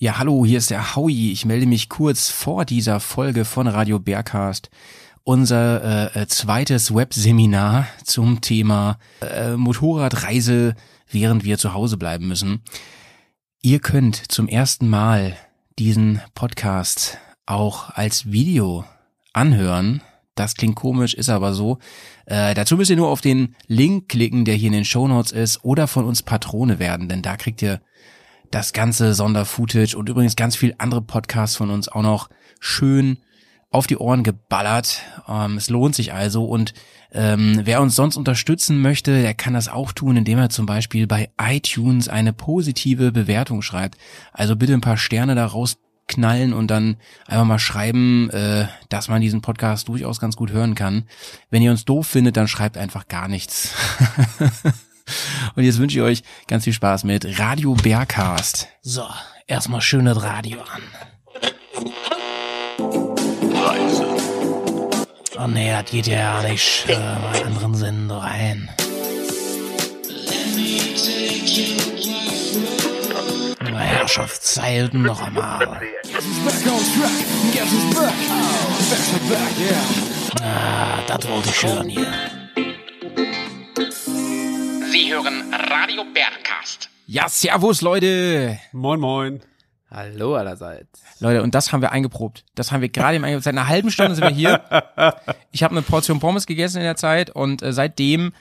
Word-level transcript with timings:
Ja, 0.00 0.16
hallo, 0.18 0.46
hier 0.46 0.58
ist 0.58 0.70
der 0.70 0.94
Howie. 0.94 1.32
Ich 1.32 1.44
melde 1.44 1.66
mich 1.66 1.88
kurz 1.88 2.30
vor 2.30 2.64
dieser 2.64 3.00
Folge 3.00 3.44
von 3.44 3.66
Radio 3.66 3.98
Bearcast. 3.98 4.70
Unser 5.24 6.14
äh, 6.14 6.22
äh, 6.22 6.26
zweites 6.28 6.94
Webseminar 6.94 7.88
zum 8.04 8.40
Thema 8.40 9.00
äh, 9.20 9.56
Motorradreise, 9.56 10.76
während 11.10 11.42
wir 11.42 11.58
zu 11.58 11.74
Hause 11.74 11.96
bleiben 11.96 12.28
müssen. 12.28 12.62
Ihr 13.60 13.80
könnt 13.80 14.30
zum 14.30 14.46
ersten 14.46 14.88
Mal 14.88 15.36
diesen 15.80 16.20
Podcast 16.32 17.18
auch 17.44 17.90
als 17.90 18.30
Video 18.30 18.84
anhören. 19.32 20.00
Das 20.36 20.54
klingt 20.54 20.76
komisch, 20.76 21.14
ist 21.14 21.28
aber 21.28 21.54
so. 21.54 21.80
Äh, 22.24 22.54
dazu 22.54 22.76
müsst 22.76 22.92
ihr 22.92 22.96
nur 22.96 23.08
auf 23.08 23.20
den 23.20 23.56
Link 23.66 24.08
klicken, 24.08 24.44
der 24.44 24.54
hier 24.54 24.68
in 24.68 24.74
den 24.74 24.84
Shownotes 24.84 25.32
ist, 25.32 25.64
oder 25.64 25.88
von 25.88 26.04
uns 26.04 26.22
Patrone 26.22 26.78
werden, 26.78 27.08
denn 27.08 27.22
da 27.22 27.36
kriegt 27.36 27.62
ihr 27.62 27.80
das 28.50 28.72
ganze 28.72 29.14
Sonderfootage 29.14 29.96
und 29.96 30.08
übrigens 30.08 30.36
ganz 30.36 30.56
viel 30.56 30.74
andere 30.78 31.02
Podcasts 31.02 31.56
von 31.56 31.70
uns 31.70 31.88
auch 31.88 32.02
noch 32.02 32.28
schön 32.60 33.18
auf 33.70 33.86
die 33.86 33.98
Ohren 33.98 34.22
geballert. 34.22 35.02
Ähm, 35.28 35.56
es 35.56 35.68
lohnt 35.68 35.94
sich 35.94 36.12
also 36.12 36.44
und 36.44 36.72
ähm, 37.12 37.60
wer 37.64 37.80
uns 37.80 37.94
sonst 37.94 38.16
unterstützen 38.16 38.80
möchte, 38.80 39.22
der 39.22 39.34
kann 39.34 39.54
das 39.54 39.68
auch 39.68 39.92
tun, 39.92 40.16
indem 40.16 40.38
er 40.38 40.50
zum 40.50 40.66
Beispiel 40.66 41.06
bei 41.06 41.30
iTunes 41.40 42.08
eine 42.08 42.32
positive 42.32 43.12
Bewertung 43.12 43.62
schreibt. 43.62 43.98
Also 44.32 44.56
bitte 44.56 44.74
ein 44.74 44.80
paar 44.80 44.96
Sterne 44.96 45.34
da 45.34 45.46
rausknallen 45.46 46.52
und 46.52 46.70
dann 46.70 46.96
einfach 47.26 47.44
mal 47.44 47.58
schreiben, 47.58 48.30
äh, 48.30 48.66
dass 48.88 49.08
man 49.08 49.20
diesen 49.20 49.42
Podcast 49.42 49.88
durchaus 49.88 50.20
ganz 50.20 50.36
gut 50.36 50.50
hören 50.50 50.74
kann. 50.74 51.04
Wenn 51.50 51.62
ihr 51.62 51.70
uns 51.70 51.84
doof 51.84 52.06
findet, 52.06 52.36
dann 52.36 52.48
schreibt 52.48 52.78
einfach 52.78 53.08
gar 53.08 53.28
nichts. 53.28 53.74
Und 55.54 55.64
jetzt 55.64 55.78
wünsche 55.78 55.98
ich 55.98 56.02
euch 56.02 56.22
ganz 56.46 56.64
viel 56.64 56.72
Spaß 56.72 57.04
mit 57.04 57.38
Radio 57.38 57.74
Bearcast. 57.74 58.68
So, 58.82 59.06
erstmal 59.46 59.80
schönes 59.80 60.22
Radio 60.22 60.58
an. 60.60 60.82
Reise. 63.54 64.06
Oh 65.38 65.46
nee, 65.46 65.70
das 65.70 65.90
geht 65.90 66.06
ja 66.06 66.42
nicht. 66.42 66.86
Äh, 66.88 66.94
mal 66.96 67.42
anderen 67.44 67.74
Sender 67.74 68.16
rein. 68.18 68.68
Herrschaftszeiten 74.08 75.02
noch 75.02 75.20
einmal. 75.20 75.80
Ah, 80.40 80.98
das 81.06 81.28
wollte 81.28 81.48
ich 81.50 81.62
hören 81.62 81.88
hier. 81.88 82.47
Sie 84.98 85.14
hören 85.14 85.54
Radio 85.54 86.02
Bergcast. 86.12 86.90
Ja, 87.06 87.28
servus 87.28 87.82
Leute. 87.82 88.58
Moin, 88.72 88.98
moin. 88.98 89.40
Hallo 89.88 90.34
allerseits. 90.34 91.00
Leute, 91.20 91.44
und 91.44 91.54
das 91.54 91.70
haben 91.70 91.82
wir 91.82 91.92
eingeprobt. 91.92 92.44
Das 92.56 92.72
haben 92.72 92.80
wir 92.80 92.88
gerade 92.88 93.14
im 93.14 93.22
eingeprobt. 93.22 93.44
Seit 93.44 93.54
einer 93.54 93.68
halben 93.68 93.92
Stunde 93.92 94.16
sind 94.16 94.24
wir 94.24 94.34
hier. 94.34 94.64
Ich 95.52 95.62
habe 95.62 95.70
eine 95.70 95.82
Portion 95.82 96.18
Pommes 96.18 96.46
gegessen 96.46 96.78
in 96.78 96.82
der 96.82 96.96
Zeit 96.96 97.30
und 97.30 97.62
äh, 97.62 97.72
seitdem 97.72 98.32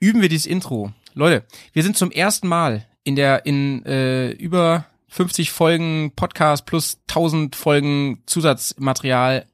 üben 0.00 0.20
wir 0.20 0.28
dieses 0.28 0.46
Intro. 0.46 0.92
Leute, 1.14 1.44
wir 1.72 1.84
sind 1.84 1.96
zum 1.96 2.10
ersten 2.10 2.48
Mal 2.48 2.84
in 3.04 3.14
der 3.14 3.46
in 3.46 3.86
äh, 3.86 4.30
über 4.30 4.86
50 5.10 5.52
Folgen 5.52 6.10
Podcast 6.16 6.66
plus 6.66 6.98
1000 7.08 7.54
Folgen 7.54 8.24
Zusatzmaterial 8.26 9.46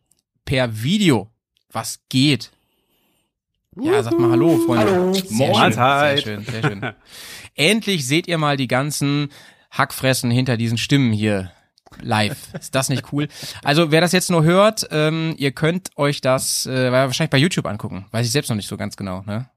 per 0.47 0.83
Video. 0.83 1.29
Was 1.71 2.01
geht? 2.09 2.51
Ja, 3.83 4.03
sag 4.03 4.19
mal 4.19 4.31
Hallo, 4.31 4.59
Freunde. 4.59 4.93
Hallo. 4.93 5.13
Sehr 5.13 5.49
Moin. 5.49 5.73
schön, 5.73 5.75
sehr 5.75 6.19
schön, 6.19 6.45
sehr 6.45 6.63
schön. 6.63 6.93
Endlich 7.55 8.07
seht 8.07 8.29
ihr 8.29 8.39
mal 8.39 8.57
die 8.57 8.69
ganzen 8.69 9.29
Hackfressen 9.71 10.31
hinter 10.31 10.57
diesen 10.57 10.79
Stimmen 10.79 11.13
hier 11.13 11.51
live. 12.01 12.55
Ist 12.55 12.75
das 12.75 12.89
nicht 12.89 13.13
cool? 13.13 13.29
Also 13.65 13.91
wer 13.91 14.01
das 14.01 14.13
jetzt 14.13 14.31
nur 14.31 14.45
hört, 14.45 14.87
ähm, 14.91 15.35
ihr 15.39 15.53
könnt 15.53 15.91
euch 15.97 16.21
das 16.21 16.67
äh, 16.67 16.93
wahrscheinlich 16.93 17.31
bei 17.31 17.39
YouTube 17.39 17.67
angucken. 17.67 18.07
Weiß 18.11 18.27
ich 18.27 18.33
selbst 18.33 18.49
noch 18.49 18.57
nicht 18.57 18.69
so 18.69 18.77
ganz 18.77 18.97
genau. 18.97 19.23
Ne? 19.27 19.49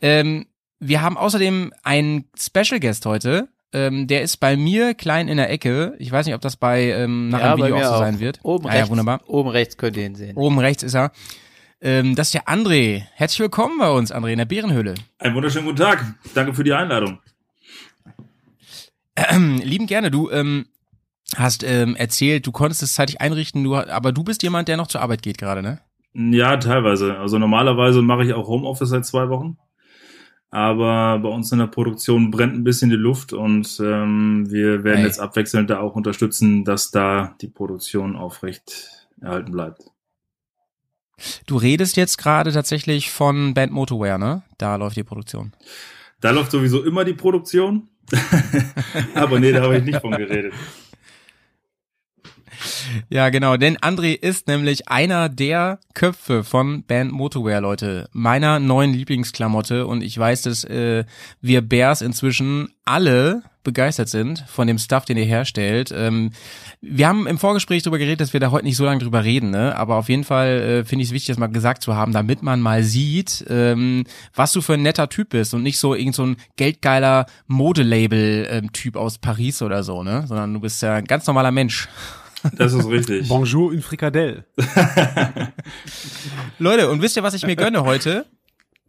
Ähm, 0.00 0.46
wir 0.78 1.02
haben 1.02 1.16
außerdem 1.16 1.72
einen 1.82 2.24
Special 2.38 2.80
Guest 2.80 3.04
heute. 3.06 3.48
Ähm, 3.72 4.06
der 4.08 4.22
ist 4.22 4.38
bei 4.38 4.56
mir 4.56 4.94
klein 4.94 5.28
in 5.28 5.36
der 5.36 5.50
Ecke. 5.50 5.94
Ich 5.98 6.10
weiß 6.10 6.26
nicht, 6.26 6.34
ob 6.34 6.40
das 6.40 6.56
bei 6.56 6.90
ähm, 6.90 7.28
nach 7.28 7.40
Ja, 7.40 7.54
dem 7.54 7.60
bei 7.60 7.66
Video 7.66 7.76
auch 7.76 7.80
mir 7.80 7.86
so 7.86 7.94
auch. 7.94 7.98
sein 8.00 8.18
wird. 8.20 8.40
Oben 8.42 8.66
ah, 8.66 8.70
rechts. 8.70 8.86
Ja, 8.86 8.90
wunderbar. 8.90 9.20
Oben 9.26 9.48
rechts 9.50 9.76
könnt 9.76 9.96
ihr 9.96 10.06
ihn 10.06 10.14
sehen. 10.16 10.36
Oben 10.36 10.58
rechts 10.58 10.82
ist 10.82 10.94
er. 10.94 11.12
Ähm, 11.82 12.14
das 12.14 12.28
ist 12.28 12.34
der 12.34 12.44
André. 12.46 13.04
Herzlich 13.14 13.40
willkommen 13.40 13.78
bei 13.78 13.90
uns, 13.90 14.12
André, 14.12 14.32
in 14.32 14.38
der 14.38 14.44
Bärenhöhle. 14.44 14.94
Einen 15.18 15.34
wunderschönen 15.34 15.64
guten 15.66 15.78
Tag. 15.78 16.14
Danke 16.34 16.52
für 16.52 16.64
die 16.64 16.72
Einladung. 16.74 17.20
Ähm, 19.16 19.60
lieben 19.64 19.86
gerne, 19.86 20.10
du 20.10 20.30
ähm, 20.30 20.66
hast 21.36 21.62
ähm, 21.62 21.96
erzählt, 21.96 22.46
du 22.46 22.52
konntest 22.52 22.82
es 22.82 22.94
zeitig 22.94 23.20
einrichten, 23.20 23.64
du, 23.64 23.76
aber 23.76 24.12
du 24.12 24.24
bist 24.24 24.42
jemand, 24.42 24.68
der 24.68 24.76
noch 24.76 24.86
zur 24.88 25.00
Arbeit 25.00 25.22
geht 25.22 25.38
gerade, 25.38 25.62
ne? 25.62 25.80
Ja, 26.12 26.56
teilweise. 26.56 27.18
Also 27.18 27.38
normalerweise 27.38 28.02
mache 28.02 28.24
ich 28.24 28.34
auch 28.34 28.48
Homeoffice 28.48 28.88
seit 28.88 29.06
zwei 29.06 29.28
Wochen. 29.28 29.56
Aber 30.50 31.20
bei 31.20 31.28
uns 31.28 31.52
in 31.52 31.60
der 31.60 31.68
Produktion 31.68 32.32
brennt 32.32 32.54
ein 32.54 32.64
bisschen 32.64 32.90
die 32.90 32.96
Luft 32.96 33.32
und 33.32 33.78
ähm, 33.80 34.50
wir 34.50 34.82
werden 34.82 34.98
Hey. 34.98 35.06
jetzt 35.06 35.20
abwechselnd 35.20 35.70
da 35.70 35.78
auch 35.78 35.94
unterstützen, 35.94 36.64
dass 36.64 36.90
da 36.90 37.36
die 37.40 37.46
Produktion 37.48 38.16
aufrecht 38.16 39.06
erhalten 39.20 39.52
bleibt. 39.52 39.82
Du 41.46 41.56
redest 41.56 41.96
jetzt 41.96 42.18
gerade 42.18 42.52
tatsächlich 42.52 43.10
von 43.10 43.54
Band 43.54 43.72
Motorwear, 43.72 44.18
ne? 44.18 44.42
Da 44.58 44.76
läuft 44.76 44.96
die 44.96 45.04
Produktion. 45.04 45.52
Da 46.20 46.30
läuft 46.30 46.50
sowieso 46.50 46.82
immer 46.84 47.04
die 47.04 47.14
Produktion. 47.14 47.88
Aber 49.14 49.38
nee, 49.40 49.52
da 49.52 49.62
habe 49.62 49.78
ich 49.78 49.84
nicht 49.84 50.00
von 50.00 50.12
geredet. 50.12 50.52
Ja, 53.08 53.30
genau, 53.30 53.56
denn 53.56 53.78
André 53.78 54.12
ist 54.12 54.46
nämlich 54.46 54.88
einer 54.88 55.28
der 55.28 55.78
Köpfe 55.94 56.44
von 56.44 56.82
Band 56.82 57.12
Motorwear, 57.12 57.60
Leute. 57.60 58.08
Meiner 58.12 58.58
neuen 58.58 58.92
Lieblingsklamotte 58.92 59.86
und 59.86 60.02
ich 60.02 60.18
weiß, 60.18 60.42
dass 60.42 60.64
äh, 60.64 61.04
wir 61.40 61.62
Bears 61.62 62.02
inzwischen 62.02 62.68
alle 62.84 63.42
begeistert 63.62 64.08
sind 64.08 64.44
von 64.48 64.66
dem 64.66 64.78
Stuff, 64.78 65.04
den 65.04 65.16
ihr 65.16 65.24
herstellt. 65.24 65.92
Ähm, 65.94 66.30
wir 66.80 67.08
haben 67.08 67.26
im 67.26 67.38
Vorgespräch 67.38 67.82
darüber 67.82 67.98
geredet, 67.98 68.20
dass 68.20 68.32
wir 68.32 68.40
da 68.40 68.50
heute 68.50 68.64
nicht 68.64 68.76
so 68.76 68.84
lange 68.84 69.00
drüber 69.00 69.24
reden, 69.24 69.50
ne? 69.50 69.76
aber 69.76 69.96
auf 69.96 70.08
jeden 70.08 70.24
Fall 70.24 70.48
äh, 70.48 70.84
finde 70.84 71.02
ich 71.02 71.08
es 71.08 71.14
wichtig, 71.14 71.28
das 71.28 71.38
mal 71.38 71.48
gesagt 71.48 71.82
zu 71.82 71.94
haben, 71.94 72.12
damit 72.12 72.42
man 72.42 72.60
mal 72.60 72.82
sieht, 72.82 73.44
ähm, 73.48 74.04
was 74.34 74.52
du 74.52 74.60
für 74.60 74.74
ein 74.74 74.82
netter 74.82 75.08
Typ 75.08 75.30
bist 75.30 75.54
und 75.54 75.62
nicht 75.62 75.78
so 75.78 75.94
irgend 75.94 76.14
so 76.14 76.24
ein 76.24 76.36
geldgeiler 76.56 77.26
Modelabel-Typ 77.46 78.96
aus 78.96 79.18
Paris 79.18 79.62
oder 79.62 79.82
so, 79.82 80.02
ne? 80.02 80.24
sondern 80.26 80.54
du 80.54 80.60
bist 80.60 80.82
ja 80.82 80.94
ein 80.94 81.04
ganz 81.04 81.26
normaler 81.26 81.50
Mensch. 81.50 81.88
Das 82.56 82.72
ist 82.72 82.88
richtig. 82.88 83.28
Bonjour, 83.28 83.70
une 83.70 83.82
frikadelle. 83.82 84.44
Leute, 86.58 86.88
und 86.88 87.02
wisst 87.02 87.16
ihr, 87.16 87.22
was 87.22 87.34
ich 87.34 87.44
mir 87.44 87.56
gönne 87.56 87.84
heute? 87.84 88.24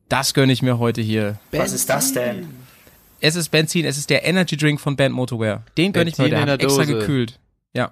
Das 0.08 0.34
gönne 0.34 0.54
ich 0.54 0.62
mir 0.62 0.80
heute 0.80 1.02
hier. 1.02 1.38
Was 1.52 1.74
ist 1.74 1.90
das 1.90 2.14
denn? 2.14 2.61
Es 3.22 3.36
ist 3.36 3.50
Benzin, 3.50 3.86
es 3.86 3.98
ist 3.98 4.10
der 4.10 4.26
Energy 4.26 4.58
Drink 4.58 4.82
von 4.82 4.96
Band 4.96 5.14
Motorwear. 5.14 5.64
Den 5.78 5.94
gönne 5.94 6.10
ich 6.10 6.18
mir 6.18 6.30
der 6.30 6.42
in 6.42 6.50
hat 6.50 6.60
der 6.60 6.66
extra 6.68 6.84
Dose. 6.84 6.98
gekühlt. 6.98 7.40
Ja. 7.74 7.92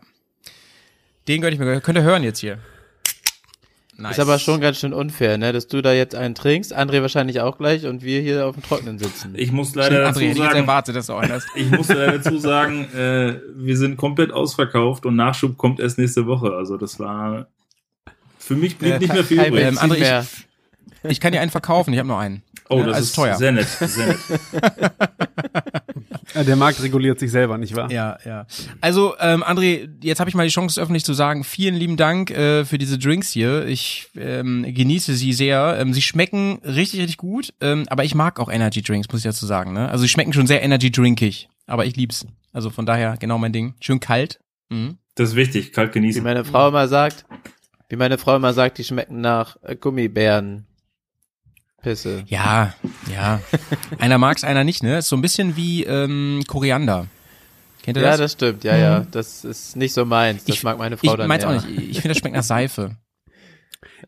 Den 1.28 1.42
gönne 1.42 1.54
ich 1.54 1.60
mir. 1.60 1.80
Könnt 1.82 1.98
ihr 2.00 2.04
hören 2.04 2.24
jetzt 2.24 2.40
hier. 2.40 2.58
Nice. 3.96 4.14
Ist 4.14 4.20
aber 4.22 4.40
schon 4.40 4.62
ganz 4.62 4.80
schön 4.80 4.94
unfair, 4.94 5.38
ne, 5.38 5.52
dass 5.52 5.68
du 5.68 5.82
da 5.82 5.92
jetzt 5.94 6.16
einen 6.16 6.34
trinkst, 6.34 6.76
André 6.76 7.02
wahrscheinlich 7.02 7.42
auch 7.42 7.58
gleich 7.58 7.86
und 7.86 8.02
wir 8.02 8.22
hier 8.22 8.48
auf 8.48 8.56
dem 8.56 8.64
Trockenen 8.64 8.98
sitzen. 8.98 9.34
Ich 9.36 9.52
muss 9.52 9.72
Stimmt, 9.72 9.84
leider 9.84 10.08
André, 10.10 10.30
dazu 10.30 10.42
sagen, 10.42 10.60
erwartet, 10.60 10.96
dass 10.96 11.08
du 11.08 11.14
auch 11.14 11.22
hast. 11.22 11.48
ich 11.54 11.70
muss 11.70 11.90
leider 11.90 12.18
dazu 12.18 12.38
sagen, 12.40 12.86
äh, 12.94 13.42
wir 13.56 13.76
sind 13.78 13.98
komplett 13.98 14.32
ausverkauft 14.32 15.06
und 15.06 15.18
Nachschub 15.18 15.58
kommt 15.58 15.82
erst 15.82 15.98
nächste 15.98 16.26
Woche. 16.28 16.54
Also 16.54 16.78
das 16.78 16.98
war 16.98 17.48
für 18.38 18.56
mich 18.56 18.78
blieb 18.78 18.94
Äh, 18.94 19.00
nicht 19.00 19.14
mehr 19.14 19.26
viel 19.26 19.44
übrig. 19.44 19.66
Ähm, 19.66 19.78
André, 19.78 20.22
ich-. 20.22 20.46
Ich 21.12 21.20
kann 21.20 21.34
dir 21.34 21.42
einen 21.42 21.52
verkaufen, 21.52 21.92
ich 21.94 22.00
habe 22.00 22.08
noch 22.08 22.20
einen. 22.20 22.42
Oh, 22.70 22.84
das 22.84 22.96
also 22.96 23.04
ist 23.04 23.16
teuer. 23.16 23.36
sehr 23.36 23.52
nett, 23.52 23.68
sehr 23.68 24.08
nett. 24.08 24.18
Der 26.36 26.56
Markt 26.56 26.82
reguliert 26.82 27.20
sich 27.20 27.32
selber, 27.32 27.58
nicht 27.58 27.76
wahr? 27.76 27.92
Ja, 27.92 28.18
ja. 28.24 28.46
Also, 28.82 29.16
ähm, 29.20 29.44
André, 29.44 29.90
jetzt 30.04 30.20
habe 30.20 30.30
ich 30.30 30.36
mal 30.36 30.46
die 30.46 30.54
Chance, 30.54 30.80
öffentlich 30.80 31.04
zu 31.04 31.14
sagen, 31.14 31.44
vielen 31.44 31.76
lieben 31.76 31.98
Dank 31.98 32.32
äh, 32.32 32.66
für 32.66 32.78
diese 32.78 33.00
Drinks 33.00 33.32
hier. 33.32 33.66
Ich 33.66 34.10
ähm, 34.16 34.66
genieße 34.68 35.16
sie 35.16 35.34
sehr. 35.34 35.78
Ähm, 35.80 35.94
sie 35.94 36.02
schmecken 36.02 36.60
richtig, 36.64 37.02
richtig 37.02 37.18
gut, 37.18 37.54
ähm, 37.62 37.86
aber 37.90 38.04
ich 38.04 38.16
mag 38.16 38.40
auch 38.40 38.50
Energy 38.50 38.82
Drinks, 38.82 39.08
muss 39.12 39.22
ich 39.22 39.26
dazu 39.26 39.46
sagen. 39.46 39.74
Ne? 39.74 39.90
Also 39.90 40.04
sie 40.04 40.10
schmecken 40.10 40.34
schon 40.34 40.48
sehr 40.48 40.62
Energy 40.62 40.92
Drinkig, 40.92 41.50
aber 41.66 41.86
ich 41.86 41.96
lieb's. 41.96 42.26
Also 42.54 42.70
von 42.70 42.86
daher 42.86 43.18
genau 43.18 43.38
mein 43.38 43.54
Ding. 43.54 43.74
Schön 43.80 44.00
kalt. 44.00 44.40
Mhm. 44.70 44.98
Das 45.16 45.30
ist 45.30 45.36
wichtig, 45.36 45.74
kalt 45.74 45.96
Wie 45.96 46.00
genießen. 46.00 46.24
meine 46.24 46.46
Frau 46.46 46.70
immer 46.70 46.88
sagt, 46.88 47.26
wie 47.90 47.96
meine 47.96 48.18
Frau 48.18 48.36
immer 48.36 48.54
sagt, 48.54 48.78
die 48.78 48.84
schmecken 48.84 49.20
nach 49.20 49.58
äh, 49.64 49.76
Gummibären. 49.76 50.68
Pisse. 51.82 52.24
Ja, 52.28 52.74
ja. 53.14 53.40
einer 54.00 54.18
mag's, 54.18 54.44
einer 54.44 54.64
nicht, 54.64 54.84
ne? 54.84 55.00
Ist 55.00 55.10
so 55.10 55.16
ein 55.16 55.22
bisschen 55.22 55.56
wie 55.56 55.84
ähm, 55.84 56.44
Koriander. 56.48 57.08
Kennt 57.84 57.98
ihr 57.98 58.04
Ja, 58.04 58.10
das? 58.12 58.20
das 58.20 58.32
stimmt, 58.34 58.64
ja, 58.64 58.76
ja. 58.78 59.06
Das 59.12 59.46
ist 59.46 59.76
nicht 59.76 59.94
so 59.94 60.06
meins. 60.06 60.44
Das 60.46 60.56
ich 60.58 60.64
mag 60.64 60.78
meine 60.78 60.98
Frau 60.98 61.12
ich 61.12 61.18
dann 61.18 61.28
meins 61.28 61.46
auch 61.46 61.52
eher. 61.54 61.62
nicht. 61.62 61.90
Ich 61.90 61.96
finde, 62.02 62.10
das 62.10 62.18
schmeckt 62.18 62.36
nach 62.36 62.44
Seife. 62.44 62.98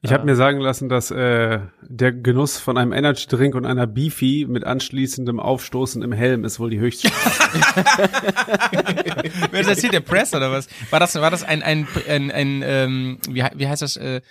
Ich 0.01 0.12
habe 0.12 0.25
mir 0.25 0.35
sagen 0.35 0.59
lassen, 0.59 0.89
dass 0.89 1.12
äh, 1.12 1.59
der 1.81 2.12
Genuss 2.12 2.57
von 2.57 2.77
einem 2.77 2.91
Energy 2.91 3.25
Drink 3.27 3.56
und 3.56 3.65
einer 3.65 3.88
Beefy 3.88 4.45
mit 4.50 4.65
anschließendem 4.65 5.39
Aufstoßen 5.39 6.01
im 6.01 6.12
Helm 6.12 6.44
ist 6.44 6.59
wohl 6.59 6.69
die 6.69 6.79
höchste. 6.79 7.09
Wer 9.51 9.62
ist 9.62 9.69
das 9.69 9.79
hier, 9.79 9.91
der 9.91 10.00
Press 10.01 10.33
oder 10.33 10.51
was? 10.51 10.68
War 10.89 11.00
das, 11.00 11.15
war 11.15 11.31
das 11.31 11.44
ein, 11.44 11.63
ein, 11.63 11.88
ein, 12.07 12.31
ein 12.31 12.63
ähm, 12.65 13.18
wie, 13.29 13.44
wie 13.56 13.68
heißt 13.68 13.81
das, 13.81 13.95
äh, 13.97 14.21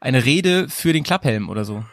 eine 0.00 0.24
Rede 0.24 0.68
für 0.68 0.92
den 0.92 1.04
Klapphelm 1.04 1.48
oder 1.48 1.64
so? 1.64 1.84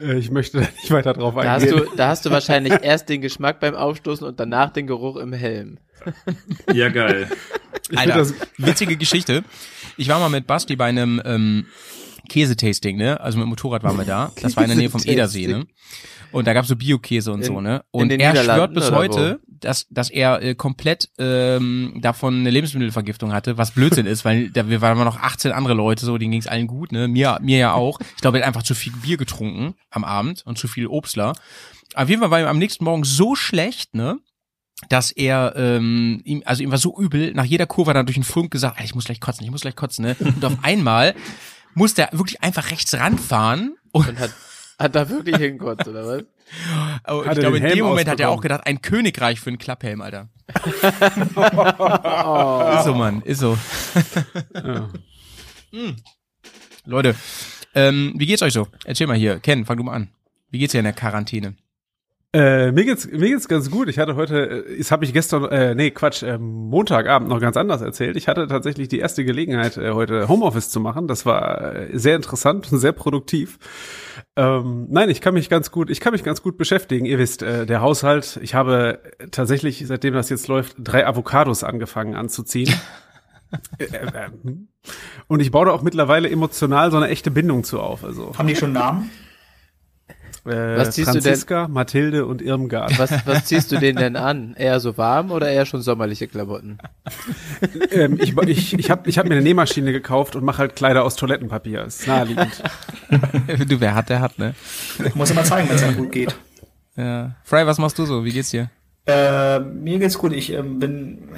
Äh, 0.00 0.18
ich 0.18 0.30
möchte 0.30 0.60
da 0.60 0.66
nicht 0.80 0.90
weiter 0.90 1.12
drauf 1.12 1.34
Da 1.34 1.50
hast, 1.52 1.62
eingehen. 1.62 1.84
du, 1.90 1.96
da 1.96 2.08
hast 2.08 2.24
du 2.26 2.30
wahrscheinlich 2.30 2.72
erst 2.82 3.08
den 3.08 3.20
Geschmack 3.20 3.60
beim 3.60 3.74
Aufstoßen 3.74 4.26
und 4.26 4.38
danach 4.40 4.70
den 4.72 4.86
Geruch 4.86 5.16
im 5.16 5.32
Helm. 5.32 5.78
Ja, 6.72 6.88
geil. 6.88 7.28
Alter, 7.94 8.26
witzige 8.56 8.96
Geschichte. 8.96 9.44
Ich 9.98 10.08
war 10.08 10.18
mal 10.18 10.30
mit 10.30 10.46
Basti 10.46 10.74
bei 10.76 10.86
einem 10.86 11.20
ähm, 11.24 11.66
Käsetasting, 12.30 12.96
ne? 12.96 13.20
Also 13.20 13.36
mit 13.38 13.44
dem 13.44 13.50
Motorrad 13.50 13.82
waren 13.82 13.98
wir 13.98 14.04
da. 14.06 14.32
Das 14.40 14.56
war 14.56 14.62
in 14.62 14.70
der 14.70 14.78
Nähe 14.78 14.88
vom 14.88 15.02
Edersee, 15.04 15.46
ne? 15.48 15.66
Und 16.32 16.46
da 16.46 16.52
gab's 16.52 16.68
so 16.68 16.76
Biokäse 16.76 17.32
und 17.32 17.40
In- 17.40 17.46
so, 17.46 17.60
ne? 17.60 17.82
Und 17.90 18.12
er 18.12 18.36
schwört 18.36 18.72
bis 18.72 18.90
heute, 18.92 19.40
dass, 19.48 19.86
dass 19.90 20.10
er 20.10 20.40
äh, 20.40 20.54
komplett 20.54 21.10
ähm, 21.18 21.98
davon 22.00 22.38
eine 22.38 22.50
Lebensmittelvergiftung 22.50 23.32
hatte, 23.32 23.58
was 23.58 23.72
Blödsinn 23.72 24.06
ist, 24.06 24.24
weil 24.24 24.48
da, 24.50 24.68
wir 24.68 24.80
waren 24.80 24.92
immer 24.96 25.04
noch 25.04 25.18
18 25.18 25.50
andere 25.50 25.74
Leute, 25.74 26.06
so 26.06 26.16
denen 26.18 26.30
ging's 26.30 26.46
allen 26.46 26.68
gut, 26.68 26.92
ne? 26.92 27.08
Mir, 27.08 27.38
mir 27.42 27.58
ja 27.58 27.72
auch. 27.74 27.98
Ich 28.14 28.22
glaube, 28.22 28.38
er 28.38 28.42
hat 28.42 28.48
einfach 28.48 28.62
zu 28.62 28.74
viel 28.76 28.92
Bier 29.02 29.16
getrunken 29.16 29.74
am 29.90 30.04
Abend 30.04 30.42
und 30.46 30.56
zu 30.56 30.68
viel 30.68 30.86
Obstler. 30.86 31.34
Auf 31.94 32.08
jeden 32.08 32.20
Fall 32.20 32.30
war 32.30 32.40
ihm 32.40 32.46
am 32.46 32.58
nächsten 32.58 32.84
Morgen 32.84 33.02
so 33.04 33.34
schlecht, 33.34 33.94
ne? 33.94 34.18
dass 34.88 35.10
er 35.10 35.52
ähm, 35.56 36.22
ihm, 36.24 36.42
also 36.46 36.62
ihm 36.62 36.70
war 36.70 36.78
so 36.78 36.98
übel, 36.98 37.34
nach 37.34 37.44
jeder 37.44 37.66
Kurve 37.66 37.90
hat 37.90 37.96
er 37.96 38.04
durch 38.04 38.14
den 38.16 38.24
Funk 38.24 38.50
gesagt, 38.50 38.76
"Alter, 38.76 38.84
ich 38.86 38.94
muss 38.94 39.04
gleich 39.04 39.20
kotzen, 39.20 39.44
ich 39.44 39.50
muss 39.50 39.60
gleich 39.60 39.76
kotzen, 39.76 40.06
ne? 40.06 40.16
Und 40.20 40.42
auf 40.42 40.54
einmal 40.62 41.14
musste 41.80 42.02
er 42.02 42.12
wirklich 42.12 42.42
einfach 42.42 42.70
rechts 42.70 42.94
ranfahren 42.94 43.76
und 43.92 44.08
Und 44.08 44.18
hat, 44.18 44.30
hat 44.78 44.94
da 44.94 45.08
wirklich 45.08 45.36
hingekotzt, 45.36 45.88
oder 45.88 46.06
was? 46.06 46.22
oh, 47.08 47.22
ich 47.30 47.38
glaube, 47.38 47.58
in 47.58 47.64
dem 47.64 47.84
Moment 47.84 48.08
hat 48.08 48.20
er 48.20 48.30
auch 48.30 48.40
gedacht, 48.40 48.66
ein 48.66 48.82
Königreich 48.82 49.40
für 49.40 49.50
einen 49.50 49.58
Klapphelm, 49.58 50.00
Alter. 50.00 50.28
Oh. 51.36 52.74
Ist 52.78 52.84
so, 52.84 52.94
Mann, 52.94 53.22
ist 53.22 53.38
so. 53.38 53.56
ja. 54.54 54.88
Leute, 56.84 57.14
ähm, 57.74 58.14
wie 58.16 58.26
geht's 58.26 58.42
euch 58.42 58.52
so? 58.52 58.66
Erzähl 58.84 59.06
mal 59.06 59.16
hier. 59.16 59.38
Ken, 59.38 59.64
fang 59.64 59.76
du 59.76 59.84
mal 59.84 59.94
an. 59.94 60.08
Wie 60.50 60.58
geht's 60.58 60.72
dir 60.72 60.78
in 60.78 60.84
der 60.84 60.92
Quarantäne? 60.92 61.54
Äh, 62.32 62.70
mir 62.70 62.84
geht's 62.84 63.10
mir 63.10 63.28
geht's 63.28 63.48
ganz 63.48 63.72
gut. 63.72 63.88
Ich 63.88 63.98
hatte 63.98 64.14
heute, 64.14 64.64
äh, 64.64 64.78
das 64.78 64.92
habe 64.92 65.04
ich 65.04 65.12
gestern, 65.12 65.46
äh, 65.46 65.74
nee 65.74 65.90
Quatsch, 65.90 66.22
äh, 66.22 66.38
Montagabend 66.38 67.28
noch 67.28 67.40
ganz 67.40 67.56
anders 67.56 67.80
erzählt. 67.80 68.16
Ich 68.16 68.28
hatte 68.28 68.46
tatsächlich 68.46 68.86
die 68.86 69.00
erste 69.00 69.24
Gelegenheit, 69.24 69.76
äh, 69.76 69.90
heute 69.90 70.28
Homeoffice 70.28 70.70
zu 70.70 70.78
machen. 70.78 71.08
Das 71.08 71.26
war 71.26 71.74
äh, 71.74 71.98
sehr 71.98 72.14
interessant 72.14 72.70
und 72.70 72.78
sehr 72.78 72.92
produktiv. 72.92 73.58
Ähm, 74.36 74.86
nein, 74.90 75.10
ich 75.10 75.20
kann 75.20 75.34
mich 75.34 75.50
ganz 75.50 75.72
gut, 75.72 75.90
ich 75.90 75.98
kann 75.98 76.12
mich 76.12 76.22
ganz 76.22 76.40
gut 76.40 76.56
beschäftigen. 76.56 77.04
Ihr 77.04 77.18
wisst, 77.18 77.42
äh, 77.42 77.66
der 77.66 77.80
Haushalt. 77.80 78.38
Ich 78.42 78.54
habe 78.54 79.00
tatsächlich, 79.32 79.84
seitdem 79.84 80.14
das 80.14 80.28
jetzt 80.30 80.46
läuft, 80.46 80.76
drei 80.78 81.04
Avocados 81.04 81.64
angefangen 81.64 82.14
anzuziehen. 82.14 82.72
Äh, 83.78 83.84
äh, 83.86 84.06
äh, 84.06 84.30
hm. 84.44 84.68
und 85.26 85.40
ich 85.40 85.50
baue 85.50 85.66
da 85.66 85.72
auch 85.72 85.82
mittlerweile 85.82 86.30
emotional 86.30 86.92
so 86.92 86.98
eine 86.98 87.08
echte 87.08 87.32
Bindung 87.32 87.64
zu 87.64 87.80
auf. 87.80 88.04
Also 88.04 88.38
Haben 88.38 88.46
die 88.46 88.54
schon 88.54 88.72
Namen? 88.72 89.10
Äh, 90.50 90.76
Was 90.76 90.92
ziehst 90.92 91.08
du 91.08 91.12
denn- 91.12 91.22
Franziska, 91.22 91.68
Mathilde 91.68 92.26
und 92.26 92.42
Irmgard. 92.42 92.98
Was, 92.98 93.10
was 93.26 93.44
ziehst 93.44 93.70
du 93.72 93.78
denen 93.78 93.98
denn 93.98 94.16
an? 94.16 94.54
Eher 94.58 94.80
so 94.80 94.96
warm 94.98 95.30
oder 95.30 95.50
eher 95.50 95.66
schon 95.66 95.82
sommerliche 95.82 96.28
Klamotten? 96.28 96.78
ähm, 97.90 98.18
ich 98.20 98.36
ich, 98.36 98.78
ich 98.78 98.90
habe 98.90 99.08
ich 99.08 99.18
hab 99.18 99.26
mir 99.26 99.34
eine 99.34 99.42
Nähmaschine 99.42 99.92
gekauft 99.92 100.36
und 100.36 100.44
mache 100.44 100.58
halt 100.58 100.76
Kleider 100.76 101.04
aus 101.04 101.16
Toilettenpapier. 101.16 101.84
Ist 101.84 102.06
naheliegend. 102.06 102.62
du, 103.68 103.80
wer 103.80 103.94
hat, 103.94 104.08
der 104.10 104.20
hat, 104.20 104.38
ne? 104.38 104.54
Muss 105.14 105.30
immer 105.30 105.44
zeigen, 105.44 105.68
wenn 105.68 105.76
es 105.76 105.82
einem 105.82 105.96
gut 105.96 106.12
geht. 106.12 106.34
Ja. 106.96 107.36
Fry, 107.44 107.66
was 107.66 107.78
machst 107.78 107.98
du 107.98 108.04
so? 108.04 108.24
Wie 108.24 108.32
geht's 108.32 108.50
dir? 108.50 108.70
Äh, 109.06 109.60
mir 109.60 109.98
geht's 109.98 110.18
gut. 110.18 110.32
Ich 110.32 110.52
ähm, 110.52 110.78
bin, 110.78 111.28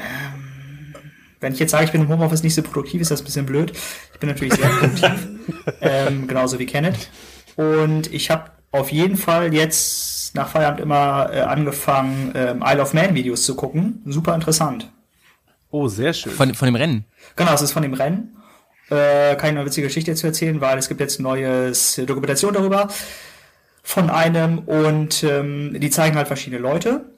wenn 1.40 1.52
ich 1.52 1.58
jetzt 1.58 1.70
sage, 1.70 1.84
ich 1.84 1.92
bin 1.92 2.02
im 2.02 2.08
Homeoffice 2.08 2.42
nicht 2.42 2.54
so 2.54 2.62
produktiv, 2.62 3.00
ist 3.00 3.10
das 3.10 3.20
ein 3.20 3.24
bisschen 3.24 3.46
blöd. 3.46 3.72
Ich 4.12 4.20
bin 4.20 4.28
natürlich 4.28 4.54
sehr 4.54 4.68
produktiv, 4.68 5.28
ähm, 5.80 6.26
genauso 6.26 6.58
wie 6.58 6.66
Kenneth. 6.66 7.08
Und 7.56 8.12
ich 8.12 8.30
habe 8.30 8.50
auf 8.72 8.90
jeden 8.90 9.16
Fall 9.16 9.54
jetzt 9.54 10.34
nach 10.34 10.48
Feierabend 10.48 10.80
immer 10.80 11.30
äh, 11.32 11.40
angefangen, 11.40 12.32
ähm, 12.34 12.64
Isle 12.66 12.82
of 12.82 12.94
Man 12.94 13.14
Videos 13.14 13.44
zu 13.44 13.54
gucken. 13.54 14.02
Super 14.06 14.34
interessant. 14.34 14.90
Oh, 15.70 15.88
sehr 15.88 16.12
schön. 16.12 16.32
Von, 16.32 16.54
von 16.54 16.66
dem 16.66 16.74
Rennen? 16.74 17.04
Genau, 17.36 17.52
es 17.52 17.62
ist 17.62 17.72
von 17.72 17.82
dem 17.82 17.94
Rennen. 17.94 18.36
Äh, 18.90 19.36
kann 19.36 19.48
ich 19.48 19.54
noch 19.54 19.60
eine 19.60 19.66
witzige 19.66 19.86
Geschichte 19.86 20.14
zu 20.14 20.26
erzählen, 20.26 20.60
weil 20.60 20.78
es 20.78 20.88
gibt 20.88 21.00
jetzt 21.00 21.20
neues 21.20 22.00
Dokumentation 22.06 22.52
darüber 22.52 22.88
von 23.82 24.10
einem 24.10 24.58
und 24.60 25.22
ähm, 25.22 25.78
die 25.80 25.90
zeigen 25.90 26.16
halt 26.16 26.26
verschiedene 26.26 26.60
Leute. 26.60 27.12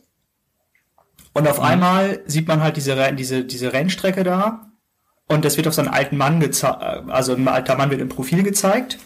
Und 1.32 1.48
auf 1.48 1.60
einmal 1.60 2.20
sieht 2.26 2.46
man 2.46 2.62
halt 2.62 2.76
diese, 2.76 2.96
Renn- 2.96 3.16
diese, 3.16 3.44
diese 3.44 3.72
Rennstrecke 3.72 4.22
da 4.22 4.70
und 5.26 5.44
es 5.44 5.56
wird 5.56 5.66
auf 5.66 5.74
so 5.74 5.82
einen 5.82 5.90
alten 5.90 6.16
Mann 6.16 6.38
gezeigt, 6.38 6.80
also 7.08 7.34
ein 7.34 7.48
alter 7.48 7.76
Mann 7.76 7.90
wird 7.90 8.00
im 8.00 8.08
Profil 8.08 8.44
gezeigt 8.44 8.98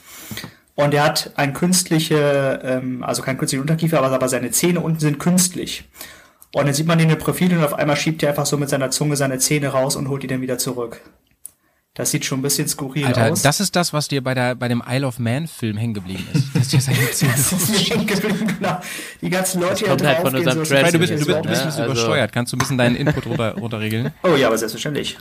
und 0.80 0.94
er 0.94 1.02
hat 1.02 1.32
ein 1.34 1.54
künstliche, 1.54 2.60
ähm, 2.62 3.02
also 3.02 3.20
kein 3.22 3.36
künstlichen 3.36 3.62
Unterkiefer, 3.62 3.98
aber, 3.98 4.12
aber 4.14 4.28
seine 4.28 4.52
Zähne 4.52 4.80
unten 4.80 5.00
sind 5.00 5.18
künstlich. 5.18 5.88
Und 6.54 6.66
dann 6.66 6.72
sieht 6.74 6.86
man 6.86 6.98
den 6.98 7.10
im 7.10 7.18
Profil 7.18 7.52
und 7.56 7.64
auf 7.64 7.74
einmal 7.74 7.96
schiebt 7.96 8.22
er 8.22 8.28
einfach 8.28 8.46
so 8.46 8.56
mit 8.56 8.68
seiner 8.68 8.90
Zunge 8.92 9.16
seine 9.16 9.38
Zähne 9.40 9.68
raus 9.70 9.96
und 9.96 10.08
holt 10.08 10.22
die 10.22 10.28
dann 10.28 10.40
wieder 10.40 10.56
zurück. 10.56 11.00
Das 11.94 12.12
sieht 12.12 12.24
schon 12.24 12.38
ein 12.38 12.42
bisschen 12.42 12.68
skurril 12.68 13.06
Alter, 13.06 13.32
aus. 13.32 13.42
das 13.42 13.58
ist 13.58 13.74
das, 13.74 13.92
was 13.92 14.06
dir 14.06 14.22
bei, 14.22 14.32
der, 14.34 14.54
bei 14.54 14.68
dem 14.68 14.80
Isle 14.88 15.04
of 15.04 15.18
Man 15.18 15.48
Film 15.48 15.76
hängen 15.76 15.94
geblieben 15.94 16.24
ist. 16.32 16.44
Das 16.54 16.72
ist 16.72 16.88
mir 16.88 17.78
hängen 17.78 18.06
geblieben, 18.06 18.46
genau. 18.56 18.80
Die 19.20 19.30
ganzen 19.30 19.60
Leute, 19.60 19.82
die 19.82 19.84
kommt 19.90 20.06
halt 20.06 20.18
von 20.20 20.36
unserem 20.36 20.64
so, 20.64 20.74
Trash- 20.74 20.92
du 20.92 20.98
bist, 21.00 21.12
du 21.12 21.16
bist, 21.16 21.28
du 21.28 21.32
bist 21.34 21.36
ein 21.36 21.42
bisschen 21.42 21.66
Also- 21.66 21.84
übersteuert. 21.86 22.32
Kannst 22.32 22.52
du 22.52 22.56
ein 22.56 22.60
bisschen 22.60 22.78
deinen 22.78 22.94
Input 22.94 23.26
runter, 23.26 23.54
runterregeln? 23.56 24.12
Oh 24.22 24.36
ja, 24.36 24.46
aber 24.46 24.56
selbstverständlich. 24.56 25.18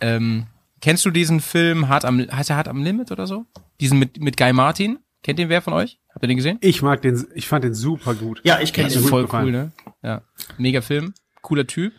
Ähm, 0.00 0.46
kennst 0.82 1.04
du 1.06 1.10
diesen 1.10 1.40
Film 1.40 1.88
Hart 1.88 2.04
am, 2.04 2.18
heißt 2.20 2.50
er 2.50 2.56
Hart 2.56 2.68
am 2.68 2.82
Limit 2.82 3.10
oder 3.10 3.26
so? 3.26 3.46
Diesen 3.80 3.98
mit, 3.98 4.20
mit 4.20 4.36
Guy 4.36 4.52
Martin? 4.52 4.98
Kennt 5.22 5.38
den 5.38 5.48
wer 5.48 5.62
von 5.62 5.72
euch? 5.72 5.98
Habt 6.12 6.22
ihr 6.24 6.28
den 6.28 6.36
gesehen? 6.36 6.58
Ich 6.60 6.82
mag 6.82 7.00
den, 7.00 7.26
ich 7.34 7.48
fand 7.48 7.64
den 7.64 7.72
super 7.74 8.14
gut. 8.14 8.40
Ja, 8.44 8.60
ich 8.60 8.72
kenne 8.74 8.88
Ja, 8.88 9.00
den. 9.00 9.08
voll 9.08 9.26
cool, 9.32 9.50
ne? 9.50 9.72
Ja. 10.02 10.20
Mega 10.58 10.82
Film. 10.82 11.14
Cooler 11.40 11.66
Typ. 11.66 11.94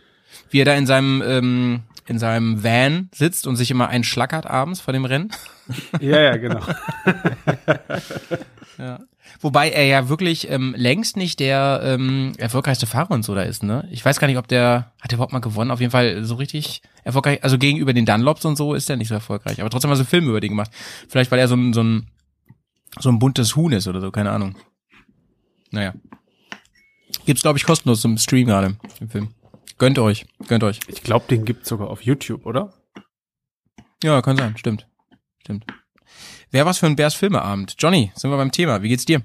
Wie 0.50 0.60
er 0.60 0.64
da 0.66 0.74
in 0.74 0.86
seinem, 0.86 1.22
ähm, 1.26 1.82
in 2.06 2.18
seinem 2.18 2.62
Van 2.62 3.08
sitzt 3.14 3.46
und 3.46 3.56
sich 3.56 3.70
immer 3.70 3.88
einschlackert 3.88 4.46
abends 4.46 4.80
vor 4.80 4.92
dem 4.92 5.04
Rennen. 5.04 5.30
Ja, 6.00 6.20
ja, 6.20 6.36
genau. 6.36 6.60
Ja. 8.78 8.98
Wobei 9.40 9.70
er 9.70 9.84
ja 9.84 10.08
wirklich 10.08 10.50
ähm, 10.50 10.74
längst 10.76 11.16
nicht 11.16 11.40
der 11.40 11.80
ähm, 11.82 12.32
erfolgreichste 12.38 12.86
Fahrer 12.86 13.12
und 13.12 13.24
so 13.24 13.34
da 13.34 13.42
ist, 13.42 13.62
ne? 13.62 13.86
Ich 13.90 14.04
weiß 14.04 14.18
gar 14.20 14.26
nicht, 14.26 14.38
ob 14.38 14.48
der, 14.48 14.92
hat 15.00 15.10
der 15.10 15.16
überhaupt 15.16 15.32
mal 15.32 15.40
gewonnen? 15.40 15.70
Auf 15.70 15.80
jeden 15.80 15.90
Fall 15.90 16.24
so 16.24 16.34
richtig 16.36 16.82
erfolgreich, 17.02 17.42
also 17.42 17.58
gegenüber 17.58 17.92
den 17.92 18.06
Dunlops 18.06 18.44
und 18.44 18.56
so 18.56 18.74
ist 18.74 18.88
er 18.88 18.96
nicht 18.96 19.08
so 19.08 19.14
erfolgreich. 19.14 19.60
Aber 19.60 19.70
trotzdem 19.70 19.90
mal 19.90 19.96
so 19.96 20.02
einen 20.02 20.08
Film 20.08 20.28
über 20.28 20.40
den 20.40 20.50
gemacht. 20.50 20.70
Vielleicht, 21.08 21.30
weil 21.30 21.38
er 21.38 21.48
so 21.48 21.56
ein, 21.56 21.72
so 21.72 21.82
ein, 21.82 22.08
so 22.98 23.08
ein 23.10 23.18
buntes 23.18 23.56
Huhn 23.56 23.72
ist 23.72 23.86
oder 23.86 24.00
so, 24.00 24.10
keine 24.10 24.30
Ahnung. 24.30 24.56
Naja. 25.70 25.94
Gibt's, 27.26 27.42
glaube 27.42 27.58
ich, 27.58 27.64
kostenlos 27.64 28.00
zum 28.00 28.18
Stream 28.18 28.46
gerade, 28.46 28.76
im 29.00 29.08
Film. 29.08 29.34
Gönnt 29.78 29.98
euch, 29.98 30.26
gönnt 30.46 30.62
euch. 30.62 30.80
Ich 30.88 31.02
glaube, 31.02 31.26
den 31.28 31.44
gibt's 31.44 31.68
sogar 31.68 31.90
auf 31.90 32.02
YouTube, 32.02 32.46
oder? 32.46 32.72
Ja, 34.02 34.22
kann 34.22 34.36
sein, 34.36 34.56
stimmt. 34.56 34.86
Stimmt. 35.40 35.66
Wer 36.50 36.66
was 36.66 36.78
für 36.78 36.86
ein 36.86 36.96
Bärs 36.96 37.14
Filmeabend? 37.14 37.74
Johnny, 37.78 38.12
sind 38.14 38.30
wir 38.30 38.36
beim 38.36 38.52
Thema. 38.52 38.82
Wie 38.82 38.88
geht's 38.88 39.04
dir? 39.04 39.22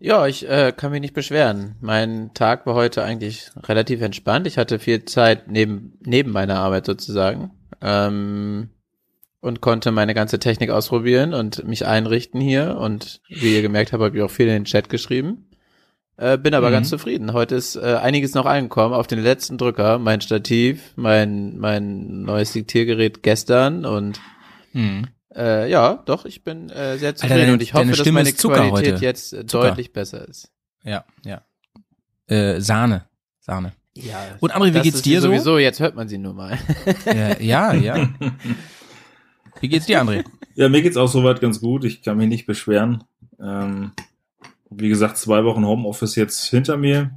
Ja, 0.00 0.26
ich 0.26 0.48
äh, 0.48 0.72
kann 0.76 0.92
mich 0.92 1.00
nicht 1.00 1.14
beschweren. 1.14 1.74
Mein 1.80 2.32
Tag 2.34 2.66
war 2.66 2.74
heute 2.74 3.02
eigentlich 3.02 3.50
relativ 3.64 4.00
entspannt. 4.00 4.46
Ich 4.46 4.56
hatte 4.56 4.78
viel 4.78 5.04
Zeit 5.04 5.48
neben, 5.50 5.98
neben 6.04 6.30
meiner 6.30 6.58
Arbeit 6.58 6.86
sozusagen 6.86 7.50
ähm, 7.82 8.68
und 9.40 9.60
konnte 9.60 9.90
meine 9.90 10.14
ganze 10.14 10.38
Technik 10.38 10.70
ausprobieren 10.70 11.34
und 11.34 11.66
mich 11.66 11.84
einrichten 11.86 12.40
hier. 12.40 12.76
Und 12.78 13.20
wie 13.28 13.54
ihr 13.54 13.62
gemerkt 13.62 13.92
habt, 13.92 14.02
habe 14.02 14.16
ich 14.16 14.22
auch 14.22 14.30
viel 14.30 14.46
in 14.46 14.52
den 14.54 14.64
Chat 14.66 14.88
geschrieben. 14.88 15.48
Äh, 16.16 16.38
bin 16.38 16.54
aber 16.54 16.68
Mhm. 16.68 16.72
ganz 16.74 16.88
zufrieden. 16.90 17.32
Heute 17.32 17.56
ist 17.56 17.74
äh, 17.76 17.96
einiges 18.00 18.34
noch 18.34 18.46
angekommen 18.46 18.94
auf 18.94 19.06
den 19.08 19.20
letzten 19.20 19.58
Drücker. 19.58 19.98
Mein 19.98 20.20
Stativ, 20.20 20.92
mein, 20.96 21.58
mein 21.58 22.22
neues 22.22 22.52
Diktiergerät 22.52 23.22
gestern 23.24 23.84
und 23.84 24.20
Hm. 24.72 25.06
Äh, 25.38 25.70
ja, 25.70 26.02
doch, 26.04 26.24
ich 26.24 26.42
bin 26.42 26.68
äh, 26.70 26.98
sehr 26.98 27.14
zufrieden 27.14 27.38
deine- 27.38 27.52
und 27.52 27.62
ich 27.62 27.72
hoffe, 27.72 27.86
dass 27.86 27.98
Stimme 27.98 28.24
meine 28.24 28.32
Qualität 28.32 28.94
heute. 28.94 29.04
jetzt 29.04 29.32
äh, 29.32 29.46
Zucker. 29.46 29.68
deutlich 29.68 29.92
besser 29.92 30.26
ist. 30.26 30.50
Ja, 30.82 31.04
ja. 31.24 31.42
Äh, 32.26 32.60
Sahne. 32.60 33.04
Sahne. 33.38 33.72
Ja. 33.94 34.36
Und 34.40 34.54
André, 34.54 34.74
wie 34.74 34.80
geht's 34.80 35.02
dir 35.02 35.20
so? 35.20 35.28
Sowieso, 35.28 35.58
jetzt 35.58 35.80
hört 35.80 35.94
man 35.94 36.08
sie 36.08 36.18
nur 36.18 36.34
mal. 36.34 36.58
Äh, 37.06 37.44
ja, 37.44 37.72
ja. 37.74 38.08
Wie 39.60 39.68
geht's 39.68 39.86
dir, 39.86 40.02
André? 40.02 40.24
Ja, 40.54 40.68
mir 40.68 40.82
geht's 40.82 40.96
auch 40.96 41.08
soweit 41.08 41.40
ganz 41.40 41.60
gut. 41.60 41.84
Ich 41.84 42.02
kann 42.02 42.16
mich 42.16 42.28
nicht 42.28 42.46
beschweren. 42.46 43.04
Ähm, 43.40 43.92
wie 44.70 44.88
gesagt, 44.88 45.16
zwei 45.16 45.44
Wochen 45.44 45.64
Homeoffice 45.64 46.16
jetzt 46.16 46.44
hinter 46.44 46.76
mir. 46.76 47.10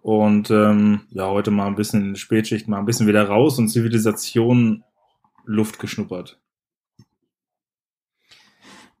Und 0.00 0.50
ähm, 0.50 1.02
ja, 1.10 1.28
heute 1.28 1.50
mal 1.50 1.66
ein 1.66 1.74
bisschen 1.74 2.02
in 2.02 2.14
die 2.14 2.20
Spätschicht, 2.20 2.68
mal 2.68 2.78
ein 2.78 2.86
bisschen 2.86 3.06
wieder 3.06 3.24
raus 3.24 3.58
und 3.58 3.68
Zivilisation 3.68 4.84
Luft 5.44 5.78
geschnuppert. 5.78 6.38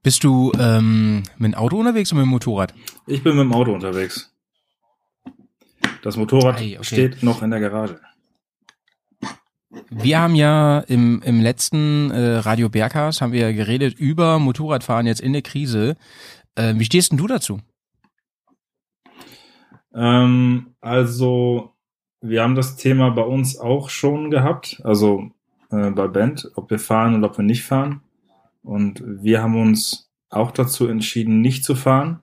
Bist 0.08 0.24
du 0.24 0.52
ähm, 0.58 1.22
mit 1.36 1.52
dem 1.52 1.54
Auto 1.54 1.76
unterwegs 1.76 2.10
oder 2.12 2.22
mit 2.22 2.28
dem 2.28 2.30
Motorrad? 2.30 2.72
Ich 3.06 3.22
bin 3.22 3.36
mit 3.36 3.44
dem 3.44 3.52
Auto 3.52 3.74
unterwegs. 3.74 4.34
Das 6.02 6.16
Motorrad 6.16 6.58
Ei, 6.58 6.78
okay. 6.78 6.82
steht 6.82 7.22
noch 7.22 7.42
in 7.42 7.50
der 7.50 7.60
Garage. 7.60 8.00
Wir 9.90 10.18
haben 10.18 10.34
ja 10.34 10.78
im, 10.78 11.20
im 11.26 11.42
letzten 11.42 12.10
äh, 12.10 12.36
Radio 12.38 12.70
Berghaus 12.70 13.20
haben 13.20 13.32
wir 13.32 13.50
ja 13.50 13.52
geredet 13.52 13.98
über 13.98 14.38
Motorradfahren 14.38 15.06
jetzt 15.06 15.20
in 15.20 15.34
der 15.34 15.42
Krise. 15.42 15.98
Äh, 16.54 16.72
wie 16.78 16.86
stehst 16.86 17.10
denn 17.10 17.18
du 17.18 17.26
dazu? 17.26 17.60
Ähm, 19.92 20.68
also, 20.80 21.74
wir 22.22 22.42
haben 22.42 22.54
das 22.54 22.76
Thema 22.76 23.10
bei 23.10 23.24
uns 23.24 23.58
auch 23.58 23.90
schon 23.90 24.30
gehabt, 24.30 24.80
also 24.84 25.30
äh, 25.70 25.90
bei 25.90 26.08
Band, 26.08 26.50
ob 26.54 26.70
wir 26.70 26.78
fahren 26.78 27.14
oder 27.14 27.26
ob 27.26 27.36
wir 27.36 27.44
nicht 27.44 27.64
fahren. 27.64 28.00
Und 28.62 29.02
wir 29.04 29.42
haben 29.42 29.60
uns 29.60 30.10
auch 30.30 30.50
dazu 30.50 30.86
entschieden, 30.86 31.40
nicht 31.40 31.64
zu 31.64 31.74
fahren. 31.74 32.20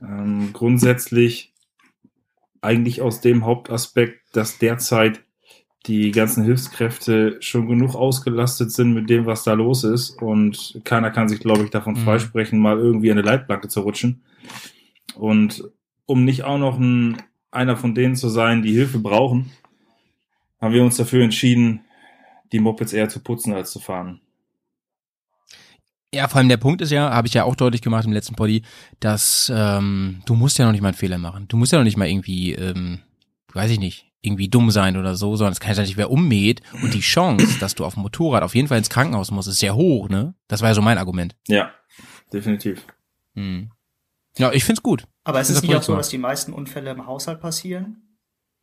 Ähm, 0.00 0.50
grundsätzlich 0.52 1.52
eigentlich 2.60 3.00
aus 3.02 3.20
dem 3.20 3.44
Hauptaspekt, 3.44 4.20
dass 4.32 4.58
derzeit 4.58 5.22
die 5.86 6.10
ganzen 6.10 6.44
Hilfskräfte 6.44 7.38
schon 7.40 7.66
genug 7.66 7.94
ausgelastet 7.94 8.70
sind 8.70 8.92
mit 8.92 9.08
dem, 9.08 9.24
was 9.26 9.44
da 9.44 9.54
los 9.54 9.82
ist. 9.82 10.10
Und 10.20 10.80
keiner 10.84 11.10
kann 11.10 11.28
sich, 11.28 11.40
glaube 11.40 11.64
ich, 11.64 11.70
davon 11.70 11.94
Mhm. 11.94 11.98
freisprechen, 12.04 12.58
mal 12.58 12.78
irgendwie 12.78 13.10
eine 13.10 13.22
Leitplanke 13.22 13.68
zu 13.68 13.80
rutschen. 13.80 14.22
Und 15.14 15.64
um 16.06 16.24
nicht 16.24 16.44
auch 16.44 16.58
noch 16.58 16.78
ein, 16.78 17.16
einer 17.50 17.76
von 17.76 17.94
denen 17.94 18.14
zu 18.14 18.28
sein, 18.28 18.62
die 18.62 18.72
Hilfe 18.72 18.98
brauchen, 18.98 19.50
haben 20.60 20.74
wir 20.74 20.84
uns 20.84 20.96
dafür 20.98 21.24
entschieden, 21.24 21.80
die 22.52 22.60
Mopeds 22.60 22.92
eher 22.92 23.08
zu 23.08 23.20
putzen 23.20 23.54
als 23.54 23.70
zu 23.70 23.80
fahren. 23.80 24.20
Ja, 26.12 26.26
vor 26.26 26.38
allem 26.38 26.48
der 26.48 26.56
Punkt 26.56 26.80
ist 26.80 26.90
ja, 26.90 27.10
habe 27.10 27.28
ich 27.28 27.34
ja 27.34 27.44
auch 27.44 27.54
deutlich 27.54 27.82
gemacht 27.82 28.04
im 28.04 28.12
letzten 28.12 28.34
Poddy, 28.34 28.62
dass 28.98 29.50
ähm, 29.54 30.22
du 30.26 30.34
musst 30.34 30.58
ja 30.58 30.64
noch 30.64 30.72
nicht 30.72 30.80
mal 30.80 30.88
einen 30.88 30.96
Fehler 30.96 31.18
machen. 31.18 31.46
Du 31.46 31.56
musst 31.56 31.72
ja 31.72 31.78
noch 31.78 31.84
nicht 31.84 31.96
mal 31.96 32.08
irgendwie, 32.08 32.52
ähm, 32.52 32.98
weiß 33.52 33.70
ich 33.70 33.78
nicht, 33.78 34.06
irgendwie 34.20 34.48
dumm 34.48 34.70
sein 34.72 34.96
oder 34.96 35.14
so, 35.14 35.36
sondern 35.36 35.52
es 35.52 35.60
kann 35.60 35.74
ja 35.74 35.82
nicht, 35.82 35.96
wer 35.96 36.10
ummäht. 36.10 36.62
Und 36.82 36.94
die 36.94 37.00
Chance, 37.00 37.58
dass 37.60 37.76
du 37.76 37.84
auf 37.84 37.94
dem 37.94 38.02
Motorrad 38.02 38.42
auf 38.42 38.54
jeden 38.56 38.66
Fall 38.66 38.78
ins 38.78 38.90
Krankenhaus 38.90 39.30
musst, 39.30 39.48
ist 39.48 39.60
sehr 39.60 39.76
hoch, 39.76 40.08
ne? 40.08 40.34
Das 40.48 40.62
war 40.62 40.68
ja 40.68 40.74
so 40.74 40.82
mein 40.82 40.98
Argument. 40.98 41.36
Ja, 41.46 41.70
definitiv. 42.32 42.84
Hm. 43.34 43.70
Ja, 44.36 44.52
ich 44.52 44.64
find's 44.64 44.82
gut. 44.82 45.04
Aber 45.24 45.40
es 45.40 45.48
Das 45.48 45.58
ist 45.58 45.62
nicht 45.62 45.74
auch 45.76 45.82
so, 45.82 45.96
dass 45.96 46.08
die 46.08 46.18
meisten 46.18 46.52
Unfälle 46.52 46.90
im 46.90 47.06
Haushalt 47.06 47.40
passieren? 47.40 48.02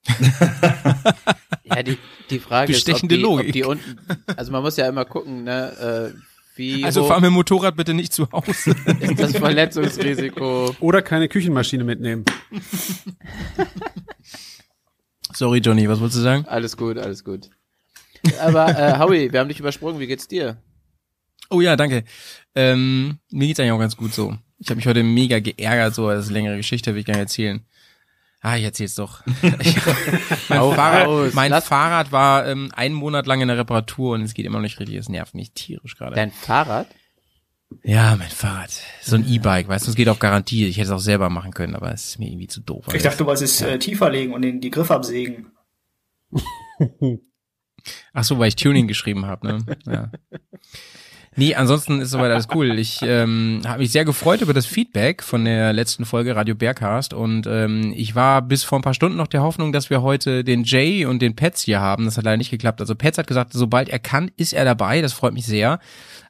Ja, 1.69 1.83
die, 1.83 1.97
die 2.29 2.39
Frage 2.39 2.71
ist, 2.71 2.79
ob 2.79 2.85
Bestechende 2.85 3.15
die, 3.15 3.21
Logik. 3.21 3.47
ob 3.47 3.53
die 3.53 3.63
unten, 3.63 3.99
also 4.37 4.51
man 4.51 4.63
muss 4.63 4.77
ja 4.77 4.87
immer 4.87 5.05
gucken, 5.05 5.43
ne, 5.43 6.13
äh, 6.15 6.17
wie 6.57 6.83
Also 6.83 7.03
hoch 7.03 7.07
fahr 7.07 7.19
mit 7.19 7.27
dem 7.27 7.33
Motorrad 7.33 7.75
bitte 7.75 7.93
nicht 7.93 8.13
zu 8.13 8.31
Hause. 8.31 8.75
ist 8.99 9.19
das 9.19 9.37
Verletzungsrisiko? 9.37 10.75
Oder 10.79 11.01
keine 11.01 11.27
Küchenmaschine 11.27 11.83
mitnehmen. 11.83 12.25
Sorry, 15.33 15.59
Johnny, 15.59 15.87
was 15.87 15.99
wolltest 15.99 16.19
du 16.19 16.23
sagen? 16.23 16.45
Alles 16.47 16.77
gut, 16.77 16.97
alles 16.97 17.23
gut. 17.23 17.49
Aber 18.39 18.67
äh, 18.69 18.97
Howie, 18.97 19.31
wir 19.31 19.39
haben 19.39 19.49
dich 19.49 19.59
übersprungen, 19.59 19.99
wie 19.99 20.07
geht's 20.07 20.27
dir? 20.27 20.57
Oh 21.49 21.61
ja, 21.61 21.75
danke. 21.75 22.03
Ähm, 22.55 23.19
mir 23.31 23.47
geht's 23.47 23.59
eigentlich 23.59 23.71
auch 23.71 23.79
ganz 23.79 23.95
gut 23.95 24.13
so. 24.13 24.35
Ich 24.59 24.67
habe 24.69 24.77
mich 24.77 24.87
heute 24.87 25.03
mega 25.03 25.39
geärgert, 25.39 25.93
so 25.93 26.09
das 26.09 26.25
ist 26.25 26.29
eine 26.29 26.39
längere 26.39 26.57
Geschichte, 26.57 26.93
will 26.93 27.01
ich 27.01 27.05
gar 27.05 27.13
nicht 27.13 27.21
erzählen. 27.21 27.61
Ah, 28.41 28.55
ich 28.55 28.63
erzähl's 28.63 28.95
doch. 28.95 29.23
Ich, 29.61 29.75
mein 30.49 30.59
Fahrrad, 30.59 31.33
mein 31.33 31.61
Fahrrad 31.61 32.11
war 32.11 32.47
ähm, 32.47 32.71
einen 32.75 32.95
Monat 32.95 33.25
lang 33.25 33.41
in 33.41 33.47
der 33.47 33.57
Reparatur 33.57 34.13
und 34.15 34.21
es 34.21 34.33
geht 34.33 34.45
immer 34.45 34.57
noch 34.57 34.63
nicht 34.63 34.79
richtig. 34.79 34.95
Es 34.95 35.09
nervt 35.09 35.33
mich 35.35 35.51
tierisch 35.53 35.95
gerade. 35.97 36.15
Dein 36.15 36.31
Fahrrad? 36.31 36.87
Ja, 37.83 38.15
mein 38.15 38.29
Fahrrad. 38.29 38.71
So 39.01 39.15
ein 39.15 39.27
E-Bike, 39.27 39.67
weißt 39.67 39.87
du, 39.87 39.91
es 39.91 39.95
geht 39.95 40.07
auf 40.07 40.19
Garantie. 40.19 40.65
Ich 40.67 40.77
hätte 40.77 40.87
es 40.87 40.91
auch 40.91 40.99
selber 40.99 41.29
machen 41.29 41.51
können, 41.51 41.75
aber 41.75 41.91
es 41.91 42.05
ist 42.05 42.19
mir 42.19 42.29
irgendwie 42.29 42.47
zu 42.47 42.61
doof. 42.61 42.85
Ich 42.93 43.03
dachte, 43.03 43.17
du 43.17 43.25
wolltest 43.25 43.61
es 43.61 43.67
äh, 43.67 43.77
tiefer 43.79 44.09
legen 44.09 44.33
und 44.33 44.41
den, 44.41 44.61
die 44.61 44.71
Griffe 44.71 44.93
absägen. 44.95 45.51
Ach 48.13 48.23
so, 48.23 48.39
weil 48.39 48.49
ich 48.49 48.55
Tuning 48.55 48.87
geschrieben 48.87 49.25
habe, 49.25 49.47
ne? 49.47 49.65
Ja. 49.85 50.11
Nee, 51.37 51.55
ansonsten 51.55 52.01
ist 52.01 52.09
soweit 52.11 52.31
alles 52.31 52.47
cool. 52.53 52.77
Ich 52.79 52.99
ähm, 53.03 53.61
habe 53.65 53.79
mich 53.79 53.91
sehr 53.91 54.03
gefreut 54.05 54.41
über 54.41 54.53
das 54.53 54.65
Feedback 54.65 55.21
von 55.23 55.45
der 55.45 55.71
letzten 55.71 56.03
Folge 56.05 56.35
Radio 56.35 56.55
Bergcast 56.55 57.13
und 57.13 57.47
ähm, 57.47 57.93
ich 57.95 58.15
war 58.15 58.41
bis 58.41 58.63
vor 58.63 58.79
ein 58.79 58.81
paar 58.81 58.93
Stunden 58.95 59.17
noch 59.17 59.27
der 59.27 59.43
Hoffnung, 59.43 59.71
dass 59.71 59.89
wir 59.89 60.01
heute 60.01 60.43
den 60.43 60.63
Jay 60.63 61.05
und 61.05 61.21
den 61.21 61.35
Pets 61.35 61.61
hier 61.61 61.79
haben. 61.79 62.05
Das 62.05 62.17
hat 62.17 62.25
leider 62.25 62.37
nicht 62.37 62.51
geklappt. 62.51 62.81
Also 62.81 62.95
Pets 62.95 63.17
hat 63.19 63.27
gesagt, 63.27 63.53
sobald 63.53 63.87
er 63.89 63.99
kann, 63.99 64.31
ist 64.35 64.51
er 64.53 64.65
dabei. 64.65 65.01
Das 65.01 65.13
freut 65.13 65.33
mich 65.33 65.45
sehr. 65.45 65.79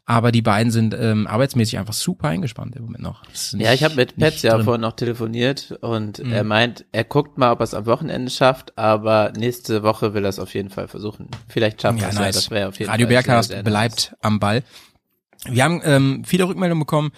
Aber 0.10 0.32
die 0.32 0.42
beiden 0.42 0.72
sind 0.72 0.96
ähm, 0.98 1.28
arbeitsmäßig 1.28 1.78
einfach 1.80 1.92
super 1.94 2.30
eingespannt 2.30 2.78
im 2.78 2.84
Moment 2.86 3.04
noch. 3.04 3.24
Ist 3.34 3.54
ja, 3.56 3.74
ich 3.74 3.84
habe 3.84 3.96
mit 3.96 4.18
nicht 4.18 4.26
Pets 4.26 4.42
ja 4.42 4.54
drin. 4.56 4.64
vorhin 4.64 4.80
noch 4.82 4.94
telefoniert 4.94 5.78
und 5.82 6.20
Mhm. 6.24 6.32
er 6.32 6.44
meint, 6.46 6.86
er 6.94 7.04
guckt 7.04 7.38
mal, 7.38 7.52
ob 7.52 7.60
er 7.60 7.66
es 7.66 7.74
am 7.74 7.86
Wochenende 7.88 8.32
schafft, 8.32 8.78
aber 8.78 9.34
nächste 9.38 9.84
Woche 9.84 10.14
will 10.14 10.24
er 10.24 10.30
es 10.30 10.40
auf 10.40 10.54
jeden 10.54 10.70
Fall 10.70 10.88
versuchen. 10.88 11.28
Vielleicht 11.50 11.82
schafft 11.82 11.98
er 12.00 12.04
Ja, 12.04 12.08
es 12.10 12.16
ja, 12.16 12.22
nice. 12.22 12.36
das 12.36 12.52
wäre 12.52 12.70
auf 12.70 12.80
jeden 12.80 12.90
Radio 12.90 13.06
Fall 13.08 13.24
sehr, 13.26 13.44
sehr 13.44 13.64
bleibt 13.64 14.16
am 14.22 14.40
Ball. 14.40 14.64
Wir 15.46 15.64
haben 15.64 15.82
ähm, 15.84 16.24
viele 16.26 16.48
Rückmeldungen 16.48 16.82
bekommen, 16.82 17.12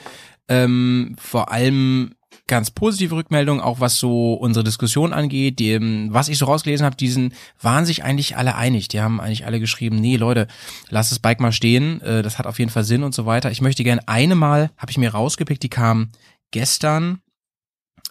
ähm, 0.47 1.15
vor 1.19 1.51
allem 1.51 2.15
ganz 2.47 2.71
positive 2.71 3.15
Rückmeldungen, 3.15 3.61
auch 3.61 3.79
was 3.79 3.97
so 3.97 4.33
unsere 4.33 4.63
Diskussion 4.63 5.13
angeht. 5.13 5.59
Die, 5.59 5.71
ähm, 5.71 6.09
was 6.11 6.27
ich 6.27 6.37
so 6.37 6.45
rausgelesen 6.45 6.85
habe, 6.85 6.97
diesen 6.97 7.33
waren 7.61 7.85
sich 7.85 8.03
eigentlich 8.03 8.35
alle 8.35 8.55
einig. 8.55 8.89
Die 8.89 8.99
haben 8.99 9.21
eigentlich 9.21 9.45
alle 9.45 9.59
geschrieben, 9.59 10.01
nee 10.01 10.17
Leute, 10.17 10.47
lasst 10.89 11.11
das 11.11 11.19
Bike 11.19 11.39
mal 11.39 11.53
stehen, 11.53 12.01
äh, 12.01 12.21
das 12.21 12.37
hat 12.37 12.47
auf 12.47 12.59
jeden 12.59 12.71
Fall 12.71 12.83
Sinn 12.83 13.03
und 13.03 13.15
so 13.15 13.25
weiter. 13.25 13.51
Ich 13.51 13.61
möchte 13.61 13.83
gerne 13.83 14.07
eine 14.07 14.35
Mal, 14.35 14.71
habe 14.77 14.91
ich 14.91 14.97
mir 14.97 15.11
rausgepickt, 15.11 15.63
die 15.63 15.69
kam 15.69 16.09
gestern, 16.51 17.21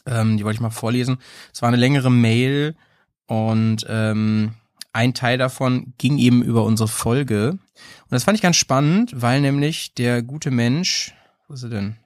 ähm, 0.06 0.36
die 0.36 0.44
wollte 0.44 0.56
ich 0.56 0.62
mal 0.62 0.70
vorlesen. 0.70 1.18
Es 1.52 1.60
war 1.60 1.68
eine 1.68 1.76
längere 1.76 2.10
Mail 2.10 2.76
und 3.26 3.84
ähm, 3.88 4.54
ein 4.98 5.14
Teil 5.14 5.38
davon 5.38 5.94
ging 5.96 6.18
eben 6.18 6.42
über 6.42 6.64
unsere 6.64 6.88
Folge. 6.88 7.50
Und 7.50 7.60
das 8.10 8.24
fand 8.24 8.36
ich 8.36 8.42
ganz 8.42 8.56
spannend, 8.56 9.12
weil 9.14 9.40
nämlich 9.40 9.94
der 9.94 10.22
gute 10.22 10.50
Mensch, 10.50 11.14
wo 11.46 11.54
ist 11.54 11.62
er 11.62 11.68
denn? 11.68 11.96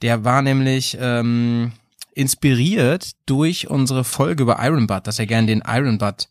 Der 0.00 0.24
war 0.24 0.40
nämlich 0.40 0.96
ähm, 0.98 1.72
inspiriert 2.14 3.10
durch 3.26 3.68
unsere 3.68 4.02
Folge 4.02 4.44
über 4.44 4.56
Iron 4.60 4.86
Butt, 4.86 5.06
dass 5.06 5.18
er 5.18 5.26
gerne 5.26 5.46
den 5.46 5.62
Iron 5.66 5.98
Butt 5.98 6.30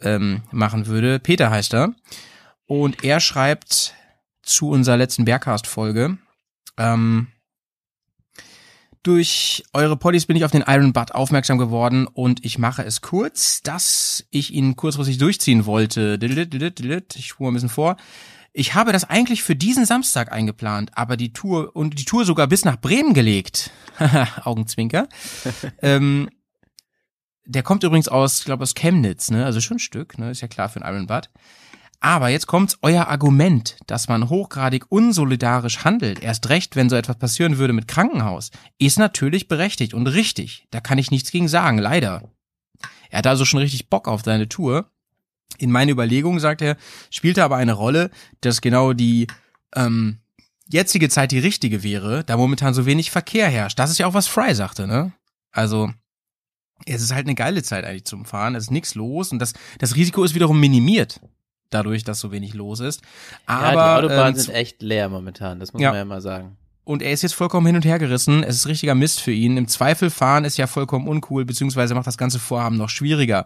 ähm, 0.00 0.44
machen 0.50 0.86
würde. 0.86 1.18
Peter 1.18 1.50
heißt 1.50 1.74
er. 1.74 1.94
Und 2.64 3.04
er 3.04 3.20
schreibt 3.20 3.94
zu 4.42 4.70
unserer 4.70 4.96
letzten 4.96 5.26
Bergcast-Folge, 5.26 6.16
ähm, 6.78 7.28
durch 9.06 9.62
eure 9.72 9.96
Poddies 9.96 10.26
bin 10.26 10.36
ich 10.36 10.44
auf 10.44 10.50
den 10.50 10.64
Iron 10.66 10.92
Butt 10.92 11.14
aufmerksam 11.14 11.58
geworden 11.58 12.08
und 12.08 12.44
ich 12.44 12.58
mache 12.58 12.82
es 12.82 13.02
kurz, 13.02 13.62
dass 13.62 14.26
ich 14.30 14.52
ihn 14.52 14.74
kurzfristig 14.74 15.18
durchziehen 15.18 15.64
wollte. 15.64 16.18
Ich 16.18 17.26
spule 17.28 17.50
ein 17.50 17.54
bisschen 17.54 17.68
vor. 17.68 17.96
Ich 18.52 18.74
habe 18.74 18.92
das 18.92 19.04
eigentlich 19.04 19.44
für 19.44 19.54
diesen 19.54 19.84
Samstag 19.84 20.32
eingeplant, 20.32 20.90
aber 20.94 21.16
die 21.16 21.32
Tour 21.32 21.76
und 21.76 22.00
die 22.00 22.04
Tour 22.04 22.24
sogar 22.24 22.48
bis 22.48 22.64
nach 22.64 22.80
Bremen 22.80 23.14
gelegt. 23.14 23.70
Augenzwinker. 24.42 25.08
ähm, 25.82 26.28
der 27.44 27.62
kommt 27.62 27.84
übrigens 27.84 28.08
aus, 28.08 28.40
ich 28.40 28.44
glaube 28.44 28.64
aus 28.64 28.74
Chemnitz, 28.74 29.30
ne? 29.30 29.44
Also 29.44 29.60
schon 29.60 29.76
ein 29.76 29.80
Stück, 29.80 30.18
ne? 30.18 30.32
Ist 30.32 30.40
ja 30.40 30.48
klar 30.48 30.68
für 30.68 30.82
einen 30.82 30.92
Iron 30.92 31.06
Butt. 31.06 31.30
Aber 32.06 32.28
jetzt 32.28 32.46
kommt's 32.46 32.78
euer 32.82 33.08
Argument, 33.08 33.78
dass 33.88 34.06
man 34.06 34.28
hochgradig 34.28 34.92
unsolidarisch 34.92 35.82
handelt, 35.82 36.20
erst 36.20 36.48
recht, 36.50 36.76
wenn 36.76 36.88
so 36.88 36.94
etwas 36.94 37.18
passieren 37.18 37.58
würde 37.58 37.72
mit 37.72 37.88
Krankenhaus, 37.88 38.52
ist 38.78 38.96
natürlich 38.96 39.48
berechtigt 39.48 39.92
und 39.92 40.06
richtig. 40.06 40.68
Da 40.70 40.78
kann 40.78 40.98
ich 40.98 41.10
nichts 41.10 41.32
gegen 41.32 41.48
sagen, 41.48 41.78
leider. 41.78 42.30
Er 43.10 43.18
hat 43.18 43.26
also 43.26 43.44
schon 43.44 43.58
richtig 43.58 43.90
Bock 43.90 44.06
auf 44.06 44.22
seine 44.24 44.48
Tour. 44.48 44.88
In 45.58 45.72
meinen 45.72 45.88
Überlegungen, 45.88 46.38
sagt 46.38 46.62
er, 46.62 46.76
spielte 47.10 47.42
aber 47.42 47.56
eine 47.56 47.72
Rolle, 47.72 48.12
dass 48.40 48.60
genau 48.60 48.92
die 48.92 49.26
ähm, 49.74 50.20
jetzige 50.68 51.08
Zeit 51.08 51.32
die 51.32 51.40
richtige 51.40 51.82
wäre, 51.82 52.22
da 52.22 52.36
momentan 52.36 52.72
so 52.72 52.86
wenig 52.86 53.10
Verkehr 53.10 53.48
herrscht. 53.48 53.80
Das 53.80 53.90
ist 53.90 53.98
ja 53.98 54.06
auch, 54.06 54.14
was 54.14 54.28
Fry 54.28 54.54
sagte, 54.54 54.86
ne? 54.86 55.12
Also, 55.50 55.90
es 56.84 57.02
ist 57.02 57.12
halt 57.12 57.26
eine 57.26 57.34
geile 57.34 57.64
Zeit 57.64 57.84
eigentlich 57.84 58.04
zum 58.04 58.26
Fahren, 58.26 58.54
es 58.54 58.66
ist 58.66 58.70
nichts 58.70 58.94
los 58.94 59.32
und 59.32 59.40
das, 59.40 59.54
das 59.80 59.96
Risiko 59.96 60.22
ist 60.22 60.36
wiederum 60.36 60.60
minimiert 60.60 61.20
dadurch, 61.70 62.04
dass 62.04 62.20
so 62.20 62.32
wenig 62.32 62.54
los 62.54 62.80
ist. 62.80 63.02
Aber, 63.46 63.62
ja, 63.74 64.00
die 64.00 64.06
Autobahnen 64.06 64.34
ähm, 64.34 64.40
sind 64.40 64.54
echt 64.54 64.82
leer 64.82 65.08
momentan, 65.08 65.60
das 65.60 65.72
muss 65.72 65.82
Ja. 65.82 65.90
man 65.90 65.98
ja 65.98 66.04
mal 66.04 66.20
sagen. 66.20 66.56
und 66.84 67.02
er 67.02 67.10
ist 67.12 67.22
jetzt 67.22 67.34
vollkommen 67.34 67.66
hin 67.66 67.74
und 67.76 67.84
her 67.84 67.98
gerissen. 67.98 68.44
Es 68.44 68.54
ist 68.56 68.66
richtiger 68.68 68.94
Mist 68.94 69.20
für 69.20 69.32
ihn. 69.32 69.56
Im 69.56 69.66
Zweifel 69.66 70.08
fahren 70.10 70.44
ist 70.44 70.56
ja 70.56 70.66
vollkommen 70.68 71.08
uncool, 71.08 71.44
beziehungsweise 71.44 71.94
macht 71.96 72.06
das 72.06 72.16
ganze 72.18 72.38
Vorhaben 72.38 72.76
noch 72.76 72.90
schwieriger. 72.90 73.44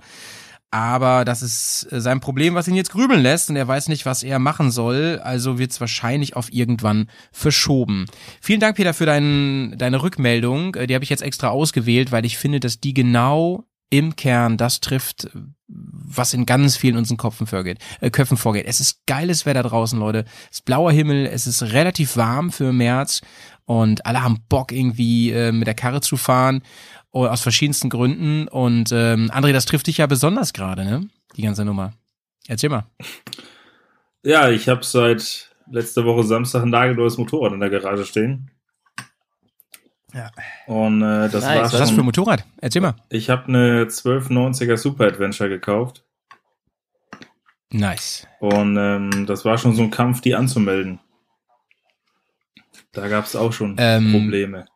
Aber 0.73 1.25
das 1.25 1.43
ist 1.43 1.89
äh, 1.91 2.01
sein 2.01 2.21
Problem, 2.21 2.55
was 2.55 2.69
ihn 2.69 2.77
jetzt 2.77 2.93
grübeln 2.93 3.21
lässt 3.23 3.51
und 3.51 3.57
er 3.57 3.67
weiß 3.67 3.89
nicht, 3.89 4.07
was 4.07 4.23
er 4.23 4.39
machen 4.39 4.71
soll. 4.71 5.21
Also 5.25 5.59
wird 5.59 5.73
es 5.73 5.81
wahrscheinlich 5.81 6.37
auf 6.37 6.53
irgendwann 6.53 7.09
verschoben. 7.33 8.07
Vielen 8.41 8.61
Dank, 8.61 8.77
Peter, 8.77 8.95
für 8.95 9.07
dein, 9.07 9.75
deine 9.79 10.01
Rückmeldung. 10.03 10.77
Äh, 10.77 10.87
Die 10.87 10.95
habe 10.95 11.03
ich 11.03 11.11
jetzt 11.11 11.23
extra 11.23 11.49
ausgewählt, 11.49 12.13
weil 12.13 12.25
ich 12.25 12.39
finde, 12.39 12.61
dass 12.61 12.79
die 12.79 12.95
genau 12.95 13.65
im 13.91 14.17
Kern 14.17 14.57
das 14.57 14.81
trifft, 14.81 15.29
was 15.67 16.33
in 16.35 16.47
ganz 16.47 16.77
vielen 16.77 16.97
unseren 16.97 17.17
Köpfen 17.17 17.47
vorgeht, 17.47 17.79
äh, 18.01 18.11
Köpfen 18.11 18.37
vorgeht. 18.37 18.67
Es 18.67 18.81
ist 18.81 19.07
geiles 19.07 19.47
Wetter 19.47 19.63
draußen, 19.63 19.99
Leute. 19.99 20.25
Es 20.51 20.59
ist 20.59 20.65
blauer 20.65 20.93
Himmel, 20.93 21.27
es 21.27 21.47
ist 21.47 21.63
relativ 21.63 22.17
warm 22.17 22.51
für 22.51 22.73
März 22.73 23.21
und 23.65 24.07
alle 24.07 24.23
haben 24.23 24.45
Bock 24.49 24.73
irgendwie 24.73 25.31
äh, 25.31 25.53
mit 25.53 25.67
der 25.67 25.75
Karre 25.75 26.01
zu 26.01 26.17
fahren 26.17 26.63
oh, 27.13 27.27
aus 27.27 27.41
verschiedensten 27.41 27.91
Gründen. 27.91 28.49
Und 28.49 28.91
ähm, 28.93 29.31
André, 29.33 29.53
das 29.53 29.67
trifft 29.67 29.87
dich 29.87 29.99
ja 29.99 30.07
besonders 30.07 30.53
gerade, 30.53 30.85
ne? 30.85 31.09
Die 31.37 31.43
ganze 31.43 31.65
Nummer. 31.65 31.93
Erzähl 32.49 32.71
mal. 32.71 32.85
Ja, 34.23 34.51
ich 34.51 34.69
habe 34.69 34.85
seit 34.85 35.51
letzter 35.71 36.05
Woche 36.05 36.25
Samstag 36.25 36.63
ein 36.63 36.71
nagelneues 36.71 37.17
Motorrad 37.17 37.53
in 37.53 37.61
der 37.61 37.71
Garage 37.71 38.05
stehen. 38.05 38.51
Ja. 40.15 40.31
Und 40.67 41.03
äh, 41.03 41.29
das 41.29 41.45
Nice. 41.45 41.45
war 41.45 41.63
Was 41.65 41.73
ist 41.75 41.81
das 41.81 41.91
für 41.91 42.01
ein 42.01 42.05
Motorrad? 42.05 42.45
Erzähl 42.61 42.83
mal. 42.83 42.95
Ich 43.09 43.31
habe 43.31 43.47
eine 43.49 43.85
1290er 43.85 44.77
Super 44.77 45.07
Adventure 45.07 45.49
gekauft. 45.49 46.05
Nice. 47.73 48.27
Und 48.41 48.77
ähm, 48.77 49.27
das 49.27 49.45
war 49.45 49.57
schon 49.59 49.75
so 49.75 49.83
ein 49.83 49.91
Kampf, 49.91 50.21
die 50.21 50.35
anzumelden. 50.35 50.99
Da 52.93 53.07
gab 53.09 53.25
es 53.27 53.37
auch 53.37 53.53
schon 53.53 53.77
Ähm, 53.79 54.13
Probleme. 54.13 54.67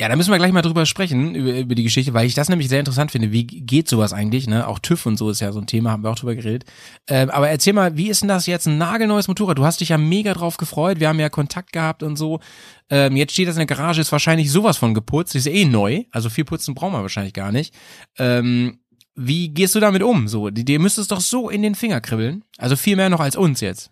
Ja, 0.00 0.08
da 0.08 0.16
müssen 0.16 0.30
wir 0.30 0.38
gleich 0.38 0.52
mal 0.52 0.62
drüber 0.62 0.86
sprechen, 0.86 1.34
über, 1.34 1.58
über 1.58 1.74
die 1.74 1.82
Geschichte, 1.82 2.14
weil 2.14 2.26
ich 2.26 2.32
das 2.32 2.48
nämlich 2.48 2.70
sehr 2.70 2.78
interessant 2.78 3.10
finde. 3.10 3.32
Wie 3.32 3.44
geht 3.44 3.86
sowas 3.86 4.14
eigentlich, 4.14 4.46
ne? 4.46 4.66
Auch 4.66 4.78
TÜV 4.78 5.04
und 5.04 5.18
so 5.18 5.28
ist 5.28 5.40
ja 5.40 5.52
so 5.52 5.60
ein 5.60 5.66
Thema, 5.66 5.90
haben 5.90 6.02
wir 6.02 6.08
auch 6.08 6.18
drüber 6.18 6.34
geredet. 6.34 6.64
Ähm, 7.06 7.28
aber 7.28 7.50
erzähl 7.50 7.74
mal, 7.74 7.98
wie 7.98 8.08
ist 8.08 8.22
denn 8.22 8.30
das 8.30 8.46
jetzt 8.46 8.66
ein 8.66 8.78
nagelneues 8.78 9.28
Motorrad? 9.28 9.58
Du 9.58 9.64
hast 9.66 9.82
dich 9.82 9.90
ja 9.90 9.98
mega 9.98 10.32
drauf 10.32 10.56
gefreut, 10.56 11.00
wir 11.00 11.08
haben 11.08 11.20
ja 11.20 11.28
Kontakt 11.28 11.74
gehabt 11.74 12.02
und 12.02 12.16
so. 12.16 12.40
Ähm, 12.88 13.14
jetzt 13.14 13.34
steht 13.34 13.46
das 13.46 13.56
in 13.56 13.66
der 13.66 13.66
Garage, 13.66 14.00
ist 14.00 14.10
wahrscheinlich 14.10 14.50
sowas 14.50 14.78
von 14.78 14.94
geputzt, 14.94 15.34
ist 15.34 15.46
eh 15.46 15.66
neu, 15.66 16.04
also 16.12 16.30
viel 16.30 16.46
putzen 16.46 16.74
brauchen 16.74 16.94
wir 16.94 17.02
wahrscheinlich 17.02 17.34
gar 17.34 17.52
nicht. 17.52 17.74
Ähm, 18.16 18.78
wie 19.14 19.50
gehst 19.50 19.74
du 19.74 19.80
damit 19.80 20.02
um? 20.02 20.28
So, 20.28 20.48
dir 20.48 20.80
müsste 20.80 21.02
es 21.02 21.08
doch 21.08 21.20
so 21.20 21.50
in 21.50 21.60
den 21.60 21.74
Finger 21.74 22.00
kribbeln. 22.00 22.42
Also 22.56 22.74
viel 22.74 22.96
mehr 22.96 23.10
noch 23.10 23.20
als 23.20 23.36
uns 23.36 23.60
jetzt. 23.60 23.90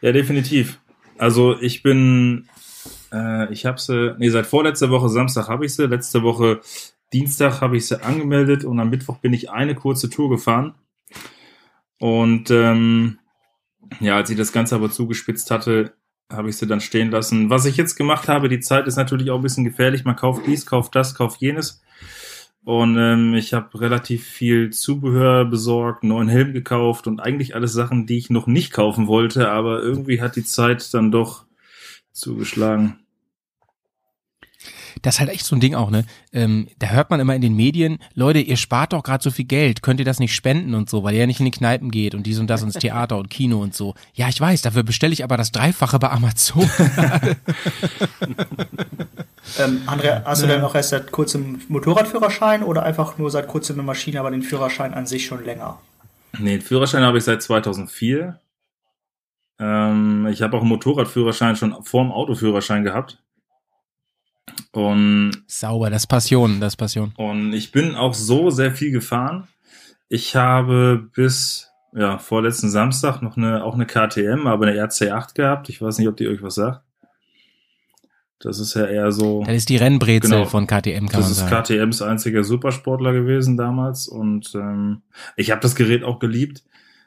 Ja, 0.00 0.10
definitiv. 0.10 0.80
Also 1.18 1.56
ich 1.60 1.84
bin, 1.84 2.48
äh, 3.14 3.52
ich 3.52 3.64
habe 3.64 3.80
sie, 3.80 4.14
nee, 4.18 4.30
seit 4.30 4.46
vorletzter 4.46 4.90
Woche 4.90 5.08
Samstag 5.08 5.48
habe 5.48 5.64
ich 5.64 5.74
sie, 5.74 5.86
letzte 5.86 6.22
Woche 6.22 6.60
Dienstag 7.12 7.60
habe 7.60 7.76
ich 7.76 7.86
sie 7.86 8.02
angemeldet 8.02 8.64
und 8.64 8.80
am 8.80 8.90
Mittwoch 8.90 9.18
bin 9.18 9.32
ich 9.32 9.50
eine 9.50 9.74
kurze 9.74 10.10
Tour 10.10 10.28
gefahren. 10.30 10.74
Und 12.00 12.50
ähm, 12.50 13.18
ja, 14.00 14.16
als 14.16 14.30
ich 14.30 14.36
das 14.36 14.52
Ganze 14.52 14.74
aber 14.74 14.90
zugespitzt 14.90 15.50
hatte, 15.50 15.94
habe 16.32 16.48
ich 16.48 16.56
sie 16.56 16.66
dann 16.66 16.80
stehen 16.80 17.10
lassen. 17.10 17.50
Was 17.50 17.66
ich 17.66 17.76
jetzt 17.76 17.94
gemacht 17.94 18.28
habe, 18.28 18.48
die 18.48 18.60
Zeit 18.60 18.88
ist 18.88 18.96
natürlich 18.96 19.30
auch 19.30 19.36
ein 19.36 19.42
bisschen 19.42 19.64
gefährlich. 19.64 20.04
Man 20.04 20.16
kauft 20.16 20.46
dies, 20.46 20.66
kauft 20.66 20.96
das, 20.96 21.14
kauft 21.14 21.40
jenes. 21.40 21.82
Und 22.64 22.96
ähm, 22.98 23.34
ich 23.34 23.52
habe 23.52 23.78
relativ 23.78 24.24
viel 24.24 24.70
Zubehör 24.70 25.44
besorgt, 25.44 26.02
neuen 26.02 26.28
Helm 26.28 26.52
gekauft 26.54 27.06
und 27.06 27.20
eigentlich 27.20 27.54
alles 27.54 27.74
Sachen, 27.74 28.06
die 28.06 28.16
ich 28.16 28.30
noch 28.30 28.46
nicht 28.46 28.72
kaufen 28.72 29.06
wollte, 29.06 29.50
aber 29.50 29.82
irgendwie 29.82 30.22
hat 30.22 30.34
die 30.34 30.44
Zeit 30.44 30.92
dann 30.94 31.12
doch 31.12 31.44
zugeschlagen. 32.10 33.03
Das 35.02 35.16
ist 35.16 35.20
halt 35.20 35.30
echt 35.30 35.44
so 35.44 35.56
ein 35.56 35.60
Ding 35.60 35.74
auch, 35.74 35.90
ne? 35.90 36.04
Ähm, 36.32 36.68
da 36.78 36.88
hört 36.88 37.10
man 37.10 37.20
immer 37.20 37.34
in 37.34 37.42
den 37.42 37.54
Medien, 37.54 37.98
Leute, 38.14 38.40
ihr 38.40 38.56
spart 38.56 38.92
doch 38.92 39.02
gerade 39.02 39.22
so 39.22 39.30
viel 39.30 39.44
Geld, 39.44 39.82
könnt 39.82 40.00
ihr 40.00 40.06
das 40.06 40.18
nicht 40.18 40.34
spenden 40.34 40.74
und 40.74 40.90
so, 40.90 41.02
weil 41.02 41.14
ihr 41.14 41.20
ja 41.20 41.26
nicht 41.26 41.40
in 41.40 41.46
die 41.46 41.50
Kneipen 41.50 41.90
geht 41.90 42.14
und 42.14 42.24
dies 42.24 42.38
und 42.38 42.48
das 42.48 42.62
ins 42.62 42.74
Theater 42.74 43.18
und 43.18 43.30
Kino 43.30 43.60
und 43.60 43.74
so. 43.74 43.94
Ja, 44.14 44.28
ich 44.28 44.40
weiß, 44.40 44.62
dafür 44.62 44.82
bestelle 44.82 45.12
ich 45.12 45.24
aber 45.24 45.36
das 45.36 45.52
Dreifache 45.52 45.98
bei 45.98 46.10
Amazon. 46.10 46.68
Ähm, 49.58 49.82
Andrea, 49.86 50.22
hast 50.24 50.42
du 50.42 50.46
denn 50.46 50.60
noch 50.60 50.74
erst 50.74 50.90
seit 50.90 51.12
kurzem 51.12 51.60
Motorradführerschein 51.68 52.62
oder 52.62 52.82
einfach 52.82 53.18
nur 53.18 53.30
seit 53.30 53.46
kurzem 53.46 53.76
eine 53.76 53.82
Maschine, 53.82 54.20
aber 54.20 54.30
den 54.30 54.42
Führerschein 54.42 54.94
an 54.94 55.06
sich 55.06 55.26
schon 55.26 55.44
länger? 55.44 55.78
Nee, 56.38 56.58
den 56.58 56.62
Führerschein 56.62 57.02
habe 57.02 57.18
ich 57.18 57.24
seit 57.24 57.42
2004. 57.42 58.40
Ähm, 59.60 60.26
ich 60.30 60.42
habe 60.42 60.56
auch 60.56 60.62
einen 60.62 60.70
Motorradführerschein 60.70 61.56
schon 61.56 61.82
vor 61.84 62.02
dem 62.02 62.12
Autoführerschein 62.12 62.84
gehabt. 62.84 63.22
Und 64.72 65.32
Sauber, 65.46 65.90
das 65.90 66.02
ist 66.02 66.06
Passion, 66.08 66.60
das 66.60 66.72
ist 66.74 66.76
Passion. 66.76 67.12
Und 67.16 67.52
ich 67.52 67.72
bin 67.72 67.94
auch 67.94 68.14
so 68.14 68.50
sehr 68.50 68.72
viel 68.72 68.90
gefahren. 68.90 69.46
Ich 70.08 70.36
habe 70.36 71.08
bis 71.14 71.70
ja, 71.94 72.18
vorletzten 72.18 72.70
Samstag 72.70 73.22
noch 73.22 73.36
eine, 73.36 73.64
auch 73.64 73.74
eine 73.74 73.86
KTM, 73.86 74.46
aber 74.46 74.66
eine 74.66 74.80
RC8 74.84 75.34
gehabt. 75.34 75.68
Ich 75.68 75.80
weiß 75.80 75.98
nicht, 75.98 76.08
ob 76.08 76.16
die 76.16 76.28
euch 76.28 76.42
was 76.42 76.56
sagt. 76.56 76.82
Das 78.40 78.58
ist 78.58 78.74
ja 78.74 78.84
eher 78.84 79.10
so. 79.12 79.42
Das 79.46 79.54
ist 79.54 79.68
die 79.70 79.76
Rennbrezel 79.76 80.30
Genau. 80.30 80.44
von 80.44 80.66
KTM, 80.66 81.06
kann 81.06 81.20
Das 81.20 81.30
ist 81.30 81.38
sagen. 81.38 81.62
KTMs 81.62 82.02
einziger 82.02 82.44
Supersportler 82.44 83.12
gewesen 83.12 83.56
damals 83.56 84.06
und 84.08 84.54
ähm, 84.54 85.02
ich 85.36 85.50
habe 85.50 85.62
das 85.62 85.74
Gerät 85.74 86.02
auch 86.02 86.18
geliebt, 86.18 86.62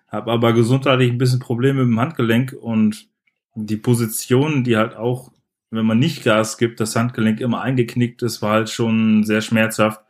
habe 0.08 0.32
aber 0.32 0.54
gesundheitlich 0.54 1.12
ein 1.12 1.18
bisschen 1.20 1.40
Probleme 1.40 1.84
mit 1.86 1.94
dem 1.94 2.00
Handgelenk 2.00 2.56
und 2.60 3.08
die 3.54 3.78
Position, 3.78 4.64
die 4.64 4.78
halt 4.78 4.96
auch, 4.96 5.32
wenn 5.72 5.86
man 5.86 6.00
nicht 6.00 6.24
Gas 6.24 6.58
gibt, 6.58 6.80
das 6.80 6.96
Handgelenk 6.96 7.40
immer 7.42 7.62
eingeknickt 7.62 8.22
ist, 8.24 8.42
war 8.42 8.54
halt 8.54 8.70
schon 8.70 9.24
sehr 9.24 9.42
schmerzhaft. 9.42 10.02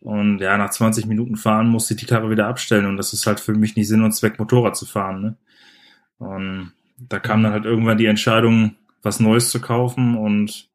Und 0.00 0.38
ja, 0.40 0.56
nach 0.56 0.70
20 0.70 1.06
Minuten 1.06 1.36
fahren 1.36 1.68
musste 1.68 1.94
ich 1.94 2.00
die 2.00 2.06
Karre 2.06 2.30
wieder 2.30 2.46
abstellen 2.46 2.86
und 2.86 2.96
das 2.96 3.12
ist 3.12 3.26
halt 3.26 3.38
für 3.38 3.52
mich 3.54 3.76
nicht 3.76 3.86
Sinn 3.88 4.02
und 4.02 4.12
Zweck, 4.12 4.38
Motorrad 4.38 4.76
zu 4.76 4.86
fahren. 4.86 5.20
Ne? 5.22 5.36
Und 6.18 6.72
da 6.98 7.18
kam 7.18 7.42
dann 7.42 7.52
halt 7.52 7.64
irgendwann 7.66 7.98
die 7.98 8.06
Entscheidung, 8.06 8.76
was 9.02 9.20
Neues 9.20 9.50
zu 9.50 9.60
kaufen 9.60 10.16
und 10.16 10.68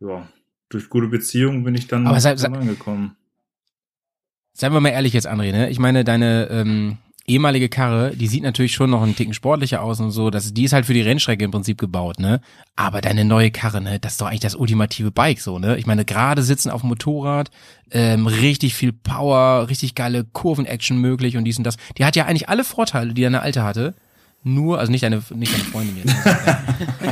ja, 0.00 0.28
durch 0.68 0.88
gute 0.88 1.06
Beziehungen 1.06 1.62
bin 1.64 1.74
ich 1.76 1.86
dann 1.86 2.06
Aber 2.06 2.18
sei- 2.20 2.36
sei- 2.36 2.48
dann 2.48 2.60
angekommen. 2.62 3.16
Seien 4.52 4.72
wir 4.72 4.80
mal 4.80 4.88
ehrlich 4.90 5.12
jetzt, 5.12 5.28
André, 5.28 5.50
ne? 5.52 5.70
Ich 5.70 5.78
meine, 5.80 6.04
deine 6.04 6.48
ähm, 6.50 6.98
ehemalige 7.26 7.68
Karre, 7.68 8.14
die 8.14 8.26
sieht 8.26 8.42
natürlich 8.42 8.72
schon 8.72 8.90
noch 8.90 9.02
einen 9.02 9.16
Ticken 9.16 9.34
sportlicher 9.34 9.82
aus 9.82 10.00
und 10.00 10.10
so. 10.10 10.30
Das, 10.30 10.52
die 10.52 10.64
ist 10.64 10.72
halt 10.72 10.86
für 10.86 10.94
die 10.94 11.00
Rennstrecke 11.00 11.44
im 11.44 11.50
Prinzip 11.50 11.78
gebaut, 11.78 12.18
ne? 12.18 12.40
Aber 12.76 13.00
deine 13.00 13.24
neue 13.24 13.50
Karre, 13.50 13.80
ne? 13.80 13.98
Das 13.98 14.12
ist 14.12 14.20
doch 14.20 14.26
eigentlich 14.26 14.40
das 14.40 14.54
ultimative 14.54 15.10
Bike, 15.10 15.40
so, 15.40 15.58
ne? 15.58 15.76
Ich 15.78 15.86
meine, 15.86 16.04
gerade 16.04 16.42
sitzen 16.42 16.70
auf 16.70 16.82
dem 16.82 16.88
Motorrad, 16.88 17.50
ähm, 17.90 18.26
richtig 18.26 18.74
viel 18.74 18.92
Power, 18.92 19.68
richtig 19.68 19.94
geile 19.94 20.24
Kurven-Action 20.24 20.98
möglich 20.98 21.36
und 21.36 21.44
dies 21.44 21.58
und 21.58 21.64
das. 21.64 21.76
Die 21.96 22.04
hat 22.04 22.16
ja 22.16 22.26
eigentlich 22.26 22.48
alle 22.48 22.64
Vorteile, 22.64 23.14
die 23.14 23.22
deine 23.22 23.40
alte 23.40 23.62
hatte. 23.62 23.94
Nur, 24.46 24.78
also 24.78 24.92
nicht 24.92 25.02
deine, 25.02 25.22
nicht 25.34 25.54
deine 25.54 25.64
Freundin 25.64 25.96
jetzt. 25.96 26.14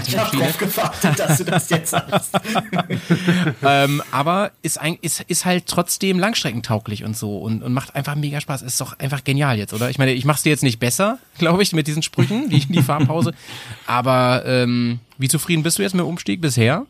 Ich 0.06 0.18
habe 0.18 0.36
drauf 0.36 0.58
gewartet, 0.58 1.18
dass 1.18 1.38
du 1.38 1.44
das 1.44 1.70
jetzt 1.70 1.90
sagst. 1.90 2.34
ähm, 3.62 4.02
aber 4.10 4.50
ist, 4.62 4.80
ein, 4.80 4.98
ist, 5.00 5.22
ist 5.28 5.44
halt 5.44 5.66
trotzdem 5.66 6.18
langstreckentauglich 6.18 7.04
und 7.04 7.16
so 7.16 7.38
und, 7.38 7.62
und 7.62 7.72
macht 7.72 7.94
einfach 7.94 8.16
mega 8.16 8.40
Spaß. 8.40 8.62
Ist 8.62 8.80
doch 8.80 8.98
einfach 8.98 9.24
genial 9.24 9.56
jetzt, 9.58 9.72
oder? 9.72 9.88
Ich 9.90 9.98
meine, 9.98 10.12
ich 10.12 10.24
mach's 10.24 10.42
dir 10.42 10.50
jetzt 10.50 10.62
nicht 10.62 10.78
besser, 10.78 11.18
glaube 11.38 11.62
ich, 11.62 11.72
mit 11.72 11.86
diesen 11.86 12.02
Sprüchen, 12.02 12.50
die, 12.50 12.60
die 12.60 12.82
Fahrpause. 12.82 13.32
Aber 13.86 14.42
ähm, 14.44 14.98
wie 15.18 15.28
zufrieden 15.28 15.62
bist 15.62 15.78
du 15.78 15.82
jetzt 15.82 15.94
mit 15.94 16.00
dem 16.00 16.08
Umstieg 16.08 16.40
bisher? 16.40 16.86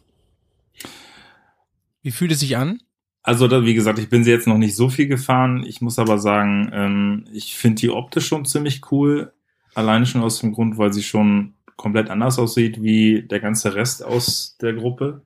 Wie 2.03 2.11
fühlt 2.11 2.33
es 2.33 2.41
sich 2.41 2.57
an? 2.57 2.81
Also, 3.23 3.47
da, 3.47 3.65
wie 3.65 3.75
gesagt, 3.75 4.01
ich 4.01 4.09
bin 4.09 4.25
sie 4.25 4.33
jetzt 4.33 4.49
noch 4.49 4.59
nicht 4.59 4.75
so 4.75 4.89
viel 4.89 5.07
gefahren. 5.07 5.65
Ich 5.65 5.81
muss 5.81 6.01
aber 6.01 6.19
sagen, 6.19 6.71
ähm, 6.73 7.25
ich 7.33 7.55
finde 7.55 7.81
die 7.81 7.91
optisch 7.91 8.27
schon 8.27 8.45
ziemlich 8.45 8.91
cool. 8.91 9.33
Alleine 9.75 10.07
schon 10.07 10.23
aus 10.23 10.41
dem 10.41 10.53
Grund, 10.53 10.79
weil 10.79 10.93
sie 10.93 11.03
schon 11.03 11.55
komplett 11.77 12.11
anders 12.11 12.39
aussieht 12.39 12.83
wie 12.83 13.23
der 13.23 13.41
ganze 13.41 13.75
Rest 13.75 14.05
aus 14.05 14.57
der 14.61 14.75
Gruppe. 14.75 15.23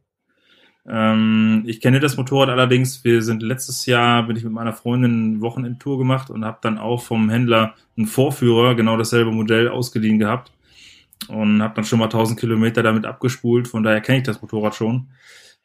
Ähm, 0.89 1.65
ich 1.67 1.81
kenne 1.81 2.01
das 2.01 2.17
Motorrad 2.17 2.49
allerdings. 2.49 3.05
Wir 3.05 3.23
sind 3.23 3.43
letztes 3.43 3.87
Jahr, 3.87 4.23
bin 4.27 4.37
ich 4.37 4.45
mit 4.45 4.53
meiner 4.53 4.73
Freundin 4.73 5.41
Wochenendtour 5.41 5.99
gemacht 5.99 6.31
und 6.31 6.45
habe 6.45 6.59
dann 6.63 6.79
auch 6.79 7.03
vom 7.03 7.29
Händler 7.29 7.75
einen 7.97 8.07
Vorführer, 8.07 8.75
genau 8.75 8.97
dasselbe 8.97 9.33
Modell, 9.33 9.69
ausgeliehen 9.69 10.19
gehabt. 10.19 10.53
Und 11.29 11.63
habe 11.63 11.75
dann 11.75 11.85
schon 11.85 11.99
mal 11.99 12.05
1000 12.07 12.39
Kilometer 12.39 12.83
damit 12.83 13.07
abgespult. 13.07 13.69
Von 13.69 13.83
daher 13.83 14.01
kenne 14.01 14.19
ich 14.19 14.25
das 14.25 14.41
Motorrad 14.43 14.75
schon. 14.75 15.09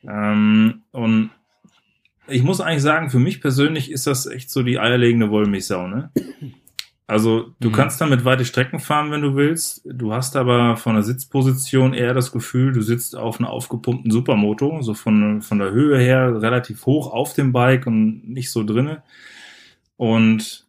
Ähm, 0.08 0.82
und 0.92 1.30
ich 2.28 2.44
muss 2.44 2.62
eigentlich 2.62 2.82
sagen, 2.82 3.10
für 3.10 3.20
mich 3.20 3.42
persönlich 3.42 3.92
ist 3.92 4.08
das 4.08 4.26
echt 4.26 4.50
so 4.50 4.64
die 4.64 4.80
eierlegende 4.80 5.30
Wollmilchsau, 5.30 5.88
ne? 5.88 6.12
Also, 7.12 7.54
du 7.60 7.70
Mhm. 7.70 7.74
kannst 7.74 8.00
damit 8.00 8.24
weite 8.24 8.46
Strecken 8.46 8.80
fahren, 8.80 9.12
wenn 9.12 9.22
du 9.22 9.36
willst. 9.36 9.82
Du 9.86 10.14
hast 10.14 10.38
aber 10.38 10.78
von 10.78 10.94
der 10.94 11.04
Sitzposition 11.04 11.94
eher 11.94 12.14
das 12.14 12.32
Gefühl, 12.32 12.72
du 12.72 12.82
sitzt 12.82 13.18
auf 13.18 13.38
einer 13.38 13.50
aufgepumpten 13.50 14.12
Supermoto, 14.12 14.82
so 14.82 14.94
von, 14.94 15.42
von 15.42 15.60
der 15.60 15.72
Höhe 15.72 16.00
her 16.00 16.42
relativ 16.42 16.86
hoch 16.86 17.12
auf 17.12 17.34
dem 17.34 17.52
Bike 17.52 17.86
und 17.86 18.30
nicht 18.30 18.50
so 18.50 18.64
drinne. 18.64 19.04
Und 19.98 20.66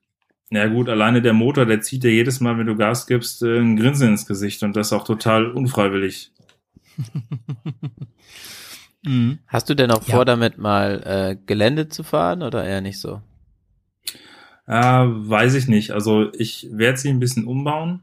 ja 0.51 0.67
gut, 0.67 0.89
alleine 0.89 1.23
der 1.23 1.33
Motor, 1.33 1.65
der 1.65 1.81
zieht 1.81 2.03
dir 2.03 2.11
jedes 2.13 2.41
Mal, 2.41 2.59
wenn 2.59 2.67
du 2.67 2.75
Gas 2.77 3.07
gibst, 3.07 3.45
äh, 3.45 3.59
ein 3.61 3.77
Grinsen 3.77 4.09
ins 4.09 4.27
Gesicht 4.27 4.65
und 4.65 4.75
das 4.75 4.93
auch 4.93 5.05
total 5.05 5.47
unfreiwillig. 5.47 6.33
Mhm. 9.05 9.41
Hast 9.49 9.69
du 9.69 9.75
denn 9.75 9.91
auch 9.91 10.05
Ja. 10.07 10.15
vor, 10.15 10.25
damit 10.25 10.59
mal 10.59 11.03
äh, 11.05 11.37
Gelände 11.47 11.89
zu 11.89 12.05
fahren 12.05 12.41
oder 12.43 12.65
eher 12.65 12.81
nicht 12.81 13.01
so? 13.01 13.21
Äh, 14.67 14.73
weiß 14.75 15.55
ich 15.55 15.69
nicht. 15.69 15.91
Also 15.91 16.33
ich 16.33 16.69
werde 16.73 16.99
sie 16.99 17.09
ein 17.09 17.21
bisschen 17.21 17.47
umbauen. 17.47 18.03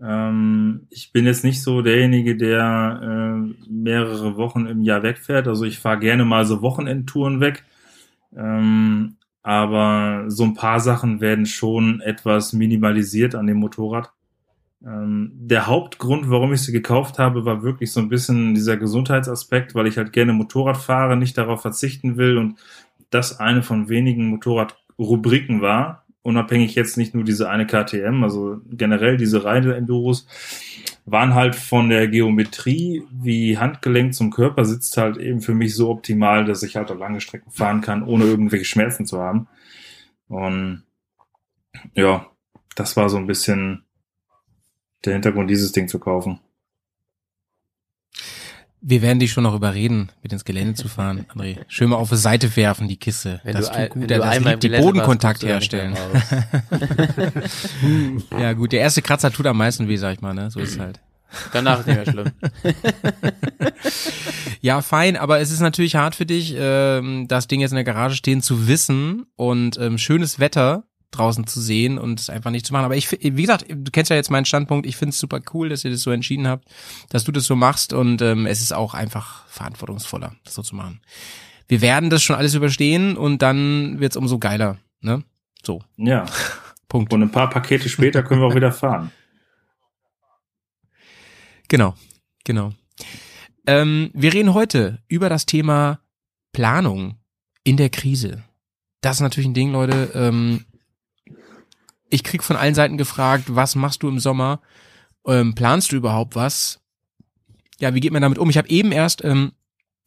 Ähm, 0.00 0.86
ich 0.90 1.12
bin 1.12 1.26
jetzt 1.26 1.44
nicht 1.44 1.62
so 1.62 1.82
derjenige, 1.82 2.36
der 2.36 3.00
äh, 3.02 3.68
mehrere 3.70 4.36
Wochen 4.36 4.66
im 4.66 4.82
Jahr 4.82 5.02
wegfährt. 5.02 5.48
Also 5.48 5.64
ich 5.64 5.78
fahre 5.78 5.98
gerne 5.98 6.24
mal 6.24 6.44
so 6.44 6.62
Wochenendtouren 6.62 7.40
weg. 7.40 7.64
Ähm, 8.36 9.16
aber 9.42 10.24
so 10.28 10.44
ein 10.44 10.54
paar 10.54 10.80
Sachen 10.80 11.20
werden 11.20 11.46
schon 11.46 12.00
etwas 12.00 12.54
minimalisiert 12.54 13.34
an 13.34 13.46
dem 13.46 13.58
Motorrad. 13.58 14.10
Ähm, 14.84 15.32
der 15.34 15.66
Hauptgrund, 15.66 16.30
warum 16.30 16.52
ich 16.52 16.62
sie 16.62 16.72
gekauft 16.72 17.18
habe, 17.18 17.44
war 17.44 17.62
wirklich 17.62 17.92
so 17.92 18.00
ein 18.00 18.08
bisschen 18.08 18.54
dieser 18.54 18.76
Gesundheitsaspekt, 18.76 19.74
weil 19.74 19.86
ich 19.86 19.98
halt 19.98 20.12
gerne 20.12 20.32
Motorrad 20.32 20.76
fahre, 20.76 21.16
nicht 21.16 21.38
darauf 21.38 21.62
verzichten 21.62 22.16
will 22.16 22.38
und 22.38 22.58
das 23.10 23.38
eine 23.38 23.62
von 23.62 23.88
wenigen 23.88 24.30
Motorradrubriken 24.96 25.60
war, 25.60 26.04
unabhängig 26.22 26.74
jetzt 26.74 26.96
nicht 26.96 27.14
nur 27.14 27.24
diese 27.24 27.50
eine 27.50 27.66
KTM, 27.66 28.22
also 28.22 28.60
generell 28.70 29.16
diese 29.16 29.44
Reise-Enduros, 29.44 30.26
waren 31.04 31.34
halt 31.34 31.54
von 31.54 31.90
der 31.90 32.08
Geometrie 32.08 33.02
wie 33.12 33.58
Handgelenk 33.58 34.14
zum 34.14 34.30
Körper 34.30 34.64
sitzt 34.64 34.96
halt 34.96 35.18
eben 35.18 35.42
für 35.42 35.54
mich 35.54 35.74
so 35.74 35.90
optimal, 35.90 36.46
dass 36.46 36.62
ich 36.62 36.76
halt 36.76 36.90
auch 36.90 36.98
lange 36.98 37.20
Strecken 37.20 37.50
fahren 37.50 37.82
kann, 37.82 38.02
ohne 38.02 38.24
irgendwelche 38.24 38.64
Schmerzen 38.64 39.04
zu 39.04 39.20
haben. 39.20 39.46
Und 40.28 40.84
ja, 41.94 42.26
das 42.74 42.96
war 42.96 43.10
so 43.10 43.18
ein 43.18 43.26
bisschen 43.26 43.84
der 45.04 45.12
Hintergrund, 45.12 45.50
dieses 45.50 45.72
Ding 45.72 45.88
zu 45.88 45.98
kaufen. 45.98 46.40
Wir 48.86 49.00
werden 49.00 49.18
dich 49.18 49.32
schon 49.32 49.44
noch 49.44 49.54
überreden, 49.54 50.10
mit 50.22 50.30
ins 50.30 50.44
Gelände 50.44 50.74
zu 50.82 50.88
fahren, 50.88 51.24
André. 51.34 51.56
Schön 51.68 51.88
mal 51.88 51.96
auf 51.96 52.10
die 52.10 52.16
Seite 52.16 52.54
werfen, 52.54 52.86
die 52.86 52.98
Kiste. 52.98 53.40
Wenn 53.42 53.54
das 53.54 53.70
du, 53.70 53.78
tut 53.78 53.90
gut, 53.90 54.10
das 54.10 54.38
liebt 54.38 54.62
die 54.62 54.68
Bodenkontakt 54.68 55.42
herstellen. 55.42 55.96
ja 58.38 58.52
gut, 58.52 58.72
der 58.72 58.80
erste 58.80 59.00
Kratzer 59.00 59.32
tut 59.32 59.46
am 59.46 59.56
meisten 59.56 59.88
weh, 59.88 59.96
sag 59.96 60.12
ich 60.12 60.20
mal, 60.20 60.34
ne? 60.34 60.50
So 60.50 60.60
ist 60.60 60.72
es 60.72 60.78
halt. 60.78 61.00
Danach 61.52 61.80
ist 61.80 61.86
nicht 61.86 61.96
mehr 61.96 62.12
schlimm. 62.12 62.32
Ja, 64.60 64.82
fein, 64.82 65.16
aber 65.16 65.40
es 65.40 65.50
ist 65.50 65.60
natürlich 65.60 65.94
hart 65.94 66.14
für 66.14 66.26
dich, 66.26 66.54
ähm, 66.56 67.26
das 67.26 67.48
Ding 67.48 67.60
jetzt 67.60 67.72
in 67.72 67.76
der 67.76 67.84
Garage 67.84 68.16
stehen 68.16 68.42
zu 68.42 68.68
wissen 68.68 69.26
und 69.36 69.78
ähm, 69.78 69.98
schönes 69.98 70.38
Wetter 70.38 70.84
draußen 71.16 71.46
zu 71.46 71.60
sehen 71.60 71.98
und 71.98 72.20
es 72.20 72.30
einfach 72.30 72.50
nicht 72.50 72.66
zu 72.66 72.72
machen. 72.72 72.84
Aber 72.84 72.96
ich, 72.96 73.10
wie 73.12 73.30
gesagt, 73.42 73.66
du 73.68 73.90
kennst 73.90 74.10
ja 74.10 74.16
jetzt 74.16 74.30
meinen 74.30 74.44
Standpunkt. 74.44 74.86
Ich 74.86 74.96
finde 74.96 75.10
es 75.10 75.18
super 75.18 75.40
cool, 75.52 75.68
dass 75.68 75.84
ihr 75.84 75.90
das 75.90 76.00
so 76.02 76.10
entschieden 76.10 76.46
habt, 76.48 76.66
dass 77.10 77.24
du 77.24 77.32
das 77.32 77.44
so 77.46 77.56
machst 77.56 77.92
und 77.92 78.20
ähm, 78.22 78.46
es 78.46 78.60
ist 78.60 78.72
auch 78.72 78.94
einfach 78.94 79.46
verantwortungsvoller, 79.48 80.34
das 80.44 80.54
so 80.54 80.62
zu 80.62 80.74
machen. 80.74 81.00
Wir 81.68 81.80
werden 81.80 82.10
das 82.10 82.22
schon 82.22 82.36
alles 82.36 82.54
überstehen 82.54 83.16
und 83.16 83.40
dann 83.42 83.98
wird's 84.00 84.16
umso 84.16 84.38
geiler. 84.38 84.78
Ne? 85.00 85.24
So, 85.62 85.82
Ja, 85.96 86.26
Punkt. 86.88 87.12
und 87.12 87.22
ein 87.22 87.30
paar 87.30 87.48
Pakete 87.50 87.88
später 87.88 88.22
können 88.22 88.40
wir 88.42 88.48
auch 88.48 88.54
wieder 88.54 88.72
fahren. 88.72 89.10
Genau, 91.68 91.94
genau. 92.44 92.72
Ähm, 93.66 94.10
wir 94.12 94.34
reden 94.34 94.54
heute 94.54 95.02
über 95.08 95.28
das 95.28 95.46
Thema 95.46 96.00
Planung 96.52 97.16
in 97.64 97.76
der 97.76 97.88
Krise. 97.88 98.44
Das 99.00 99.16
ist 99.16 99.20
natürlich 99.22 99.48
ein 99.48 99.54
Ding, 99.54 99.72
Leute. 99.72 100.10
Ähm, 100.14 100.64
ich 102.14 102.22
krieg 102.22 102.44
von 102.44 102.56
allen 102.56 102.74
Seiten 102.74 102.96
gefragt, 102.96 103.44
was 103.48 103.74
machst 103.74 104.02
du 104.02 104.08
im 104.08 104.20
Sommer? 104.20 104.60
Ähm, 105.26 105.54
planst 105.54 105.90
du 105.90 105.96
überhaupt 105.96 106.36
was? 106.36 106.80
Ja, 107.80 107.94
wie 107.94 108.00
geht 108.00 108.12
man 108.12 108.22
damit 108.22 108.38
um? 108.38 108.48
Ich 108.50 108.56
habe 108.56 108.68
eben 108.68 108.92
erst 108.92 109.24
ähm, 109.24 109.52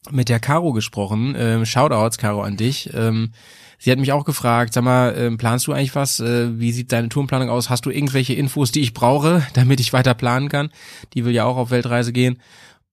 mit 0.09 0.29
der 0.29 0.39
Caro 0.39 0.71
gesprochen. 0.71 1.35
Ähm, 1.37 1.65
Shoutouts, 1.65 2.17
Caro, 2.17 2.41
an 2.41 2.55
dich. 2.55 2.91
Ähm, 2.93 3.33
sie 3.77 3.91
hat 3.91 3.99
mich 3.99 4.13
auch 4.13 4.23
gefragt, 4.23 4.73
sag 4.73 4.85
mal, 4.85 5.15
ähm, 5.17 5.37
planst 5.37 5.67
du 5.67 5.73
eigentlich 5.73 5.95
was? 5.95 6.21
Äh, 6.21 6.57
wie 6.57 6.71
sieht 6.71 6.93
deine 6.93 7.09
Tourenplanung 7.09 7.49
aus? 7.49 7.69
Hast 7.69 7.85
du 7.85 7.89
irgendwelche 7.89 8.33
Infos, 8.33 8.71
die 8.71 8.81
ich 8.81 8.93
brauche, 8.93 9.45
damit 9.53 9.81
ich 9.81 9.91
weiter 9.91 10.13
planen 10.13 10.47
kann? 10.47 10.69
Die 11.13 11.25
will 11.25 11.33
ja 11.33 11.43
auch 11.43 11.57
auf 11.57 11.71
Weltreise 11.71 12.13
gehen. 12.13 12.41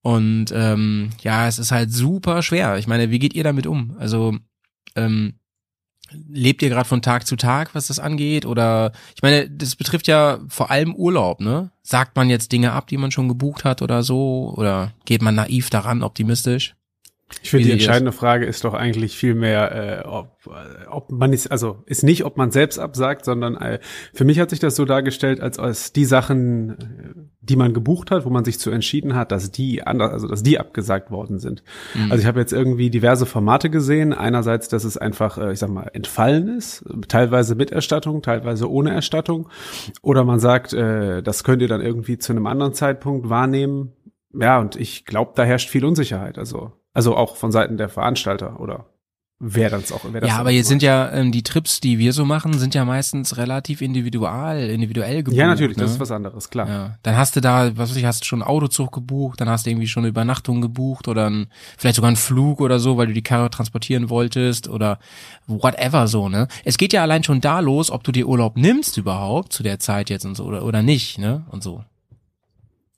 Und 0.03 0.47
ähm, 0.53 1.11
ja, 1.23 1.47
es 1.47 1.61
ist 1.61 1.71
halt 1.71 1.93
super 1.93 2.43
schwer. 2.43 2.79
Ich 2.79 2.89
meine, 2.89 3.11
wie 3.11 3.21
geht 3.21 3.35
ihr 3.35 3.45
damit 3.45 3.67
um? 3.69 3.97
Also 3.99 4.37
ähm, 4.97 5.35
lebt 6.29 6.63
ihr 6.63 6.69
gerade 6.69 6.89
von 6.89 7.03
Tag 7.03 7.27
zu 7.27 7.37
Tag, 7.37 7.75
was 7.75 7.89
das 7.89 7.99
angeht? 7.99 8.47
Oder 8.47 8.93
ich 9.15 9.23
meine, 9.23 9.49
das 9.49 9.77
betrifft 9.77 10.07
ja 10.07 10.39
vor 10.49 10.71
allem 10.71 10.95
Urlaub, 10.95 11.41
ne? 11.41 11.71
Sagt 11.83 12.17
man 12.17 12.31
jetzt 12.31 12.53
Dinge 12.53 12.73
ab, 12.73 12.87
die 12.87 12.97
man 12.97 13.11
schon 13.11 13.29
gebucht 13.29 13.65
hat 13.65 13.83
oder 13.83 14.03
so? 14.03 14.53
Oder 14.57 14.93
geht 15.05 15.23
man 15.23 15.35
naiv 15.35 15.71
daran, 15.71 16.03
optimistisch? 16.03 16.75
Ich 17.43 17.51
finde, 17.51 17.67
die 17.67 17.73
entscheidende 17.73 18.13
Frage 18.13 18.45
ist 18.45 18.65
doch 18.65 18.75
eigentlich 18.75 19.17
viel 19.17 19.35
mehr, 19.35 20.05
äh, 20.05 20.07
ob, 20.07 20.47
äh, 20.47 20.87
ob 20.89 21.11
man 21.11 21.33
ist, 21.33 21.51
also 21.51 21.83
ist 21.87 22.05
nicht, 22.05 22.25
ob 22.25 22.37
man 22.37 22.51
selbst 22.51 22.79
absagt, 22.79 23.25
sondern 23.25 23.57
äh, 23.57 23.81
für 24.13 24.25
mich 24.25 24.39
hat 24.39 24.51
sich 24.51 24.61
das 24.61 24.77
so 24.77 24.85
dargestellt, 24.85 25.41
als 25.41 25.59
als 25.59 25.93
die 25.93 26.05
Sachen, 26.05 26.71
äh, 26.71 26.75
die 27.41 27.57
man 27.57 27.75
gebucht 27.75 28.11
hat, 28.11 28.25
wo 28.25 28.31
man 28.31 28.45
sich 28.45 28.59
zu 28.59 28.71
entschieden 28.71 29.15
hat, 29.15 29.33
dass 29.33 29.51
die 29.51 29.87
anders, 29.87 30.13
also 30.13 30.29
dass 30.29 30.43
die 30.43 30.61
abgesagt 30.61 31.11
worden 31.11 31.39
sind. 31.39 31.63
Also 32.09 32.23
ich 32.23 32.27
habe 32.27 32.41
jetzt 32.41 32.53
irgendwie 32.53 32.91
diverse 32.91 33.27
Formate 33.27 33.69
gesehen. 33.71 34.13
Einerseits, 34.13 34.69
dass 34.69 34.85
es 34.85 34.97
einfach, 34.97 35.39
äh, 35.39 35.53
ich 35.53 35.59
sag 35.59 35.71
mal, 35.71 35.91
entfallen 35.93 36.49
ist, 36.49 36.85
teilweise 37.09 37.55
mit 37.55 37.73
Erstattung, 37.73 38.23
teilweise 38.23 38.71
ohne 38.71 38.93
Erstattung. 38.93 39.49
Oder 40.03 40.25
man 40.25 40.41
sagt, 40.41 40.73
äh, 40.73 41.23
das 41.23 41.45
könnt 41.45 41.63
ihr 41.63 41.69
dann 41.69 41.81
irgendwie 41.81 42.19
zu 42.19 42.33
einem 42.33 42.47
anderen 42.47 42.75
Zeitpunkt 42.75 43.29
wahrnehmen. 43.29 43.93
Ja, 44.33 44.59
und 44.59 44.77
ich 44.77 45.05
glaube, 45.05 45.33
da 45.35 45.45
herrscht 45.45 45.69
viel 45.69 45.85
Unsicherheit. 45.85 46.39
Also, 46.39 46.73
also 46.95 47.15
auch 47.17 47.37
von 47.37 47.53
Seiten 47.53 47.77
der 47.77 47.89
Veranstalter 47.91 48.59
oder 48.61 48.87
wer 49.41 49.69
das 49.69 49.93
auch. 49.93 50.01
Wer 50.11 50.21
das 50.23 50.29
Ja, 50.29 50.35
dann 50.37 50.41
aber 50.43 50.51
jetzt 50.53 50.69
sind 50.69 50.81
ja 50.81 51.11
ähm, 51.13 51.31
die 51.33 51.43
Trips, 51.43 51.81
die 51.81 51.99
wir 51.99 52.13
so 52.15 52.25
machen, 52.25 52.55
sind 52.59 52.75
ja 52.75 52.85
meistens 52.87 53.37
relativ 53.37 53.83
individual, 53.83 54.59
individuell 54.71 55.23
gebucht. 55.23 55.37
ja 55.39 55.47
natürlich, 55.49 55.77
ne? 55.77 55.83
das 55.83 55.93
ist 55.93 56.01
was 56.01 56.13
anderes, 56.13 56.49
klar. 56.49 56.69
Ja, 56.69 56.99
dann 57.03 57.17
hast 57.17 57.37
du 57.37 57.41
da, 57.43 57.77
was 57.77 57.91
weiß 57.91 57.97
ich, 57.97 58.05
hast 58.07 58.21
du 58.23 58.25
schon 58.27 58.41
einen 58.43 58.49
Autozug 58.49 58.93
gebucht, 58.93 59.41
dann 59.41 59.49
hast 59.51 59.67
du 59.67 59.71
irgendwie 59.71 59.89
schon 59.89 60.03
eine 60.05 60.09
Übernachtung 60.09 60.63
gebucht 60.63 61.09
oder 61.09 61.29
ein, 61.29 61.49
vielleicht 61.77 61.97
sogar 61.97 62.09
einen 62.09 62.17
Flug 62.17 62.61
oder 62.61 62.79
so, 62.79 62.97
weil 62.97 63.09
du 63.09 63.13
die 63.13 63.23
Karre 63.23 63.51
transportieren 63.51 64.09
wolltest 64.09 64.69
oder 64.69 64.99
whatever 65.47 66.07
so, 66.07 66.29
ne? 66.31 66.47
Es 66.65 66.79
geht 66.79 66.93
ja 66.95 67.03
allein 67.03 67.25
schon 67.25 67.41
da 67.43 67.61
los, 67.61 67.91
ob 67.91 68.03
du 68.05 68.13
dir 68.13 68.27
Urlaub 68.29 68.57
nimmst 68.57 68.97
überhaupt 68.97 69.53
zu 69.53 69.63
der 69.63 69.79
Zeit 69.79 70.09
jetzt 70.11 70.25
und 70.25 70.37
so 70.37 70.45
oder, 70.45 70.65
oder 70.65 70.83
nicht, 70.83 71.19
ne? 71.19 71.45
Und 71.51 71.63
so. 71.63 71.85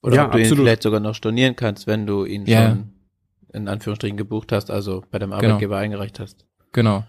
Oder 0.02 0.16
Ja, 0.16 0.26
ob 0.26 0.32
du 0.32 0.38
ihn 0.38 0.42
absolut. 0.44 0.64
vielleicht 0.64 0.82
sogar 0.82 1.00
noch 1.00 1.14
stornieren 1.14 1.56
kannst, 1.56 1.88
wenn 1.88 2.06
du 2.06 2.24
ihn 2.24 2.46
Ja. 2.46 2.68
schon 2.70 2.92
in 3.52 3.68
Anführungsstrichen 3.68 4.16
gebucht 4.16 4.52
hast, 4.52 4.70
also 4.70 5.04
bei 5.10 5.18
deinem 5.18 5.32
Arbeitgeber 5.32 5.76
eingereicht 5.78 6.20
hast. 6.20 6.44
Genau. 6.72 7.04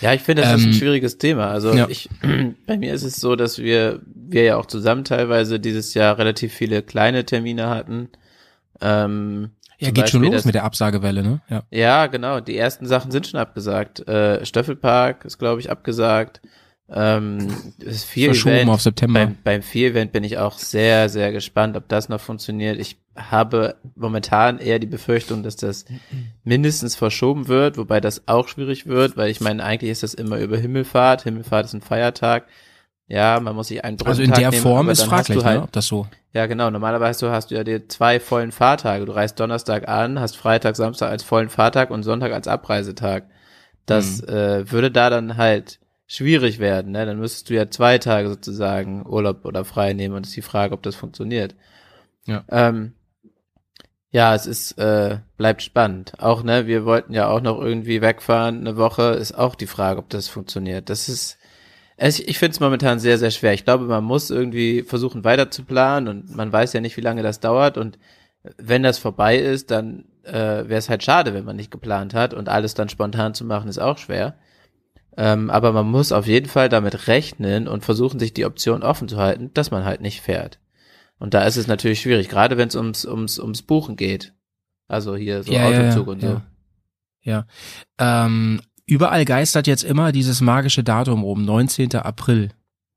Ja, 0.00 0.14
ich 0.14 0.22
finde, 0.22 0.42
das 0.42 0.54
ist 0.56 0.64
Ähm, 0.64 0.70
ein 0.70 0.74
schwieriges 0.74 1.18
Thema. 1.18 1.48
Also 1.50 1.74
ja. 1.74 1.86
ich, 1.88 2.08
bei 2.66 2.76
mir 2.78 2.92
ist 2.94 3.02
es 3.02 3.16
so, 3.16 3.36
dass 3.36 3.58
wir, 3.58 4.00
wir 4.06 4.42
ja 4.44 4.56
auch 4.56 4.66
zusammen 4.66 5.04
teilweise 5.04 5.60
dieses 5.60 5.94
Jahr 5.94 6.18
relativ 6.18 6.52
viele 6.54 6.82
kleine 6.82 7.24
Termine 7.24 7.68
hatten. 7.68 8.08
Ähm, 8.80 9.50
Ja, 9.78 9.90
geht 9.90 10.08
schon 10.10 10.20
Beispiel 10.20 10.26
los 10.26 10.34
das- 10.34 10.44
mit 10.46 10.54
der 10.54 10.64
Absagewelle, 10.64 11.22
ne? 11.22 11.40
Ja. 11.48 11.62
Ja, 11.70 12.06
genau. 12.06 12.40
Die 12.40 12.56
ersten 12.56 12.86
Sachen 12.86 13.10
sind 13.10 13.26
schon 13.26 13.38
abgesagt. 13.40 14.06
Äh, 14.08 14.44
Stöffelpark 14.44 15.24
ist, 15.24 15.38
glaube 15.38 15.60
ich, 15.60 15.70
abgesagt. 15.70 16.40
Ähm, 16.92 17.48
das 17.78 18.02
vier 18.02 18.30
Verschoben 18.30 18.56
Event, 18.56 18.70
auf 18.70 18.82
September. 18.82 19.20
beim, 19.20 19.36
beim 19.44 19.62
Vier-Event 19.62 20.12
bin 20.12 20.24
ich 20.24 20.38
auch 20.38 20.58
sehr, 20.58 21.08
sehr 21.08 21.30
gespannt, 21.30 21.76
ob 21.76 21.88
das 21.88 22.08
noch 22.08 22.20
funktioniert. 22.20 22.78
Ich 22.80 22.98
habe 23.16 23.76
momentan 23.94 24.58
eher 24.58 24.78
die 24.78 24.86
Befürchtung, 24.86 25.42
dass 25.42 25.56
das 25.56 25.84
mindestens 26.42 26.96
verschoben 26.96 27.48
wird, 27.48 27.76
wobei 27.76 28.00
das 28.00 28.26
auch 28.26 28.48
schwierig 28.48 28.86
wird, 28.86 29.16
weil 29.16 29.30
ich 29.30 29.40
meine, 29.40 29.62
eigentlich 29.62 29.90
ist 29.90 30.02
das 30.02 30.14
immer 30.14 30.38
über 30.38 30.56
Himmelfahrt. 30.56 31.22
Himmelfahrt 31.22 31.66
ist 31.66 31.74
ein 31.74 31.80
Feiertag. 31.80 32.46
Ja, 33.06 33.40
man 33.40 33.56
muss 33.56 33.68
sich 33.68 33.84
einen 33.84 33.98
Also 34.04 34.22
in 34.22 34.30
Brückentag 34.30 34.38
der 34.38 34.50
nehmen, 34.50 34.62
Form 34.62 34.88
ist 34.88 35.02
fraglich, 35.02 35.38
du 35.38 35.44
halt, 35.44 35.58
ne? 35.58 35.64
Ob 35.64 35.72
das 35.72 35.86
so. 35.86 36.06
ja, 36.32 36.46
genau. 36.46 36.70
Normalerweise 36.70 37.30
hast 37.30 37.50
du 37.50 37.56
ja 37.56 37.64
die 37.64 37.86
zwei 37.88 38.20
vollen 38.20 38.52
Fahrtage. 38.52 39.04
Du 39.04 39.12
reist 39.12 39.38
Donnerstag 39.38 39.88
an, 39.88 40.20
hast 40.20 40.36
Freitag, 40.36 40.76
Samstag 40.76 41.10
als 41.10 41.24
vollen 41.24 41.48
Fahrtag 41.48 41.90
und 41.90 42.04
Sonntag 42.04 42.32
als 42.32 42.46
Abreisetag. 42.46 43.24
Das 43.86 44.22
äh, 44.22 44.70
würde 44.70 44.92
da 44.92 45.10
dann 45.10 45.36
halt 45.36 45.80
schwierig 46.10 46.58
werden. 46.58 46.90
Ne? 46.90 47.06
Dann 47.06 47.20
müsstest 47.20 47.48
du 47.50 47.54
ja 47.54 47.70
zwei 47.70 47.98
Tage 47.98 48.28
sozusagen 48.28 49.06
Urlaub 49.06 49.44
oder 49.44 49.64
frei 49.64 49.92
nehmen 49.92 50.16
und 50.16 50.26
es 50.26 50.30
ist 50.30 50.36
die 50.36 50.42
Frage, 50.42 50.74
ob 50.74 50.82
das 50.82 50.96
funktioniert. 50.96 51.54
Ja. 52.26 52.44
Ähm, 52.48 52.94
ja, 54.10 54.34
es 54.34 54.46
ist 54.46 54.76
äh, 54.76 55.18
bleibt 55.36 55.62
spannend. 55.62 56.14
Auch 56.18 56.42
ne, 56.42 56.66
wir 56.66 56.84
wollten 56.84 57.12
ja 57.12 57.28
auch 57.28 57.40
noch 57.40 57.60
irgendwie 57.62 58.02
wegfahren. 58.02 58.58
Eine 58.58 58.76
Woche 58.76 59.10
ist 59.12 59.38
auch 59.38 59.54
die 59.54 59.68
Frage, 59.68 60.00
ob 60.00 60.08
das 60.08 60.26
funktioniert. 60.26 60.90
Das 60.90 61.08
ist 61.08 61.38
es, 61.96 62.18
ich 62.18 62.40
finde 62.40 62.54
es 62.54 62.60
momentan 62.60 62.98
sehr, 62.98 63.18
sehr 63.18 63.30
schwer. 63.30 63.52
Ich 63.52 63.64
glaube, 63.64 63.84
man 63.84 64.02
muss 64.02 64.30
irgendwie 64.30 64.82
versuchen 64.82 65.22
weiter 65.22 65.50
zu 65.52 65.64
planen 65.64 66.08
und 66.08 66.34
man 66.34 66.52
weiß 66.52 66.72
ja 66.72 66.80
nicht, 66.80 66.96
wie 66.96 67.02
lange 67.02 67.22
das 67.22 67.38
dauert. 67.38 67.78
Und 67.78 67.98
wenn 68.56 68.82
das 68.82 68.98
vorbei 68.98 69.38
ist, 69.38 69.70
dann 69.70 70.06
äh, 70.24 70.32
wäre 70.32 70.76
es 70.76 70.88
halt 70.88 71.04
schade, 71.04 71.34
wenn 71.34 71.44
man 71.44 71.56
nicht 71.56 71.70
geplant 71.70 72.14
hat 72.14 72.34
und 72.34 72.48
alles 72.48 72.74
dann 72.74 72.88
spontan 72.88 73.34
zu 73.34 73.44
machen, 73.44 73.68
ist 73.68 73.78
auch 73.78 73.98
schwer. 73.98 74.34
Ähm, 75.16 75.50
aber 75.50 75.72
man 75.72 75.90
muss 75.90 76.12
auf 76.12 76.26
jeden 76.26 76.48
Fall 76.48 76.68
damit 76.68 77.08
rechnen 77.08 77.68
und 77.68 77.84
versuchen, 77.84 78.18
sich 78.20 78.32
die 78.32 78.44
Option 78.44 78.82
offen 78.82 79.08
zu 79.08 79.16
halten, 79.16 79.50
dass 79.54 79.70
man 79.70 79.84
halt 79.84 80.00
nicht 80.00 80.20
fährt. 80.20 80.58
Und 81.18 81.34
da 81.34 81.42
ist 81.42 81.56
es 81.56 81.66
natürlich 81.66 82.00
schwierig, 82.00 82.28
gerade 82.28 82.56
wenn 82.56 82.68
es 82.68 82.76
ums, 82.76 83.04
ums, 83.04 83.38
ums 83.38 83.62
Buchen 83.62 83.96
geht. 83.96 84.32
Also 84.88 85.16
hier 85.16 85.42
so 85.42 85.52
Ja, 85.52 85.66
Autozug 85.66 86.06
ja, 86.06 86.12
und 86.12 86.20
so. 86.20 86.26
ja. 86.26 86.42
Ja. 87.22 87.46
Ähm, 87.98 88.62
überall 88.86 89.24
geistert 89.26 89.66
jetzt 89.66 89.84
immer 89.84 90.10
dieses 90.12 90.40
magische 90.40 90.82
Datum 90.82 91.22
rum, 91.22 91.44
19. 91.44 91.94
April. 91.96 92.50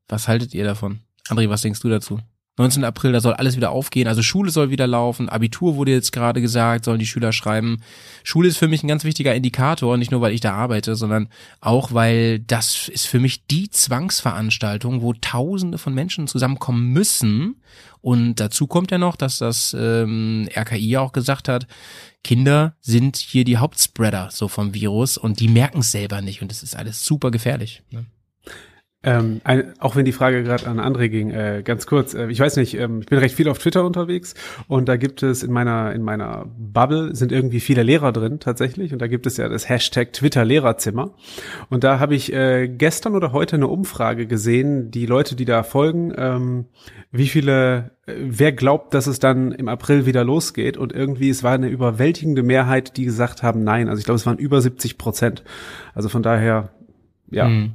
Was 0.07 0.27
haltet 0.27 0.53
ihr 0.53 0.63
davon? 0.63 1.01
André, 1.27 1.49
was 1.49 1.61
denkst 1.61 1.81
du 1.81 1.89
dazu? 1.89 2.19
19. 2.57 2.83
April, 2.83 3.11
da 3.11 3.19
soll 3.19 3.33
alles 3.33 3.55
wieder 3.55 3.71
aufgehen. 3.71 4.07
Also 4.07 4.21
Schule 4.21 4.51
soll 4.51 4.69
wieder 4.69 4.85
laufen. 4.85 5.27
Abitur 5.27 5.75
wurde 5.75 5.91
jetzt 5.91 6.11
gerade 6.11 6.39
gesagt, 6.39 6.85
sollen 6.85 6.99
die 6.99 7.07
Schüler 7.07 7.31
schreiben. 7.31 7.81
Schule 8.23 8.47
ist 8.47 8.57
für 8.57 8.67
mich 8.67 8.83
ein 8.83 8.87
ganz 8.87 9.03
wichtiger 9.03 9.33
Indikator, 9.33 9.97
nicht 9.97 10.11
nur 10.11 10.21
weil 10.21 10.33
ich 10.33 10.41
da 10.41 10.53
arbeite, 10.53 10.95
sondern 10.95 11.29
auch 11.61 11.93
weil 11.93 12.39
das 12.39 12.89
ist 12.89 13.07
für 13.07 13.19
mich 13.19 13.47
die 13.47 13.71
Zwangsveranstaltung, 13.71 15.01
wo 15.01 15.13
Tausende 15.13 15.79
von 15.79 15.95
Menschen 15.95 16.27
zusammenkommen 16.27 16.89
müssen. 16.89 17.55
Und 18.01 18.35
dazu 18.35 18.67
kommt 18.67 18.91
ja 18.91 18.99
noch, 18.99 19.15
dass 19.15 19.39
das 19.39 19.75
ähm, 19.79 20.47
RKI 20.55 20.97
auch 20.97 21.11
gesagt 21.11 21.49
hat, 21.49 21.65
Kinder 22.23 22.75
sind 22.81 23.17
hier 23.17 23.45
die 23.45 23.57
Hauptspreader 23.57 24.29
so 24.31 24.47
vom 24.47 24.75
Virus 24.75 25.17
und 25.17 25.39
die 25.39 25.47
merken 25.47 25.79
es 25.79 25.91
selber 25.91 26.21
nicht 26.21 26.41
und 26.41 26.51
das 26.51 26.61
ist 26.61 26.75
alles 26.75 27.03
super 27.03 27.31
gefährlich. 27.31 27.81
Ne? 27.89 28.05
Ähm, 29.05 29.41
ein, 29.43 29.73
auch 29.79 29.97
wenn 29.97 30.05
die 30.05 30.13
Frage 30.13 30.43
gerade 30.43 30.65
an 30.65 30.79
André 30.79 31.09
ging, 31.09 31.29
äh, 31.29 31.61
ganz 31.65 31.87
kurz, 31.87 32.13
äh, 32.13 32.27
ich 32.27 32.39
weiß 32.39 32.55
nicht, 32.55 32.77
ähm, 32.79 33.01
ich 33.01 33.07
bin 33.07 33.19
recht 33.19 33.35
viel 33.35 33.49
auf 33.49 33.59
Twitter 33.59 33.83
unterwegs 33.83 34.33
und 34.69 34.87
da 34.87 34.95
gibt 34.95 35.23
es 35.23 35.43
in 35.43 35.51
meiner 35.51 35.91
in 35.91 36.03
meiner 36.03 36.45
Bubble 36.57 37.13
sind 37.13 37.33
irgendwie 37.33 37.59
viele 37.59 37.83
Lehrer 37.83 38.13
drin 38.13 38.39
tatsächlich 38.39 38.93
und 38.93 39.01
da 39.01 39.07
gibt 39.07 39.27
es 39.27 39.35
ja 39.35 39.49
das 39.49 39.67
Hashtag 39.67 40.13
Twitter 40.13 40.45
Lehrerzimmer 40.45 41.11
und 41.69 41.83
da 41.83 41.99
habe 41.99 42.15
ich 42.15 42.31
äh, 42.31 42.69
gestern 42.69 43.13
oder 43.15 43.33
heute 43.33 43.57
eine 43.57 43.67
Umfrage 43.67 44.25
gesehen, 44.25 44.89
die 44.89 45.05
Leute, 45.05 45.35
die 45.35 45.45
da 45.45 45.63
folgen, 45.63 46.13
ähm, 46.15 46.65
wie 47.11 47.27
viele, 47.27 47.91
äh, 48.05 48.13
wer 48.17 48.53
glaubt, 48.53 48.93
dass 48.93 49.07
es 49.07 49.19
dann 49.19 49.51
im 49.51 49.67
April 49.67 50.05
wieder 50.05 50.23
losgeht 50.23 50.77
und 50.77 50.93
irgendwie 50.93 51.29
es 51.29 51.43
war 51.43 51.51
eine 51.51 51.67
überwältigende 51.67 52.41
Mehrheit, 52.41 52.95
die 52.95 53.03
gesagt 53.03 53.43
haben, 53.43 53.65
nein, 53.65 53.89
also 53.89 53.99
ich 53.99 54.05
glaube 54.05 54.15
es 54.15 54.25
waren 54.25 54.37
über 54.37 54.61
70 54.61 54.97
Prozent, 54.97 55.43
also 55.93 56.07
von 56.07 56.23
daher 56.23 56.69
ja. 57.29 57.49
Mhm 57.49 57.73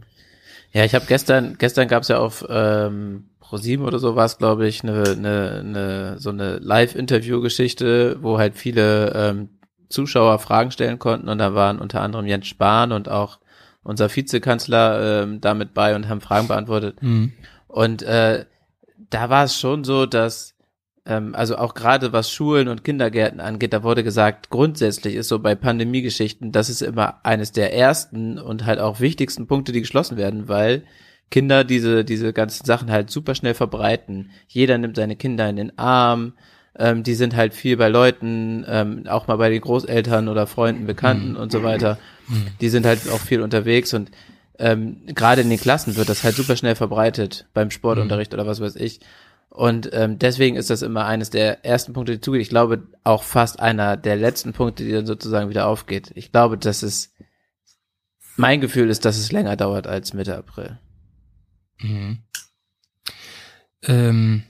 ja, 0.73 0.85
ich 0.85 0.95
habe 0.95 1.07
gestern, 1.07 1.57
gestern 1.59 1.89
gab 1.89 2.03
es 2.03 2.09
ja 2.09 2.19
auf 2.19 2.45
ähm, 2.49 3.31
ProSieben 3.41 3.87
oder 3.87 3.99
so 3.99 4.17
war 4.17 4.27
es, 4.27 4.39
glaube 4.39 4.67
ich, 4.67 4.83
eine, 4.83 5.03
eine, 5.03 5.59
eine, 5.61 6.19
so 6.19 6.31
eine 6.31 6.59
Live-Interview-Geschichte, 6.59 8.19
wo 8.21 8.39
halt 8.39 8.57
viele 8.57 9.13
ähm, 9.15 9.49
Zuschauer 9.89 10.39
Fragen 10.39 10.71
stellen 10.71 10.99
konnten 10.99 11.29
und 11.29 11.39
da 11.39 11.55
waren 11.55 11.79
unter 11.79 12.03
anderem 12.03 12.27
Jens 12.27 12.47
Spahn 12.47 12.93
und 12.93 13.09
auch 13.09 13.39
unser 13.83 14.15
Vizekanzler 14.15 15.23
ähm, 15.23 15.41
damit 15.41 15.73
bei 15.73 15.97
und 15.97 16.09
haben 16.09 16.21
Fragen 16.21 16.49
beantwortet. 16.49 17.03
Mhm. 17.03 17.33
Und 17.69 18.03
äh, 18.03 18.45
da 19.09 19.31
war 19.31 19.45
es 19.45 19.59
schon 19.59 19.85
so, 19.85 20.05
dass 20.05 20.55
ähm, 21.09 21.35
also 21.35 21.57
auch 21.57 21.75
gerade 21.75 22.13
was 22.13 22.31
Schulen 22.31 22.69
und 22.69 22.85
Kindergärten 22.85 23.41
angeht, 23.41 23.73
da 23.73 23.83
wurde 23.83 24.05
gesagt, 24.05 24.51
grundsätzlich 24.51 25.15
ist 25.15 25.29
so 25.29 25.39
bei 25.39 25.55
Pandemiegeschichten, 25.55 26.53
das 26.53 26.69
ist 26.69 26.83
immer 26.83 27.25
eines 27.25 27.51
der 27.51 27.75
ersten 27.75 28.39
und 28.39 28.67
halt 28.67 28.79
auch 28.79 29.01
wichtigsten 29.01 29.47
Punkte, 29.47 29.73
die 29.73 29.81
geschlossen 29.81 30.19
werden, 30.19 30.49
weil 30.49 30.83
Kinder 31.31 31.65
diese, 31.65 32.05
diese 32.05 32.33
ganzen 32.33 32.65
Sachen 32.67 32.91
halt 32.91 33.11
super 33.11 33.35
schnell 33.35 33.55
verbreiten. 33.55 34.31
Jeder 34.49 34.77
nimmt 34.77 34.97
seine 34.97 35.17
Kinder 35.17 35.49
in 35.49 35.57
den 35.57 35.79
Arm, 35.79 36.35
ähm, 36.79 37.03
die 37.03 37.15
sind 37.15 37.35
halt 37.35 37.55
viel 37.55 37.79
bei 37.79 37.89
Leuten, 37.89 38.67
ähm, 38.69 39.05
auch 39.09 39.27
mal 39.27 39.37
bei 39.37 39.49
den 39.49 39.63
Großeltern 39.63 40.29
oder 40.29 40.47
Freunden, 40.47 40.87
Bekannten 40.87 41.31
mhm. 41.33 41.37
und 41.37 41.51
so 41.51 41.63
weiter. 41.63 41.99
Mhm. 42.29 42.49
Die 42.61 42.69
sind 42.69 42.85
halt 42.85 43.01
auch 43.11 43.21
viel 43.21 43.41
unterwegs 43.41 43.95
und 43.95 44.11
ähm, 44.59 44.99
gerade 45.07 45.41
in 45.41 45.49
den 45.49 45.59
Klassen 45.59 45.97
wird 45.97 46.09
das 46.09 46.23
halt 46.23 46.35
super 46.35 46.57
schnell 46.57 46.75
verbreitet, 46.75 47.47
beim 47.55 47.71
Sportunterricht 47.71 48.33
mhm. 48.33 48.41
oder 48.41 48.47
was 48.47 48.61
weiß 48.61 48.77
ich. 48.77 49.01
Und 49.51 49.91
ähm, 49.93 50.19
deswegen 50.19 50.57
ist 50.57 50.71
das 50.71 50.83
immer 50.83 51.07
eines 51.07 51.31
der 51.31 51.65
ersten 51.65 51.93
Punkte, 51.93 52.13
die 52.13 52.21
zugeht. 52.21 52.43
Ich 52.43 52.49
glaube, 52.49 52.87
auch 53.03 53.23
fast 53.23 53.61
einer 53.61 53.97
der 53.97 54.17
letzten 54.17 54.53
Punkte, 54.53 54.85
die 54.85 54.93
dann 54.93 55.07
sozusagen 55.07 55.51
wieder 55.51 55.67
aufgeht. 55.67 56.13
Ich 56.15 56.31
glaube, 56.31 56.59
dass 56.59 56.83
es, 56.83 57.15
mein 58.37 58.61
Gefühl 58.61 58.91
ist, 58.91 59.05
dass 59.05 59.19
es 59.19 59.33
länger 59.33 59.57
dauert 59.57 59.87
als 59.87 60.13
Mitte 60.13 60.37
April. 60.37 60.79
Mhm. 61.81 62.19
Ähm, 63.85 64.43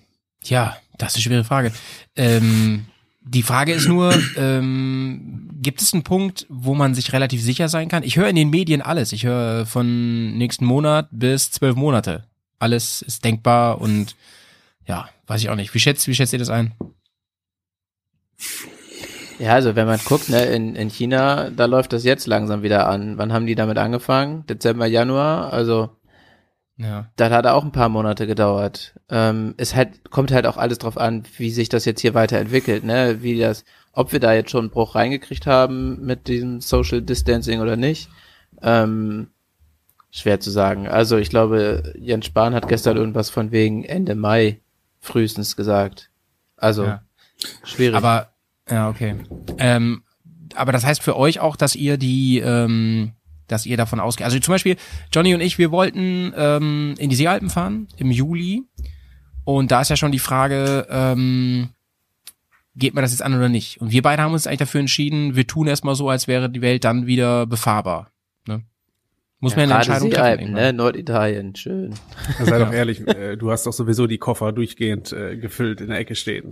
ja, 0.43 0.77
das 0.99 1.11
ist 1.11 1.17
eine 1.17 1.23
schwere 1.23 1.45
Frage. 1.45 1.73
Ähm, 2.17 2.87
die 3.23 3.43
Frage 3.43 3.73
ist 3.73 3.89
nur, 3.89 4.13
ähm, 4.37 5.49
gibt 5.61 5.81
es 5.81 5.93
einen 5.93 6.03
Punkt, 6.03 6.47
wo 6.49 6.75
man 6.75 6.95
sich 6.95 7.13
relativ 7.13 7.43
sicher 7.43 7.69
sein 7.69 7.89
kann? 7.89 8.03
Ich 8.03 8.17
höre 8.17 8.29
in 8.29 8.37
den 8.37 8.51
Medien 8.51 8.83
alles. 8.83 9.13
Ich 9.13 9.25
höre 9.25 9.65
von 9.67 10.37
nächsten 10.37 10.65
Monat 10.65 11.09
bis 11.13 11.51
zwölf 11.51 11.77
Monate. 11.77 12.25
Alles 12.59 13.03
ist 13.03 13.25
denkbar 13.25 13.81
und 13.81 14.17
ja, 14.89 15.09
weiß 15.27 15.43
ich 15.43 15.51
auch 15.51 15.57
nicht. 15.57 15.75
Wie 15.75 15.79
schätzt, 15.79 16.09
wie 16.09 16.15
schätzt 16.15 16.33
ihr 16.33 16.39
das 16.39 16.49
ein? 16.49 16.75
Ja, 19.39 19.53
also 19.53 19.77
wenn 19.77 19.87
man 19.87 20.01
guckt, 20.05 20.31
ne, 20.31 20.47
in, 20.47 20.75
in 20.75 20.89
China, 20.89 21.51
da 21.51 21.67
läuft 21.67 21.93
das 21.93 22.05
jetzt 22.05 22.27
langsam 22.27 22.63
wieder 22.63 22.89
an. 22.89 23.19
Wann 23.19 23.33
haben 23.33 23.47
die 23.47 23.55
damit 23.55 23.79
angefangen? 23.79 24.45
Dezember, 24.47 24.87
Januar? 24.87 25.53
Also 25.53 25.91
ja. 26.77 27.11
das 27.17 27.31
hat 27.31 27.47
auch 27.47 27.65
ein 27.65 27.73
paar 27.73 27.89
Monate 27.89 28.27
gedauert. 28.27 28.95
Ähm, 29.11 29.55
es 29.59 29.77
halt, 29.77 30.11
kommt 30.11 30.33
halt 30.33 30.47
auch 30.47 30.57
alles 30.57 30.79
drauf 30.79 30.97
an, 30.97 31.25
wie 31.37 31.51
sich 31.51 31.69
das 31.69 31.85
jetzt 31.85 32.01
hier 32.01 32.15
weiterentwickelt, 32.15 32.83
ne? 32.83 33.19
Wie 33.23 33.39
das, 33.39 33.65
ob 33.93 34.13
wir 34.13 34.21
da 34.21 34.33
jetzt 34.33 34.51
schon 34.51 34.63
einen 34.63 34.71
Bruch 34.71 34.95
reingekriegt 34.95 35.47
haben 35.47 36.05
mit 36.05 36.27
diesem 36.27 36.61
Social 36.61 37.03
Distancing 37.03 37.61
oder 37.61 37.77
nicht. 37.77 38.09
Ähm, 38.63 39.29
schwer 40.11 40.41
zu 40.41 40.51
sagen. 40.51 40.89
Also 40.89 41.17
ich 41.17 41.31
glaube, 41.31 41.95
Jens 41.99 42.27
Spahn 42.27 42.55
hat 42.55 42.69
gestern 42.69 42.97
irgendwas 42.97 43.31
von 43.31 43.53
wegen 43.53 43.85
Ende 43.85 44.15
Mai 44.15 44.61
frühestens 45.01 45.57
gesagt. 45.57 46.11
Also 46.57 46.85
ja. 46.85 47.03
schwierig. 47.65 47.97
Aber 47.97 48.33
ja, 48.71 48.89
okay. 48.89 49.17
Ähm, 49.59 50.03
aber 50.55 50.73
das 50.73 50.85
heißt 50.85 51.03
für 51.03 51.17
euch 51.17 51.41
auch, 51.41 51.57
dass 51.57 51.75
ihr 51.75 51.97
die, 51.97 52.39
ähm, 52.39 53.13
dass 53.47 53.67
ihr 53.67 53.77
davon 53.77 54.01
ausgeht. 54.01 54.25
Also 54.25 54.39
zum 54.39 54.53
Beispiel 54.53 54.77
Johnny 55.13 55.35
und 55.35 55.41
ich, 55.41 55.59
wir 55.59 55.71
wollten 55.71 56.33
ähm, 56.37 56.95
in 56.99 57.11
die 57.11 57.17
Seealpen 57.17 57.51
fahren 57.51 57.89
im 57.97 58.11
Juli. 58.11 58.65
Und 59.45 59.71
da 59.71 59.81
ist 59.81 59.89
ja 59.89 59.97
schon 59.97 60.13
die 60.13 60.19
Frage, 60.19 60.87
ähm, 60.91 61.71
geht 62.75 62.95
man 62.95 63.03
das 63.03 63.13
jetzt 63.13 63.23
an 63.23 63.35
oder 63.35 63.49
nicht? 63.49 63.81
Und 63.81 63.93
wir 63.93 64.03
beide 64.03 64.23
haben 64.23 64.33
uns 64.33 64.47
eigentlich 64.47 64.59
dafür 64.59 64.81
entschieden, 64.81 65.37
wir 65.37 65.47
tun 65.47 65.67
erstmal 65.67 65.95
so, 65.95 66.11
als 66.11 66.29
wäre 66.29 66.51
die 66.51 66.61
Welt 66.61 66.85
dann 66.85 67.07
wieder 67.07 67.47
befahrbar. 67.47 68.11
Muss 69.41 69.53
ja, 69.53 69.59
man 69.59 69.71
eine 69.71 69.75
Entscheidung 69.77 70.11
treffen. 70.11 70.53
ne? 70.53 70.73
Norditalien, 70.73 71.55
schön. 71.55 71.95
sei 72.41 72.59
doch 72.59 72.73
ehrlich, 72.73 73.07
äh, 73.07 73.37
du 73.37 73.53
hast 73.53 73.67
doch 73.67 73.73
sowieso 73.73 74.09
die 74.09 74.19
Koffer 74.19 74.51
durchgehend 74.53 75.13
äh, 75.13 75.37
gefüllt 75.37 75.81
in 75.81 75.91
der 75.91 75.99
Ecke 75.99 76.17
stehen. 76.17 76.51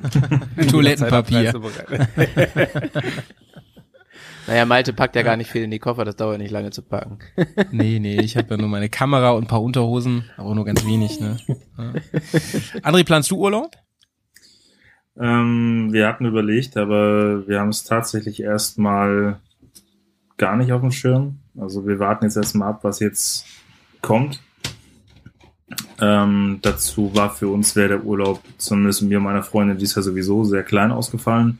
Toilettenpapier. 0.70 1.52
naja, 4.46 4.64
Malte 4.64 4.94
packt 4.94 5.16
ja 5.16 5.22
gar 5.22 5.36
nicht 5.36 5.50
viel 5.50 5.64
in 5.64 5.70
die 5.70 5.78
Koffer, 5.78 6.06
das 6.06 6.16
dauert 6.16 6.38
nicht 6.38 6.50
lange 6.50 6.70
zu 6.70 6.80
packen. 6.80 7.18
nee, 7.72 7.98
nee, 7.98 8.18
ich 8.18 8.38
habe 8.38 8.48
ja 8.48 8.56
nur 8.56 8.68
meine 8.68 8.88
Kamera 8.88 9.32
und 9.32 9.44
ein 9.44 9.48
paar 9.48 9.62
Unterhosen, 9.62 10.24
aber 10.38 10.54
nur 10.54 10.64
ganz 10.64 10.86
wenig. 10.86 11.20
Ne? 11.20 11.36
Ja. 11.46 11.92
André, 12.80 13.04
planst 13.04 13.30
du 13.30 13.36
Urlaub? 13.36 13.76
Ähm, 15.20 15.92
wir 15.92 16.08
hatten 16.08 16.24
überlegt, 16.24 16.78
aber 16.78 17.46
wir 17.46 17.60
haben 17.60 17.68
es 17.68 17.84
tatsächlich 17.84 18.42
erstmal 18.42 19.40
gar 20.36 20.56
nicht 20.56 20.72
auf 20.72 20.80
dem 20.80 20.90
Schirm. 20.90 21.38
Also 21.58 21.86
wir 21.86 21.98
warten 21.98 22.24
jetzt 22.24 22.36
erstmal 22.36 22.70
ab, 22.70 22.80
was 22.82 23.00
jetzt 23.00 23.46
kommt. 24.00 24.40
Ähm, 26.00 26.58
dazu 26.62 27.14
war 27.14 27.30
für 27.30 27.48
uns 27.48 27.76
wäre 27.76 27.88
der 27.88 28.04
Urlaub, 28.04 28.42
zumindest 28.58 29.02
mir 29.02 29.18
und 29.18 29.24
meiner 29.24 29.42
Freundin, 29.42 29.78
dies 29.78 29.94
Jahr 29.94 30.02
sowieso 30.02 30.44
sehr 30.44 30.62
klein 30.62 30.90
ausgefallen. 30.90 31.58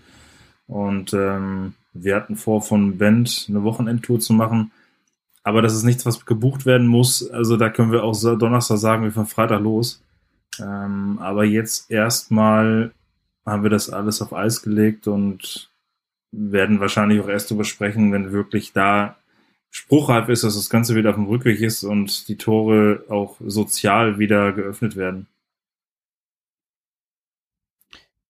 Und 0.67 1.13
ähm, 1.13 1.75
wir 1.93 2.17
hatten 2.17 2.37
vor, 2.37 2.63
von 2.63 2.99
Bend 2.99 3.47
eine 3.49 3.63
Wochenendtour 3.63 4.21
zu 4.21 4.33
machen. 4.33 4.73
Aber 5.43 5.63
das 5.63 5.75
ist 5.75 5.85
nichts, 5.85 6.07
was 6.07 6.25
gebucht 6.25 6.67
werden 6.67 6.87
muss. 6.87 7.31
Also 7.31 7.57
da 7.57 7.69
können 7.69 7.93
wir 7.93 8.03
auch 8.03 8.19
Donnerstag 8.21 8.79
sagen, 8.79 9.05
wir 9.05 9.13
fahren 9.13 9.27
Freitag 9.27 9.61
los. 9.61 10.03
Ähm, 10.59 11.19
aber 11.21 11.45
jetzt 11.45 11.91
erstmal 11.91 12.93
haben 13.45 13.63
wir 13.63 13.71
das 13.71 13.91
alles 13.91 14.23
auf 14.23 14.33
Eis 14.33 14.63
gelegt 14.63 15.07
und 15.07 15.71
werden 16.37 16.81
wahrscheinlich 16.81 17.21
auch 17.21 17.29
erst 17.29 17.51
darüber 17.51 17.65
sprechen, 17.65 18.13
wenn 18.13 18.33
wirklich 18.33 18.73
da 18.73 19.17
spruchreif 19.71 20.29
ist, 20.29 20.45
dass 20.45 20.55
das 20.55 20.71
Ganze 20.71 20.95
wieder 20.95 21.11
auf 21.11 21.17
dem 21.17 21.27
Rückweg 21.27 21.61
ist 21.61 21.83
und 21.83 22.29
die 22.29 22.37
Tore 22.37 23.05
auch 23.09 23.37
sozial 23.45 24.19
wieder 24.19 24.53
geöffnet 24.53 24.97
werden. 24.97 25.27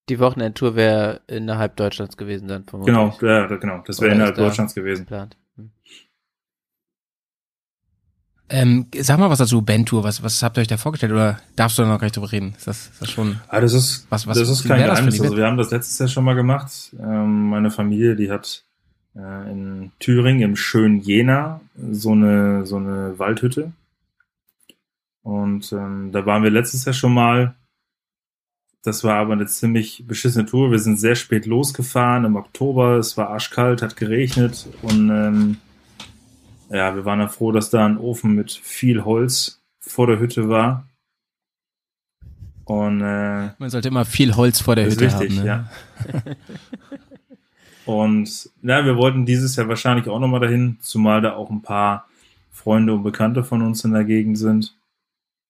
Die 0.09 0.19
Wochenendtour 0.19 0.75
wäre 0.77 1.21
innerhalb 1.27 1.77
Deutschlands 1.77 2.17
gewesen 2.17 2.49
dann 2.49 2.65
vermutlich. 2.65 2.95
Genau, 2.95 3.17
ja, 3.23 3.47
genau. 3.57 3.83
Das 3.87 4.01
wäre 4.01 4.15
innerhalb 4.15 4.37
Deutschlands 4.37 4.75
gewesen. 4.75 5.05
Geplant. 5.05 5.37
Hm. 5.57 5.71
Ähm, 8.51 8.87
sag 8.95 9.19
mal 9.19 9.31
was 9.31 9.39
dazu, 9.39 9.63
Bandtour. 9.63 10.05
Was, 10.05 10.23
was 10.23 10.43
habt 10.43 10.59
ihr 10.59 10.61
euch 10.61 10.69
da 10.69 10.77
vorgestellt? 10.77 11.13
Oder 11.13 11.41
darfst 11.57 11.79
du 11.79 11.83
da 11.83 11.89
noch 11.89 11.99
gar 11.99 12.07
nicht 12.07 12.17
drüber 12.17 12.31
reden? 12.31 12.55
Ist 12.57 12.67
das, 12.67 12.89
ist 12.89 13.03
das 13.03 13.11
schon. 13.11 13.41
Ah, 13.49 13.61
das 13.61 13.73
ist, 13.73 14.07
was, 14.11 14.27
was, 14.27 14.39
das 14.39 14.49
ist 14.49 14.69
kein 14.69 14.83
Geheimnis. 14.83 15.21
Also 15.21 15.37
wir 15.37 15.47
haben 15.47 15.57
das 15.57 15.71
letztes 15.71 15.99
Jahr 15.99 16.09
schon 16.09 16.25
mal 16.25 16.35
gemacht. 16.35 16.95
Ähm, 17.01 17.49
meine 17.49 17.71
Familie, 17.71 18.17
die 18.17 18.31
hat 18.31 18.65
äh, 19.17 19.51
in 19.51 19.93
Thüringen 19.99 20.43
im 20.43 20.57
schönen 20.57 21.01
Jena 21.01 21.61
so 21.91 22.13
eine, 22.13 22.67
so 22.67 22.77
eine 22.77 23.19
Waldhütte. 23.19 23.73
Und 25.23 25.73
ähm, 25.73 26.11
da 26.13 26.27
waren 26.27 26.43
wir 26.43 26.51
letztes 26.51 26.85
Jahr 26.85 26.93
schon 26.93 27.15
mal. 27.15 27.55
Das 28.83 29.03
war 29.03 29.17
aber 29.17 29.33
eine 29.33 29.47
ziemlich 29.47 30.05
beschissene 30.07 30.45
Tour. 30.45 30.71
Wir 30.71 30.79
sind 30.79 31.01
sehr 31.01 31.15
spät 31.15 31.47
losgefahren 31.47 32.27
im 32.27 32.37
Oktober. 32.37 32.99
Es 32.99 33.17
war 33.17 33.31
arschkalt, 33.31 33.81
hat 33.81 33.97
geregnet 33.97 34.69
und 34.83 35.09
ähm, 35.09 35.57
ja, 36.75 36.95
wir 36.95 37.05
waren 37.05 37.21
dann 37.21 37.29
froh, 37.29 37.53
dass 37.53 37.71
da 37.71 37.87
ein 37.87 37.99
Ofen 37.99 38.35
mit 38.35 38.51
viel 38.51 39.05
Holz 39.05 39.63
vor 39.79 40.07
der 40.07 40.19
Hütte 40.19 40.49
war. 40.49 40.89
Und 42.65 43.01
äh, 43.03 43.51
Man 43.59 43.71
sollte 43.71 43.89
immer 43.89 44.05
viel 44.05 44.35
Holz 44.35 44.61
vor 44.61 44.75
der 44.75 44.87
Hütte 44.87 45.01
wichtig, 45.03 45.39
haben. 45.39 45.45
Ne? 45.45 45.47
ja. 45.47 46.33
und 47.93 48.51
ja, 48.63 48.85
wir 48.85 48.97
wollten 48.97 49.27
dieses 49.27 49.55
Jahr 49.57 49.69
wahrscheinlich 49.69 50.09
auch 50.09 50.19
nochmal 50.19 50.41
dahin, 50.41 50.79
zumal 50.81 51.21
da 51.21 51.35
auch 51.35 51.51
ein 51.51 51.63
paar 51.63 52.09
Freunde 52.51 52.95
und 52.95 53.03
Bekannte 53.03 53.45
von 53.45 53.63
uns 53.63 53.85
in 53.85 53.93
der 53.93 54.05
Gegend 54.05 54.39
sind. 54.39 54.75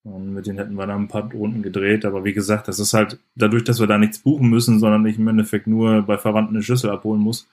Und 0.02 0.34
mit 0.34 0.46
denen 0.46 0.58
hätten 0.58 0.74
wir 0.74 0.86
dann 0.86 1.02
ein 1.04 1.08
paar 1.08 1.32
Runden 1.32 1.62
gedreht. 1.62 2.04
Aber 2.04 2.24
wie 2.24 2.34
gesagt, 2.34 2.68
das 2.68 2.78
ist 2.78 2.92
halt 2.92 3.18
dadurch, 3.36 3.64
dass 3.64 3.80
wir 3.80 3.86
da 3.86 3.96
nichts 3.96 4.18
buchen 4.18 4.50
müssen, 4.50 4.78
sondern 4.78 5.06
ich 5.06 5.18
im 5.18 5.28
Endeffekt 5.28 5.66
nur 5.66 6.02
bei 6.02 6.18
Verwandten 6.18 6.56
eine 6.56 6.62
Schüssel 6.62 6.90
abholen 6.90 7.20
muss, 7.20 7.48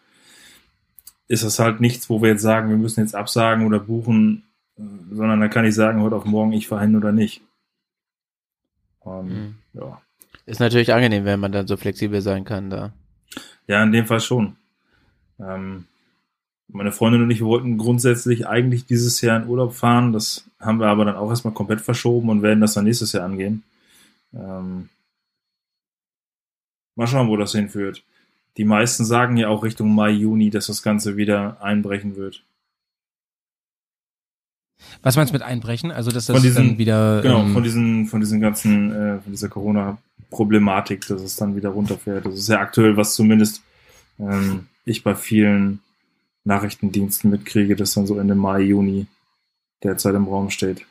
ist 1.31 1.43
das 1.43 1.59
halt 1.59 1.79
nichts, 1.79 2.09
wo 2.09 2.21
wir 2.21 2.29
jetzt 2.29 2.41
sagen, 2.41 2.69
wir 2.69 2.77
müssen 2.77 2.99
jetzt 2.99 3.15
absagen 3.15 3.65
oder 3.65 3.79
buchen, 3.79 4.43
äh, 4.77 4.81
sondern 5.11 5.39
da 5.39 5.47
kann 5.47 5.65
ich 5.65 5.73
sagen, 5.73 6.01
heute 6.01 6.15
auf 6.15 6.25
morgen, 6.25 6.51
ich 6.53 6.67
fahre 6.67 6.81
hin 6.81 6.95
oder 6.95 7.11
nicht. 7.11 7.41
Und, 8.99 9.27
Mhm. 9.29 9.55
ja. 9.73 10.01
Ist 10.45 10.59
natürlich 10.59 10.93
angenehm, 10.93 11.23
wenn 11.25 11.39
man 11.39 11.51
dann 11.51 11.67
so 11.67 11.77
flexibel 11.77 12.21
sein 12.21 12.43
kann 12.43 12.69
da. 12.69 12.91
Ja, 13.67 13.81
in 13.83 13.91
dem 13.91 14.05
Fall 14.07 14.19
schon. 14.19 14.55
Ähm, 15.39 15.85
meine 16.67 16.91
Freundin 16.91 17.21
und 17.23 17.31
ich 17.31 17.41
wollten 17.41 17.77
grundsätzlich 17.77 18.47
eigentlich 18.47 18.85
dieses 18.85 19.21
Jahr 19.21 19.41
in 19.41 19.47
Urlaub 19.47 19.73
fahren. 19.73 20.13
Das 20.13 20.45
haben 20.59 20.79
wir 20.79 20.87
aber 20.87 21.05
dann 21.05 21.15
auch 21.15 21.29
erstmal 21.29 21.53
komplett 21.53 21.81
verschoben 21.81 22.29
und 22.29 22.41
werden 22.41 22.59
das 22.61 22.73
dann 22.73 22.85
nächstes 22.85 23.11
Jahr 23.13 23.23
angehen. 23.25 23.63
Ähm, 24.33 24.89
mal 26.95 27.07
schauen, 27.07 27.27
wo 27.29 27.37
das 27.37 27.51
hinführt. 27.53 28.03
Die 28.57 28.65
meisten 28.65 29.05
sagen 29.05 29.37
ja 29.37 29.47
auch 29.47 29.63
Richtung 29.63 29.93
Mai, 29.95 30.09
Juni, 30.11 30.49
dass 30.49 30.67
das 30.67 30.83
Ganze 30.83 31.15
wieder 31.17 31.61
einbrechen 31.61 32.15
wird. 32.17 32.43
Was 35.03 35.15
meinst 35.15 35.31
du 35.31 35.35
mit 35.35 35.43
einbrechen? 35.43 35.91
Also 35.91 36.11
dass 36.11 36.25
das 36.25 36.35
Von 36.35 36.43
diesen- 36.43 36.67
dann 36.69 36.77
wieder 36.77 37.21
Genau, 37.21 37.41
ähm, 37.43 37.53
von 37.53 37.63
diesen, 37.63 38.07
von 38.07 38.19
diesen 38.19 38.41
ganzen, 38.41 38.91
äh, 38.91 39.19
von 39.21 39.31
dieser 39.31 39.47
Corona-Problematik, 39.49 41.07
dass 41.07 41.21
es 41.21 41.35
dann 41.35 41.55
wieder 41.55 41.69
runterfährt. 41.69 42.25
Das 42.25 42.35
ist 42.35 42.49
ja 42.49 42.59
aktuell, 42.59 42.97
was 42.97 43.15
zumindest 43.15 43.61
ähm, 44.19 44.67
ich 44.85 45.03
bei 45.03 45.15
vielen 45.15 45.79
Nachrichtendiensten 46.43 47.29
mitkriege, 47.29 47.75
dass 47.75 47.93
dann 47.93 48.07
so 48.07 48.17
Ende 48.17 48.35
Mai, 48.35 48.61
Juni 48.61 49.05
derzeit 49.83 50.15
im 50.15 50.25
Raum 50.27 50.49
steht. 50.49 50.85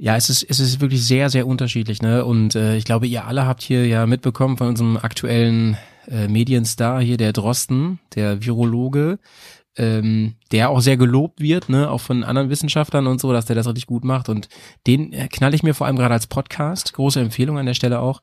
Ja, 0.00 0.14
es 0.16 0.30
ist, 0.30 0.44
es 0.48 0.60
ist 0.60 0.80
wirklich 0.80 1.04
sehr, 1.04 1.28
sehr 1.28 1.46
unterschiedlich, 1.46 2.02
ne? 2.02 2.24
Und 2.24 2.54
äh, 2.54 2.76
ich 2.76 2.84
glaube, 2.84 3.08
ihr 3.08 3.26
alle 3.26 3.46
habt 3.46 3.62
hier 3.62 3.84
ja 3.84 4.06
mitbekommen 4.06 4.56
von 4.56 4.68
unserem 4.68 4.96
aktuellen 4.96 5.76
äh, 6.06 6.28
Medienstar 6.28 7.02
hier, 7.02 7.16
der 7.16 7.32
Drosten, 7.32 7.98
der 8.14 8.44
Virologe, 8.44 9.18
ähm, 9.76 10.34
der 10.52 10.70
auch 10.70 10.80
sehr 10.80 10.96
gelobt 10.96 11.40
wird, 11.40 11.68
ne, 11.68 11.90
auch 11.90 12.00
von 12.00 12.22
anderen 12.22 12.48
Wissenschaftlern 12.48 13.08
und 13.08 13.20
so, 13.20 13.32
dass 13.32 13.46
der 13.46 13.56
das 13.56 13.66
richtig 13.66 13.86
gut 13.86 14.04
macht. 14.04 14.28
Und 14.28 14.48
den 14.86 15.12
äh, 15.12 15.26
knall 15.26 15.52
ich 15.52 15.64
mir 15.64 15.74
vor 15.74 15.88
allem 15.88 15.96
gerade 15.96 16.14
als 16.14 16.28
Podcast. 16.28 16.92
Große 16.92 17.20
Empfehlung 17.20 17.58
an 17.58 17.66
der 17.66 17.74
Stelle 17.74 18.00
auch. 18.00 18.22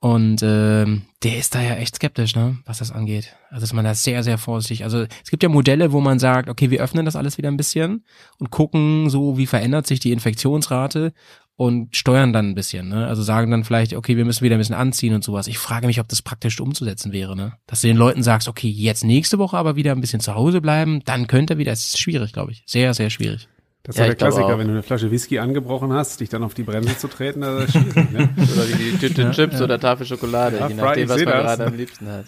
Und 0.00 0.42
ähm, 0.44 1.02
der 1.24 1.38
ist 1.38 1.56
da 1.56 1.60
ja 1.60 1.74
echt 1.74 1.96
skeptisch, 1.96 2.36
ne, 2.36 2.58
was 2.64 2.78
das 2.78 2.92
angeht. 2.92 3.34
Also 3.50 3.64
ist 3.64 3.72
man 3.72 3.84
da 3.84 3.94
sehr, 3.94 4.22
sehr 4.22 4.38
vorsichtig. 4.38 4.84
Also 4.84 5.06
es 5.24 5.30
gibt 5.30 5.42
ja 5.42 5.48
Modelle, 5.48 5.92
wo 5.92 6.00
man 6.00 6.20
sagt, 6.20 6.48
okay, 6.48 6.70
wir 6.70 6.80
öffnen 6.80 7.04
das 7.04 7.16
alles 7.16 7.36
wieder 7.36 7.50
ein 7.50 7.56
bisschen 7.56 8.04
und 8.38 8.50
gucken 8.50 9.10
so, 9.10 9.38
wie 9.38 9.46
verändert 9.46 9.88
sich 9.88 9.98
die 9.98 10.12
Infektionsrate 10.12 11.12
und 11.56 11.96
steuern 11.96 12.32
dann 12.32 12.50
ein 12.50 12.54
bisschen, 12.54 12.88
ne? 12.88 13.08
Also 13.08 13.22
sagen 13.22 13.50
dann 13.50 13.64
vielleicht, 13.64 13.92
okay, 13.94 14.16
wir 14.16 14.24
müssen 14.24 14.44
wieder 14.44 14.54
ein 14.54 14.60
bisschen 14.60 14.76
anziehen 14.76 15.12
und 15.12 15.24
sowas. 15.24 15.48
Ich 15.48 15.58
frage 15.58 15.88
mich, 15.88 15.98
ob 15.98 16.06
das 16.06 16.22
praktisch 16.22 16.60
umzusetzen 16.60 17.10
wäre, 17.10 17.34
ne? 17.34 17.54
Dass 17.66 17.80
du 17.80 17.88
den 17.88 17.96
Leuten 17.96 18.22
sagst, 18.22 18.46
okay, 18.46 18.68
jetzt 18.68 19.02
nächste 19.02 19.38
Woche 19.38 19.56
aber 19.56 19.74
wieder 19.74 19.90
ein 19.90 20.00
bisschen 20.00 20.20
zu 20.20 20.36
Hause 20.36 20.60
bleiben, 20.60 21.02
dann 21.04 21.26
könnte 21.26 21.58
wieder, 21.58 21.72
es 21.72 21.80
ist 21.80 21.98
schwierig, 21.98 22.32
glaube 22.32 22.52
ich. 22.52 22.62
Sehr, 22.66 22.94
sehr 22.94 23.10
schwierig. 23.10 23.48
Das 23.88 23.96
ist 23.96 24.00
Ja, 24.00 24.06
der 24.06 24.16
Klassiker, 24.16 24.58
wenn 24.58 24.66
du 24.66 24.74
eine 24.74 24.82
Flasche 24.82 25.10
Whisky 25.10 25.38
angebrochen 25.38 25.94
hast, 25.94 26.20
dich 26.20 26.28
dann 26.28 26.42
auf 26.42 26.52
die 26.52 26.62
Bremse 26.62 26.98
zu 26.98 27.08
treten, 27.08 27.40
das 27.40 27.70
ist 27.70 27.72
schwierig, 27.72 27.94
ne? 28.12 28.28
Oder 28.36 28.68
wie 28.68 28.74
die 28.92 28.98
Tüte 28.98 29.22
Ja, 29.22 29.30
Chips 29.32 29.54
ja. 29.58 29.64
oder 29.64 29.80
Tafel 29.80 30.04
Schokolade, 30.04 30.58
Ja, 30.58 30.68
je 30.68 30.74
nachdem, 30.74 31.04
ich 31.04 31.08
was 31.08 31.16
man 31.16 31.24
das. 31.26 31.42
gerade 31.56 31.64
am 31.66 31.74
liebsten 31.74 32.06
hat. 32.08 32.26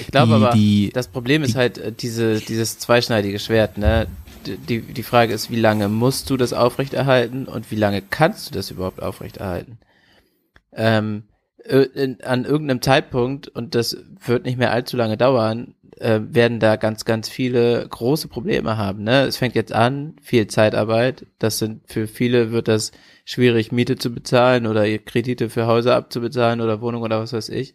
Ich 0.00 0.06
glaube 0.06 0.34
aber, 0.36 0.52
die- 0.52 0.90
das 0.94 1.08
Problem 1.08 1.42
ist 1.42 1.56
halt 1.56 1.78
äh, 1.78 1.90
diese, 1.90 2.36
dieses 2.40 2.78
zweischneidige 2.78 3.40
Schwert, 3.40 3.78
ne? 3.78 4.06
Die, 4.46 4.80
die 4.80 5.02
Frage 5.02 5.32
ist, 5.32 5.50
wie 5.50 5.58
lange 5.58 5.88
musst 5.88 6.30
du 6.30 6.36
das 6.36 6.52
aufrechterhalten 6.52 7.46
und 7.46 7.72
wie 7.72 7.76
lange 7.76 8.00
kannst 8.00 8.48
du 8.50 8.54
das 8.54 8.70
überhaupt 8.70 9.02
aufrechterhalten? 9.02 9.78
Ähm, 10.72 11.24
in, 11.64 12.20
an 12.22 12.44
irgendeinem 12.44 12.82
Zeitpunkt, 12.82 13.48
und 13.48 13.74
das 13.74 13.96
wird 14.24 14.44
nicht 14.44 14.58
mehr 14.58 14.70
allzu 14.70 14.96
lange 14.96 15.16
dauern, 15.16 15.74
äh, 15.98 16.20
werden 16.22 16.60
da 16.60 16.76
ganz, 16.76 17.04
ganz 17.04 17.28
viele 17.28 17.86
große 17.88 18.28
Probleme 18.28 18.76
haben. 18.76 19.04
Ne? 19.04 19.22
Es 19.22 19.36
fängt 19.36 19.54
jetzt 19.54 19.72
an, 19.72 20.16
viel 20.22 20.46
Zeitarbeit. 20.46 21.26
Das 21.38 21.58
sind 21.58 21.82
für 21.86 22.06
viele 22.06 22.52
wird 22.52 22.68
das 22.68 22.92
schwierig, 23.24 23.72
Miete 23.72 23.96
zu 23.96 24.10
bezahlen 24.10 24.66
oder 24.66 24.86
Kredite 24.98 25.50
für 25.50 25.66
Häuser 25.66 25.96
abzubezahlen 25.96 26.60
oder 26.60 26.80
Wohnung 26.80 27.02
oder 27.02 27.20
was 27.20 27.32
weiß 27.32 27.48
ich. 27.50 27.74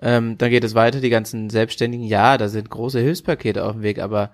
Ähm, 0.00 0.38
dann 0.38 0.50
geht 0.50 0.64
es 0.64 0.74
weiter, 0.74 1.00
die 1.00 1.10
ganzen 1.10 1.50
Selbstständigen. 1.50 2.06
Ja, 2.06 2.38
da 2.38 2.48
sind 2.48 2.70
große 2.70 3.00
Hilfspakete 3.00 3.64
auf 3.64 3.72
dem 3.72 3.82
Weg, 3.82 3.98
aber 3.98 4.32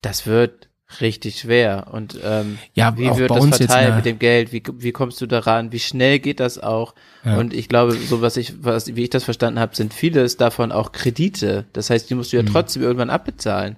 das 0.00 0.26
wird 0.26 0.68
richtig 1.00 1.38
schwer. 1.40 1.86
Und 1.92 2.18
ähm, 2.22 2.58
Ja, 2.74 2.96
wie 2.98 3.14
wird 3.16 3.30
das 3.30 3.46
verteilt 3.56 3.96
mit 3.96 4.04
dem 4.04 4.18
Geld? 4.18 4.52
Wie, 4.52 4.62
wie 4.78 4.92
kommst 4.92 5.20
du 5.20 5.26
daran? 5.26 5.72
Wie 5.72 5.78
schnell 5.78 6.18
geht 6.18 6.38
das 6.40 6.58
auch? 6.58 6.94
Ja. 7.24 7.38
Und 7.38 7.54
ich 7.54 7.68
glaube, 7.68 7.92
so 7.92 8.20
was 8.20 8.36
ich, 8.36 8.62
was, 8.62 8.94
wie 8.94 9.02
ich 9.04 9.10
das 9.10 9.24
verstanden 9.24 9.58
habe, 9.58 9.74
sind 9.74 9.94
vieles 9.94 10.36
davon 10.36 10.70
auch 10.72 10.92
Kredite. 10.92 11.64
Das 11.72 11.88
heißt, 11.90 12.10
die 12.10 12.14
musst 12.14 12.32
du 12.32 12.36
ja 12.36 12.42
Mhm. 12.42 12.46
trotzdem 12.52 12.82
irgendwann 12.82 13.10
abbezahlen. 13.10 13.76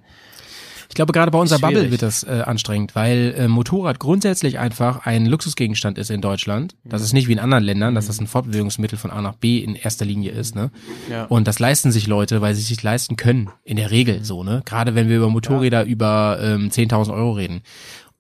Ich 0.88 0.94
glaube, 0.94 1.12
gerade 1.12 1.31
bei 1.31 1.38
unserer 1.38 1.57
Ist 1.57 1.62
Bubble 1.62 1.77
schwierig. 1.79 1.90
wird 1.92 2.03
das 2.03 2.23
äh, 2.25 2.42
anstrengend, 2.44 2.94
weil 2.94 3.35
äh, 3.37 3.49
Motorrad 3.49 3.99
grundsätzlich 3.99 4.59
einfach 4.59 5.07
ein 5.07 5.27
Luxusgegenstand 5.27 5.99
ist 5.99 6.11
in 6.11 6.20
Deutschland. 6.20 6.77
Das 6.85 7.03
ist 7.03 7.12
nicht 7.12 7.29
wie 7.29 7.33
in 7.33 7.38
anderen 7.38 7.64
Ländern, 7.64 7.94
dass 7.94 8.07
das 8.07 8.20
ein 8.20 8.27
Fortbewegungsmittel 8.27 8.99
von 8.99 9.11
A 9.11 9.20
nach 9.23 9.35
B 9.35 9.59
in 9.59 9.75
erster 9.75 10.05
Linie 10.05 10.33
ist, 10.33 10.55
ne? 10.55 10.70
Ja. 11.11 11.25
Und 11.25 11.49
das 11.49 11.59
leisten 11.59 11.90
sich 11.92 12.07
Leute, 12.07 12.40
weil 12.40 12.55
sie 12.55 12.62
sich 12.62 12.83
leisten 12.83 13.16
können. 13.16 13.51
In 13.64 13.77
der 13.77 13.90
Regel 13.90 14.25
so, 14.25 14.44
ne? 14.44 14.62
Gerade 14.64 14.94
wenn 14.94 15.09
wir 15.09 15.16
über 15.16 15.31
Motorräder 15.31 15.85
über 15.85 16.38
ähm, 16.40 16.68
10.000 16.70 17.12
Euro 17.14 17.33
reden. 17.33 17.62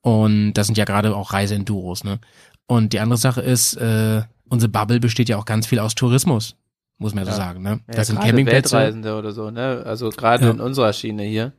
Und 0.00 0.54
das 0.54 0.66
sind 0.66 0.76
ja 0.76 0.84
gerade 0.84 1.14
auch 1.16 1.32
Reiseenduros, 1.32 2.04
ne? 2.04 2.18
Und 2.66 2.92
die 2.92 3.00
andere 3.00 3.18
Sache 3.18 3.40
ist, 3.40 3.74
äh, 3.76 4.22
unsere 4.48 4.70
Bubble 4.70 5.00
besteht 5.00 5.28
ja 5.28 5.36
auch 5.36 5.44
ganz 5.44 5.66
viel 5.66 5.78
aus 5.78 5.94
Tourismus, 5.94 6.56
muss 6.98 7.14
man 7.14 7.24
ja 7.26 7.32
so 7.32 7.38
Ja. 7.38 7.46
sagen, 7.46 7.62
ne? 7.62 7.80
Ja, 7.88 7.94
Das 7.96 8.06
sind 8.08 8.20
Campingplätze. 8.20 8.72
Weltreisende 8.76 9.18
oder 9.18 9.32
so, 9.32 9.50
ne? 9.50 9.82
Also 9.84 10.10
gerade 10.10 10.44
Ja. 10.44 10.50
in 10.50 10.60
unserer 10.60 10.92
Schiene 10.92 11.22
hier 11.24 11.52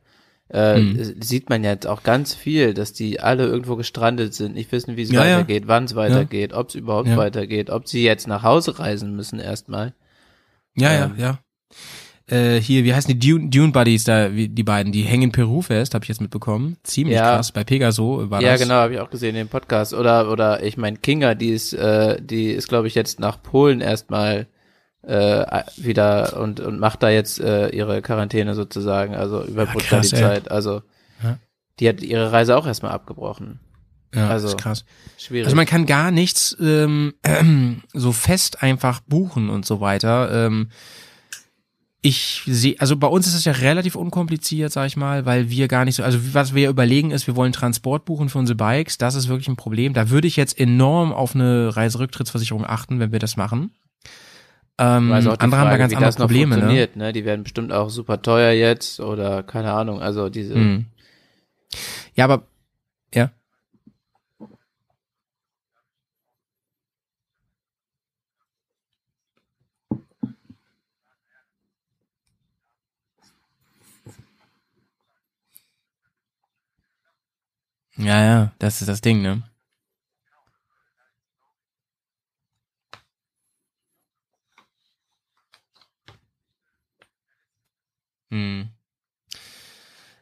äh, 0.53 0.79
Mhm. 0.79 1.21
sieht 1.21 1.49
man 1.49 1.63
jetzt 1.63 1.88
auch 1.88 2.03
ganz 2.03 2.34
viel, 2.36 2.73
dass 2.73 2.93
die 2.93 3.19
alle 3.19 3.45
irgendwo 3.45 3.75
gestrandet 3.75 4.34
sind, 4.34 4.53
nicht 4.55 4.71
wissen, 4.71 4.95
wie 4.97 5.01
es 5.01 5.12
Ja, 5.12 5.25
ja. 5.25 5.36
weitergeht, 5.38 5.63
wann 5.67 5.86
es 5.86 5.95
weitergeht, 5.95 6.53
ob 6.53 6.69
es 6.69 6.75
überhaupt 6.75 7.08
Ja. 7.10 7.17
weitergeht, 7.17 7.69
ob 7.69 7.88
sie 7.88 8.03
jetzt 8.03 8.27
nach 8.27 8.43
Hause 8.43 8.77
reisen 8.79 9.15
müssen 9.15 9.39
erstmal. 9.39 9.93
Ja, 10.75 10.91
Ähm, 10.91 11.13
ja, 11.17 11.25
ja. 11.25 11.39
Äh, 12.27 12.60
hier, 12.60 12.84
wie 12.84 12.93
heißen 12.93 13.08
die 13.17 13.19
Dune, 13.27 13.49
Dune 13.49 13.71
Buddies 13.71 14.03
da, 14.03 14.36
wie, 14.36 14.47
die 14.49 14.63
beiden, 14.63 14.91
die 14.91 15.03
hängen 15.03 15.23
in 15.25 15.31
Peru 15.31 15.62
fest, 15.62 15.93
habe 15.93 16.03
ich 16.05 16.10
jetzt 16.10 16.21
mitbekommen. 16.21 16.77
Ziemlich 16.81 17.17
Ja. 17.17 17.36
krass, 17.36 17.51
bei 17.51 17.63
Pegaso 17.63 18.31
war 18.31 18.41
ja, 18.41 18.53
das. 18.53 18.62
genau, 18.62 18.73
habe 18.75 18.95
ich 18.95 18.99
auch 18.99 19.12
gesehen 19.12 19.29
in 19.36 19.45
dem 19.45 19.47
Podcast. 19.47 19.93
Oder 19.93 20.31
oder 20.31 20.63
ich 20.63 20.75
meine 20.75 20.97
Kinga, 20.97 21.36
die 21.36 21.49
ist 21.49 21.73
äh, 21.73 22.19
die 22.19 22.49
ist 22.51 22.67
glaube 22.67 22.88
ich 22.88 22.95
jetzt 22.95 23.19
nach 23.19 23.41
Polen 23.43 23.79
erstmal 23.79 24.47
äh, 25.08 25.63
wieder 25.78 26.39
und 26.39 26.60
und 26.60 26.80
macht 26.80 27.04
da 27.04 27.10
jetzt 27.10 27.39
äh, 27.39 27.70
ihre 27.70 28.02
Quarantäne 28.02 28.56
sozusagen, 28.56 29.15
also 29.15 29.44
überbrückt 29.44 29.86
da 29.91 29.98
krass, 29.98 30.10
die 30.10 30.15
ey. 30.15 30.22
Zeit. 30.22 30.52
Also 30.52 30.82
Ja. 31.24 31.38
die 31.80 31.89
hat 31.89 32.02
ihre 32.02 32.32
Reise 32.32 32.58
auch 32.58 32.65
erstmal 32.68 32.91
abgebrochen. 32.91 33.60
Ja, 34.13 34.30
Also, 34.30 34.48
ist 34.48 34.58
krass. 34.58 34.86
Schwierig. 35.18 35.46
Also 35.46 35.56
man 35.58 35.65
kann 35.65 35.86
gar 35.86 36.10
nichts 36.12 36.56
ähm, 36.62 37.13
so 37.94 38.12
fest 38.13 38.63
einfach 38.63 39.02
buchen 39.02 39.50
und 39.50 39.65
so 39.65 39.82
weiter. 39.82 40.46
Ähm, 40.48 40.70
ich 42.02 42.44
sehe, 42.46 42.76
also 42.80 42.98
bei 42.98 43.08
uns 43.08 43.26
ist 43.26 43.34
es 43.34 43.46
ja 43.46 43.52
relativ 43.54 43.96
unkompliziert, 43.96 44.72
sag 44.72 44.86
ich 44.86 44.96
mal, 44.96 45.26
weil 45.26 45.50
wir 45.50 45.68
gar 45.68 45.86
nicht 45.86 45.96
so, 45.96 46.04
also 46.04 46.20
was 46.34 46.54
wir 46.54 46.70
überlegen 46.70 47.10
ist, 47.10 47.26
wir 47.26 47.36
wollen 47.36 47.52
Transport 47.52 48.06
buchen 48.06 48.30
für 48.30 48.38
unsere 48.38 48.56
Bikes, 48.56 49.00
das 49.00 49.15
ist 49.15 49.28
wirklich 49.28 49.48
ein 49.48 49.56
Problem. 49.56 49.94
Da 49.94 50.12
würde 50.12 50.28
ich 50.28 50.36
jetzt 50.36 50.60
enorm 50.60 51.12
auf 51.12 51.34
eine 51.34 51.76
Reiserücktrittsversicherung 51.76 52.63
achten, 52.63 53.00
wenn 53.00 53.12
wir 53.12 53.18
das 53.20 53.38
machen. 53.38 53.72
Ähm, 54.77 55.11
Also 55.11 55.31
auch 55.31 55.38
die 55.38 55.43
andere 55.43 55.59
haben 55.61 55.65
da 55.67 55.71
Frage, 55.71 55.81
ganz 55.83 55.93
andere 55.93 56.05
das 56.09 56.17
noch 56.17 56.25
Probleme, 56.27 56.55
ne? 56.55 56.61
funktioniert, 56.61 56.95
ne? 56.97 57.13
Die 57.13 57.25
werden 57.25 57.43
bestimmt 57.43 57.71
auch 57.71 57.89
super 57.89 58.21
teuer 58.21 58.51
jetzt 58.51 58.99
oder 58.99 59.43
keine 59.43 59.71
Ahnung. 59.71 60.01
Also 60.01 60.29
diese. 60.29 60.55
Mhm. 60.55 60.85
Ja, 62.15 62.25
aber 62.25 62.43
ja. 63.13 63.31
Ja, 77.97 78.21
ja, 78.23 78.51
das 78.59 78.82
ist 78.82 78.88
das 78.89 78.99
Ding, 79.01 79.21
ne? 79.21 79.43
Hm. 88.36 88.67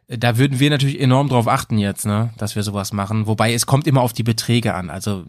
Da 0.07 0.37
würden 0.37 0.59
wir 0.59 0.69
natürlich 0.69 0.99
enorm 0.99 1.29
drauf 1.29 1.47
achten 1.47 1.77
jetzt, 1.77 2.05
ne, 2.05 2.31
dass 2.37 2.55
wir 2.55 2.63
sowas 2.63 2.93
machen. 2.93 3.25
Wobei 3.25 3.53
es 3.53 3.65
kommt 3.65 3.87
immer 3.87 4.01
auf 4.01 4.13
die 4.13 4.23
Beträge 4.23 4.73
an. 4.75 4.89
Also 4.89 5.23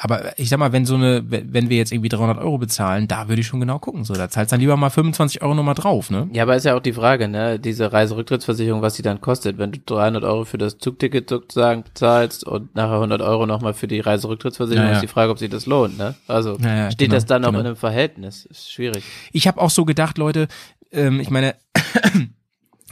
Aber 0.00 0.38
ich 0.38 0.48
sag 0.48 0.60
mal, 0.60 0.70
wenn 0.72 0.86
so 0.86 0.94
eine, 0.94 1.24
wenn 1.28 1.68
wir 1.68 1.76
jetzt 1.76 1.90
irgendwie 1.90 2.08
300 2.08 2.38
Euro 2.38 2.56
bezahlen, 2.58 3.08
da 3.08 3.28
würde 3.28 3.40
ich 3.40 3.48
schon 3.48 3.58
genau 3.58 3.80
gucken. 3.80 4.04
So, 4.04 4.14
da 4.14 4.30
zahlst 4.30 4.52
dann 4.52 4.60
lieber 4.60 4.76
mal 4.76 4.90
25 4.90 5.42
Euro 5.42 5.54
nochmal 5.56 5.74
drauf, 5.74 6.08
ne? 6.10 6.30
Ja, 6.32 6.44
aber 6.44 6.54
ist 6.54 6.64
ja 6.64 6.76
auch 6.76 6.80
die 6.80 6.92
Frage, 6.92 7.26
ne? 7.26 7.58
Diese 7.58 7.92
Reiserücktrittsversicherung, 7.92 8.80
was 8.80 8.94
die 8.94 9.02
dann 9.02 9.20
kostet, 9.20 9.58
wenn 9.58 9.72
du 9.72 9.80
300 9.84 10.22
Euro 10.22 10.44
für 10.44 10.56
das 10.58 10.78
Zugticket 10.78 11.28
sozusagen 11.28 11.82
bezahlst 11.82 12.44
und 12.44 12.76
nachher 12.76 12.94
100 12.94 13.20
Euro 13.22 13.44
nochmal 13.46 13.74
für 13.74 13.88
die 13.88 13.98
Reiserücktrittsversicherung, 13.98 14.86
Ja, 14.86 14.92
ja. 14.92 14.96
ist 14.98 15.02
die 15.02 15.08
Frage, 15.08 15.32
ob 15.32 15.40
sich 15.40 15.50
das 15.50 15.66
lohnt, 15.66 15.98
ne? 15.98 16.14
Also 16.28 16.56
Ja, 16.60 16.92
steht 16.92 17.08
genau, 17.08 17.14
das 17.16 17.26
dann 17.26 17.44
auch 17.44 17.48
genau. 17.48 17.60
in 17.60 17.66
einem 17.66 17.76
Verhältnis? 17.76 18.46
Ist 18.46 18.70
schwierig. 18.72 19.02
Ich 19.32 19.48
habe 19.48 19.60
auch 19.60 19.70
so 19.70 19.84
gedacht, 19.84 20.16
Leute, 20.16 20.46
ähm, 20.92 21.20
ich 21.20 21.30
meine, 21.30 21.54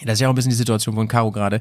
das 0.05 0.15
ist 0.15 0.21
ja 0.21 0.29
auch 0.29 0.33
ein 0.33 0.35
bisschen 0.37 0.51
die 0.51 0.57
Situation 0.57 0.95
von 0.95 1.09
Caro 1.09 1.31
gerade. 1.33 1.61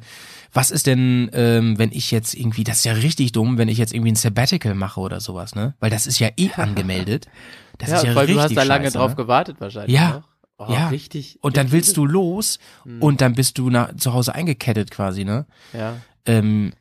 Was 0.53 0.71
ist 0.71 0.88
denn, 0.88 1.29
ähm, 1.33 1.77
wenn 1.77 1.91
ich 1.91 2.11
jetzt 2.11 2.33
irgendwie, 2.33 2.63
das 2.63 2.77
ist 2.77 2.86
ja 2.86 2.93
richtig 2.93 3.31
dumm, 3.31 3.57
wenn 3.57 3.67
ich 3.69 3.77
jetzt 3.77 3.93
irgendwie 3.93 4.11
ein 4.11 4.15
Sabbatical 4.15 4.75
mache 4.75 4.99
oder 4.99 5.19
sowas, 5.19 5.55
ne? 5.55 5.75
Weil 5.79 5.89
das 5.89 6.07
ist 6.07 6.19
ja 6.19 6.29
eh 6.38 6.51
angemeldet. 6.55 7.27
Das 7.77 7.89
ja, 7.89 7.97
ist 7.97 8.03
ja 8.03 8.09
weil 8.15 8.25
richtig 8.25 8.36
du 8.36 8.41
hast 8.41 8.55
da 8.57 8.63
lange 8.63 8.86
scheiße, 8.86 8.97
drauf 8.97 9.11
ne? 9.11 9.15
gewartet 9.17 9.57
wahrscheinlich. 9.59 9.93
Ja. 9.95 10.23
Oh, 10.57 10.67
Ja. 10.69 10.88
Richtig. 10.88 11.38
Und 11.41 11.57
dann 11.57 11.71
willst 11.73 11.97
du 11.97 12.05
los 12.05 12.59
Hm. 12.83 13.01
und 13.01 13.19
dann 13.21 13.33
bist 13.36 13.57
du 13.57 13.69
nach, 13.69 13.93
zu 13.97 14.13
Hause 14.13 14.33
eingekettet 14.36 14.89
quasi, 14.91 15.25
ne? 15.25 15.45
Ja. 15.73 15.97
Ähm, 16.25 16.71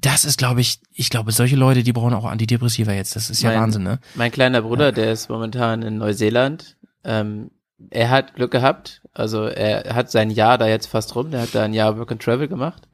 das 0.00 0.24
ist, 0.24 0.38
glaube 0.38 0.60
ich, 0.60 0.80
ich 0.94 1.10
glaube, 1.10 1.32
solche 1.32 1.56
Leute, 1.56 1.82
die 1.82 1.92
brauchen 1.92 2.14
auch 2.14 2.24
Antidepressiva 2.24 2.92
jetzt. 2.92 3.16
Das 3.16 3.28
ist 3.30 3.42
ja 3.42 3.50
Mein- 3.50 3.60
Wahnsinn, 3.60 3.82
ne? 3.82 3.98
Mein 4.14 4.30
kleiner 4.30 4.62
Bruder, 4.62 4.92
der 4.92 5.12
ist 5.12 5.28
momentan 5.28 5.82
in 5.82 5.98
Neuseeland. 5.98 6.76
Ähm, 7.04 7.50
er 7.90 8.10
hat 8.10 8.34
Glück 8.34 8.50
gehabt. 8.50 9.02
Also 9.12 9.44
er 9.44 9.94
hat 9.94 10.10
sein 10.10 10.30
Jahr 10.30 10.58
da 10.58 10.68
jetzt 10.68 10.86
fast 10.86 11.14
rum. 11.14 11.30
Der 11.30 11.42
hat 11.42 11.54
da 11.54 11.62
ein 11.64 11.74
Jahr 11.74 11.98
Work 11.98 12.12
and 12.12 12.22
Travel 12.22 12.48
gemacht. 12.48 12.88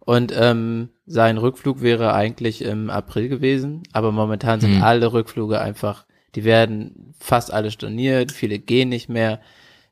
Und 0.00 0.32
ähm, 0.36 0.90
sein 1.06 1.38
Rückflug 1.38 1.80
wäre 1.80 2.12
eigentlich 2.12 2.62
im 2.62 2.90
April 2.90 3.28
gewesen. 3.28 3.82
Aber 3.92 4.12
momentan 4.12 4.60
sind 4.60 4.76
Hm. 4.76 4.82
alle 4.82 5.12
Rückflüge 5.12 5.60
einfach, 5.60 6.04
die 6.34 6.44
werden 6.44 7.14
fast 7.18 7.52
alle 7.52 7.70
storniert. 7.70 8.30
Viele 8.32 8.58
gehen 8.58 8.90
nicht 8.90 9.08
mehr. 9.08 9.40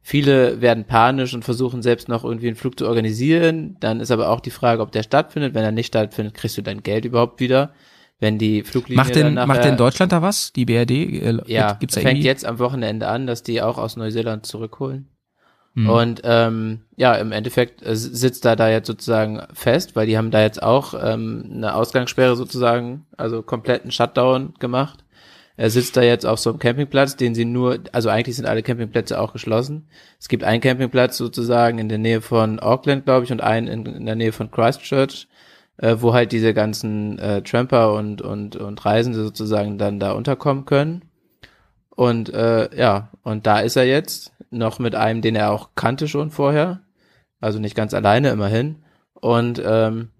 Viele 0.02 0.60
werden 0.60 0.84
panisch 0.84 1.32
und 1.32 1.44
versuchen 1.44 1.80
selbst 1.80 2.08
noch 2.08 2.24
irgendwie 2.24 2.48
einen 2.48 2.56
Flug 2.56 2.78
zu 2.78 2.86
organisieren. 2.88 3.76
Dann 3.80 4.00
ist 4.00 4.10
aber 4.10 4.28
auch 4.28 4.40
die 4.40 4.50
Frage, 4.50 4.82
ob 4.82 4.90
der 4.92 5.04
stattfindet. 5.04 5.54
Wenn 5.54 5.64
er 5.64 5.72
nicht 5.72 5.86
stattfindet, 5.86 6.34
kriegst 6.34 6.58
du 6.58 6.62
dein 6.62 6.82
Geld 6.82 7.04
überhaupt 7.04 7.40
wieder. 7.40 7.72
Wenn 8.22 8.38
die 8.38 8.62
Fluglinie 8.62 8.96
Macht 8.96 9.16
denn, 9.16 9.34
dann 9.34 9.48
macht 9.48 9.58
nachher- 9.58 9.70
denn 9.70 9.76
Deutschland 9.76 10.12
da 10.12 10.22
was? 10.22 10.52
Die 10.52 10.64
BRD? 10.64 10.90
Äh, 10.92 11.38
ja, 11.46 11.72
gibt's 11.72 11.96
da 11.96 12.02
fängt 12.02 12.12
irgendwie? 12.12 12.28
jetzt 12.28 12.46
am 12.46 12.60
Wochenende 12.60 13.08
an, 13.08 13.26
dass 13.26 13.42
die 13.42 13.60
auch 13.60 13.78
aus 13.78 13.96
Neuseeland 13.96 14.46
zurückholen. 14.46 15.08
Hm. 15.74 15.88
Und 15.88 16.20
ähm, 16.22 16.82
ja, 16.94 17.14
im 17.14 17.32
Endeffekt 17.32 17.84
äh, 17.84 17.96
sitzt 17.96 18.44
er 18.44 18.54
da 18.54 18.70
jetzt 18.70 18.86
sozusagen 18.86 19.42
fest, 19.52 19.96
weil 19.96 20.06
die 20.06 20.16
haben 20.16 20.30
da 20.30 20.40
jetzt 20.40 20.62
auch 20.62 20.94
ähm, 20.94 21.50
eine 21.52 21.74
Ausgangssperre 21.74 22.36
sozusagen, 22.36 23.06
also 23.16 23.42
kompletten 23.42 23.90
Shutdown 23.90 24.54
gemacht. 24.60 25.02
Er 25.56 25.70
sitzt 25.70 25.96
da 25.96 26.02
jetzt 26.02 26.24
auf 26.24 26.38
so 26.38 26.50
einem 26.50 26.60
Campingplatz, 26.60 27.16
den 27.16 27.34
sie 27.34 27.44
nur, 27.44 27.80
also 27.90 28.08
eigentlich 28.08 28.36
sind 28.36 28.46
alle 28.46 28.62
Campingplätze 28.62 29.20
auch 29.20 29.32
geschlossen. 29.32 29.88
Es 30.20 30.28
gibt 30.28 30.44
einen 30.44 30.60
Campingplatz 30.60 31.16
sozusagen 31.16 31.78
in 31.78 31.88
der 31.88 31.98
Nähe 31.98 32.20
von 32.20 32.60
Auckland, 32.60 33.04
glaube 33.04 33.24
ich, 33.24 33.32
und 33.32 33.40
einen 33.40 33.66
in, 33.66 33.86
in 33.86 34.06
der 34.06 34.14
Nähe 34.14 34.32
von 34.32 34.50
Christchurch, 34.50 35.26
äh, 35.82 36.00
wo 36.00 36.14
halt 36.14 36.32
diese 36.32 36.54
ganzen 36.54 37.18
äh, 37.18 37.42
Tramper 37.42 37.92
und, 37.94 38.22
und, 38.22 38.56
und 38.56 38.84
Reisende 38.84 39.22
sozusagen 39.22 39.78
dann 39.78 39.98
da 39.98 40.12
unterkommen 40.12 40.64
können. 40.64 41.02
Und 41.90 42.32
äh, 42.32 42.74
ja, 42.74 43.08
und 43.22 43.46
da 43.46 43.58
ist 43.58 43.76
er 43.76 43.84
jetzt 43.84 44.32
noch 44.50 44.78
mit 44.78 44.94
einem, 44.94 45.22
den 45.22 45.34
er 45.34 45.50
auch 45.50 45.70
kannte 45.74 46.06
schon 46.06 46.30
vorher, 46.30 46.82
also 47.40 47.58
nicht 47.58 47.74
ganz 47.74 47.94
alleine 47.94 48.30
immerhin, 48.30 48.84
und 49.14 49.60
ähm, 49.64 50.10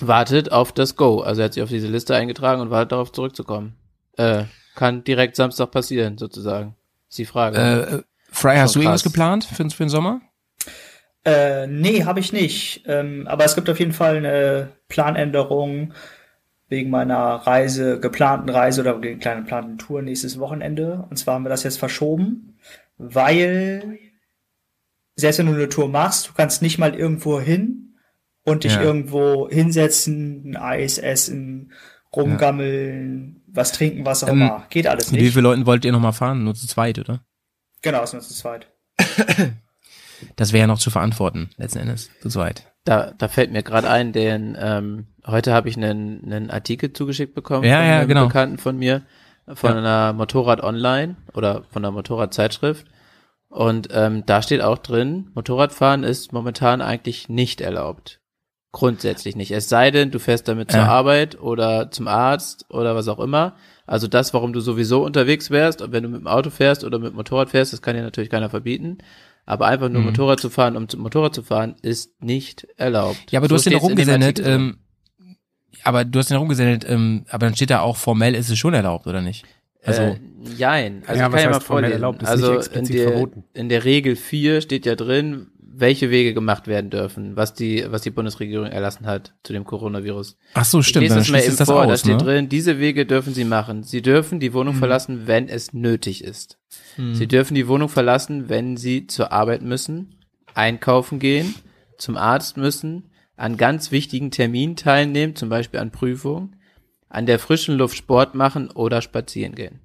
wartet 0.00 0.52
auf 0.52 0.72
das 0.72 0.94
Go. 0.94 1.20
Also 1.20 1.42
er 1.42 1.46
hat 1.46 1.54
sich 1.54 1.62
auf 1.62 1.68
diese 1.68 1.88
Liste 1.88 2.14
eingetragen 2.14 2.62
und 2.62 2.70
wartet 2.70 2.92
darauf 2.92 3.10
zurückzukommen. 3.10 3.74
Äh, 4.16 4.44
kann 4.76 5.02
direkt 5.02 5.34
Samstag 5.34 5.72
passieren, 5.72 6.18
sozusagen. 6.18 6.76
Ist 7.08 7.18
die 7.18 7.24
Frage. 7.24 7.58
Äh, 7.58 8.02
Fry, 8.30 8.56
hast 8.56 8.76
du 8.76 8.78
irgendwas 8.78 9.02
geplant 9.02 9.44
für, 9.44 9.68
für 9.70 9.82
den 9.82 9.88
Sommer? 9.88 10.20
Äh, 11.24 11.66
nee, 11.66 12.04
habe 12.04 12.20
ich 12.20 12.32
nicht. 12.32 12.82
Ähm, 12.86 13.26
aber 13.26 13.44
es 13.44 13.54
gibt 13.54 13.68
auf 13.68 13.78
jeden 13.78 13.92
Fall 13.92 14.16
eine 14.16 14.68
Planänderung 14.88 15.92
wegen 16.68 16.88
meiner 16.90 17.16
Reise, 17.16 17.98
geplanten 18.00 18.48
Reise 18.48 18.80
oder 18.80 19.02
wegen 19.02 19.18
kleinen 19.20 19.42
geplanten 19.42 19.76
Tour 19.78 20.02
nächstes 20.02 20.38
Wochenende. 20.38 21.04
Und 21.10 21.16
zwar 21.16 21.34
haben 21.34 21.44
wir 21.44 21.48
das 21.50 21.64
jetzt 21.64 21.78
verschoben, 21.78 22.56
weil 22.96 23.98
selbst 25.16 25.38
wenn 25.38 25.46
du 25.46 25.52
eine 25.54 25.68
Tour 25.68 25.88
machst, 25.88 26.28
du 26.28 26.32
kannst 26.32 26.62
nicht 26.62 26.78
mal 26.78 26.94
irgendwo 26.94 27.40
hin 27.40 27.98
und 28.44 28.64
dich 28.64 28.74
Ja. 28.74 28.82
irgendwo 28.82 29.48
hinsetzen, 29.50 30.52
ein 30.52 30.56
Eis 30.56 30.96
essen, 30.98 31.72
rumgammeln, 32.16 33.42
was 33.46 33.72
trinken, 33.72 34.06
was 34.06 34.24
auch 34.24 34.28
Ähm, 34.28 34.40
immer. 34.42 34.66
Geht 34.70 34.86
alles 34.86 35.10
Mit 35.10 35.20
wie 35.20 35.24
nicht. 35.24 35.32
vielen 35.34 35.44
Leuten 35.44 35.66
wollt 35.66 35.84
ihr 35.84 35.92
nochmal 35.92 36.12
fahren? 36.12 36.44
Nur 36.44 36.54
zu 36.54 36.66
zweit, 36.66 36.98
oder? 36.98 37.22
Genau, 37.82 38.02
ist 38.02 38.12
nur 38.14 38.22
zu 38.22 38.32
zweit. 38.34 38.68
Das 40.36 40.52
wäre 40.52 40.62
ja 40.62 40.66
noch 40.66 40.78
zu 40.78 40.90
verantworten, 40.90 41.50
letzten 41.56 41.78
Endes. 41.80 42.10
Zu 42.22 42.28
zweit. 42.28 42.66
da, 42.84 43.12
da 43.18 43.28
fällt 43.28 43.52
mir 43.52 43.62
gerade 43.62 43.88
ein, 43.90 44.12
den 44.12 44.56
ähm, 44.60 45.06
heute 45.26 45.52
habe 45.52 45.68
ich 45.68 45.76
einen, 45.76 46.24
einen 46.24 46.50
Artikel 46.50 46.92
zugeschickt 46.92 47.34
bekommen 47.34 47.64
Ja, 47.64 47.78
von 47.78 47.86
ja, 47.86 47.98
einem 47.98 48.08
genau. 48.08 48.26
Bekannten 48.26 48.58
von 48.58 48.76
mir, 48.78 49.02
von 49.52 49.72
Ja. 49.72 49.78
einer 49.78 50.12
Motorrad 50.12 50.62
Online 50.62 51.16
oder 51.34 51.62
von 51.70 51.84
einer 51.84 51.92
Motorradzeitschrift. 51.92 52.86
Und 53.48 53.88
ähm, 53.92 54.24
da 54.26 54.42
steht 54.42 54.62
auch 54.62 54.78
drin, 54.78 55.30
Motorradfahren 55.34 56.04
ist 56.04 56.32
momentan 56.32 56.80
eigentlich 56.80 57.28
nicht 57.28 57.60
erlaubt. 57.60 58.20
Grundsätzlich 58.72 59.34
nicht. 59.34 59.50
Es 59.50 59.68
sei 59.68 59.90
denn, 59.90 60.12
du 60.12 60.20
fährst 60.20 60.46
damit 60.46 60.70
zur 60.70 60.80
Ja. 60.82 60.86
Arbeit 60.86 61.40
oder 61.40 61.90
zum 61.90 62.06
Arzt 62.06 62.66
oder 62.70 62.94
was 62.94 63.08
auch 63.08 63.18
immer. 63.18 63.56
Also 63.84 64.06
das, 64.06 64.32
warum 64.32 64.52
du 64.52 64.60
sowieso 64.60 65.04
unterwegs 65.04 65.50
wärst, 65.50 65.82
und 65.82 65.90
wenn 65.90 66.04
du 66.04 66.08
mit 66.08 66.20
dem 66.20 66.28
Auto 66.28 66.50
fährst 66.50 66.84
oder 66.84 67.00
mit 67.00 67.08
dem 67.12 67.16
Motorrad 67.16 67.50
fährst, 67.50 67.72
das 67.72 67.82
kann 67.82 67.96
dir 67.96 68.02
natürlich 68.02 68.30
keiner 68.30 68.48
verbieten. 68.48 68.98
Aber 69.46 69.66
einfach 69.66 69.88
nur 69.88 70.00
Mhm. 70.02 70.08
Motorrad 70.08 70.40
zu 70.40 70.50
fahren, 70.50 70.76
um 70.76 70.88
zum 70.88 71.00
Motorrad 71.00 71.34
zu 71.34 71.42
fahren, 71.42 71.74
ist 71.82 72.22
nicht 72.22 72.66
erlaubt. 72.76 73.30
Ja, 73.30 73.40
aber 73.40 73.48
du 73.48 73.54
So 73.54 73.58
hast 73.58 73.66
den 73.66 73.78
rumgesendet, 73.78 74.40
ähm, 74.44 74.78
aber 75.82 76.04
du 76.04 76.18
hast 76.18 76.30
den 76.30 76.36
rumgesendet, 76.36 76.84
ähm, 76.88 77.24
aber 77.30 77.46
dann 77.46 77.54
steht 77.56 77.70
da 77.70 77.80
auch 77.80 77.96
formell 77.96 78.34
ist 78.34 78.50
es 78.50 78.58
schon 78.58 78.74
erlaubt, 78.74 79.06
oder 79.06 79.22
nicht? 79.22 79.44
Also, 79.82 80.02
äh, 80.02 80.16
jein. 80.56 81.02
Also 81.06 81.20
Ja, 81.20 81.26
ich 81.28 81.32
was 81.32 81.40
kann 81.42 81.50
ja 81.52 81.56
mal 81.56 81.60
vorlesen. 81.60 81.92
erlaubt, 81.94 82.22
ist 82.22 82.28
also 82.28 82.54
nicht 82.58 82.74
in 82.74 82.84
der, 82.84 83.08
verboten. 83.08 83.44
in 83.54 83.68
der 83.70 83.84
Regel 83.84 84.14
4 84.16 84.60
steht 84.60 84.84
ja 84.84 84.94
drin, 84.94 85.48
welche 85.72 86.10
Wege 86.10 86.34
gemacht 86.34 86.66
werden 86.66 86.90
dürfen, 86.90 87.36
was 87.36 87.54
die, 87.54 87.84
was 87.88 88.02
die 88.02 88.10
Bundesregierung 88.10 88.66
erlassen 88.66 89.06
hat 89.06 89.34
zu 89.44 89.52
dem 89.52 89.64
Coronavirus. 89.64 90.36
ach 90.54 90.64
so, 90.64 90.80
Ich 90.80 90.88
stimmt, 90.88 91.04
lese 91.04 91.14
dann 91.14 91.22
das 91.22 91.30
mal 91.30 91.42
eben 91.42 91.56
das 91.56 91.68
vor, 91.68 91.86
da 91.86 91.92
aus, 91.92 92.00
steht 92.00 92.16
ne? 92.16 92.24
drin, 92.24 92.48
diese 92.48 92.78
Wege 92.78 93.06
dürfen 93.06 93.34
sie 93.34 93.44
machen. 93.44 93.82
Sie 93.82 94.02
dürfen 94.02 94.40
die 94.40 94.52
Wohnung 94.52 94.74
verlassen, 94.74 95.26
wenn 95.26 95.48
es 95.48 95.72
nötig 95.72 96.24
ist. 96.24 96.58
Sie 97.12 97.26
dürfen 97.26 97.54
die 97.54 97.66
Wohnung 97.68 97.88
verlassen, 97.88 98.48
wenn 98.48 98.76
sie 98.76 99.06
zur 99.06 99.32
Arbeit 99.32 99.62
müssen, 99.62 100.16
einkaufen 100.54 101.18
gehen, 101.18 101.54
zum 101.98 102.16
Arzt 102.16 102.56
müssen, 102.56 103.10
an 103.36 103.56
ganz 103.56 103.90
wichtigen 103.90 104.30
Terminen 104.30 104.76
teilnehmen, 104.76 105.34
zum 105.34 105.48
Beispiel 105.48 105.80
an 105.80 105.92
Prüfungen, 105.92 106.56
an 107.08 107.26
der 107.26 107.38
frischen 107.38 107.76
Luft 107.76 107.96
Sport 107.96 108.34
machen 108.34 108.70
oder 108.70 109.00
spazieren 109.02 109.54
gehen. 109.54 109.80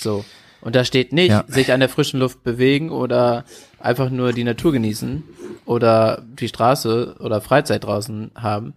So. 0.00 0.24
Und 0.66 0.74
da 0.74 0.84
steht 0.84 1.12
nicht, 1.12 1.30
Ja. 1.30 1.44
sich 1.46 1.70
an 1.72 1.78
der 1.78 1.88
frischen 1.88 2.18
Luft 2.18 2.42
bewegen 2.42 2.90
oder 2.90 3.44
einfach 3.78 4.10
nur 4.10 4.32
die 4.32 4.42
Natur 4.42 4.72
genießen 4.72 5.22
oder 5.64 6.24
die 6.40 6.48
Straße 6.48 7.16
oder 7.20 7.40
Freizeit 7.40 7.84
draußen 7.84 8.32
haben, 8.34 8.74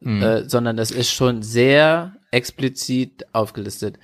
Mhm. 0.00 0.22
äh, 0.22 0.48
sondern 0.48 0.76
das 0.76 0.90
ist 0.90 1.10
schon 1.10 1.42
sehr 1.42 2.16
explizit 2.30 3.24
aufgelistet. 3.32 3.98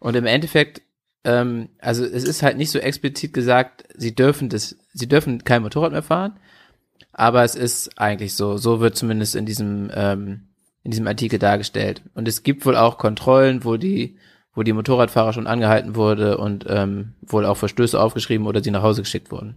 Und 0.00 0.16
im 0.16 0.26
Endeffekt, 0.26 0.82
ähm, 1.22 1.68
also 1.78 2.04
es 2.04 2.24
ist 2.24 2.42
halt 2.42 2.56
nicht 2.56 2.70
so 2.72 2.80
explizit 2.80 3.32
gesagt, 3.32 3.84
sie 3.96 4.12
dürfen 4.14 4.48
das, 4.48 4.76
sie 4.92 5.06
dürfen 5.08 5.44
kein 5.44 5.62
Motorrad 5.62 5.92
mehr 5.92 6.02
fahren, 6.02 6.40
aber 7.12 7.44
es 7.44 7.54
ist 7.54 8.00
eigentlich 8.00 8.34
so. 8.34 8.56
So 8.56 8.80
wird 8.80 8.96
zumindest 8.96 9.36
in 9.36 9.46
diesem 9.46 9.90
ähm, 9.94 10.48
in 10.82 10.90
diesem 10.90 11.06
Artikel 11.06 11.38
dargestellt. 11.38 12.02
Und 12.14 12.26
es 12.26 12.42
gibt 12.42 12.66
wohl 12.66 12.76
auch 12.76 12.98
Kontrollen, 12.98 13.64
wo 13.64 13.76
die 13.76 14.16
wo 14.54 14.62
die 14.62 14.72
Motorradfahrer 14.72 15.32
schon 15.32 15.46
angehalten 15.46 15.94
wurde 15.96 16.38
und 16.38 16.64
ähm, 16.68 17.14
wohl 17.22 17.44
auch 17.46 17.56
Verstöße 17.56 18.00
aufgeschrieben 18.00 18.46
oder 18.46 18.62
sie 18.62 18.70
nach 18.70 18.82
Hause 18.82 19.02
geschickt 19.02 19.30
wurden. 19.30 19.56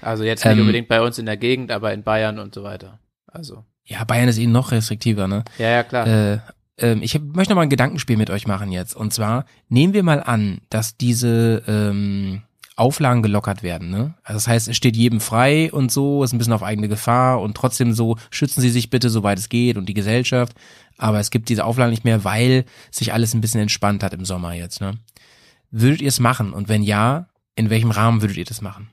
Also 0.00 0.24
jetzt 0.24 0.44
nicht 0.44 0.54
Ähm, 0.54 0.60
unbedingt 0.60 0.88
bei 0.88 1.00
uns 1.00 1.18
in 1.18 1.26
der 1.26 1.36
Gegend, 1.36 1.70
aber 1.72 1.92
in 1.92 2.02
Bayern 2.02 2.38
und 2.38 2.54
so 2.54 2.62
weiter. 2.62 3.00
Also 3.26 3.64
Ja, 3.84 4.04
Bayern 4.04 4.28
ist 4.28 4.38
eh 4.38 4.46
noch 4.46 4.72
restriktiver, 4.72 5.26
ne? 5.26 5.44
ja, 5.58 5.68
ja 5.70 5.82
klar. 5.82 6.06
Äh, 6.06 6.38
ähm, 6.78 7.02
ich 7.02 7.14
hab, 7.14 7.22
möchte 7.22 7.52
noch 7.52 7.56
mal 7.56 7.62
ein 7.62 7.70
Gedankenspiel 7.70 8.16
mit 8.16 8.30
euch 8.30 8.46
machen 8.46 8.70
jetzt. 8.70 8.94
Und 8.94 9.12
zwar 9.12 9.46
nehmen 9.68 9.94
wir 9.94 10.02
mal 10.02 10.22
an, 10.22 10.60
dass 10.70 10.96
diese 10.96 11.62
ähm, 11.66 12.42
Auflagen 12.76 13.22
gelockert 13.22 13.62
werden. 13.62 13.90
Ne? 13.90 14.14
Also 14.22 14.36
das 14.36 14.48
heißt, 14.48 14.68
es 14.68 14.76
steht 14.76 14.96
jedem 14.96 15.20
frei 15.20 15.72
und 15.72 15.90
so, 15.90 16.22
ist 16.22 16.32
ein 16.32 16.38
bisschen 16.38 16.52
auf 16.52 16.62
eigene 16.62 16.88
Gefahr 16.88 17.40
und 17.40 17.56
trotzdem 17.56 17.92
so 17.94 18.16
schützen 18.30 18.60
Sie 18.60 18.68
sich 18.70 18.90
bitte, 18.90 19.08
soweit 19.10 19.38
es 19.38 19.48
geht 19.48 19.76
und 19.78 19.86
die 19.88 19.94
Gesellschaft. 19.94 20.54
Aber 20.98 21.18
es 21.18 21.30
gibt 21.30 21.48
diese 21.48 21.64
Auflagen 21.64 21.90
nicht 21.90 22.04
mehr, 22.04 22.22
weil 22.24 22.64
sich 22.90 23.12
alles 23.12 23.34
ein 23.34 23.40
bisschen 23.40 23.60
entspannt 23.62 24.02
hat 24.02 24.12
im 24.14 24.24
Sommer 24.24 24.52
jetzt. 24.54 24.80
Ne? 24.80 24.98
Würdet 25.70 26.00
ihr 26.02 26.08
es 26.08 26.20
machen? 26.20 26.52
Und 26.52 26.68
wenn 26.68 26.82
ja, 26.82 27.28
in 27.54 27.70
welchem 27.70 27.90
Rahmen 27.90 28.20
würdet 28.22 28.36
ihr 28.36 28.44
das 28.44 28.60
machen? 28.60 28.88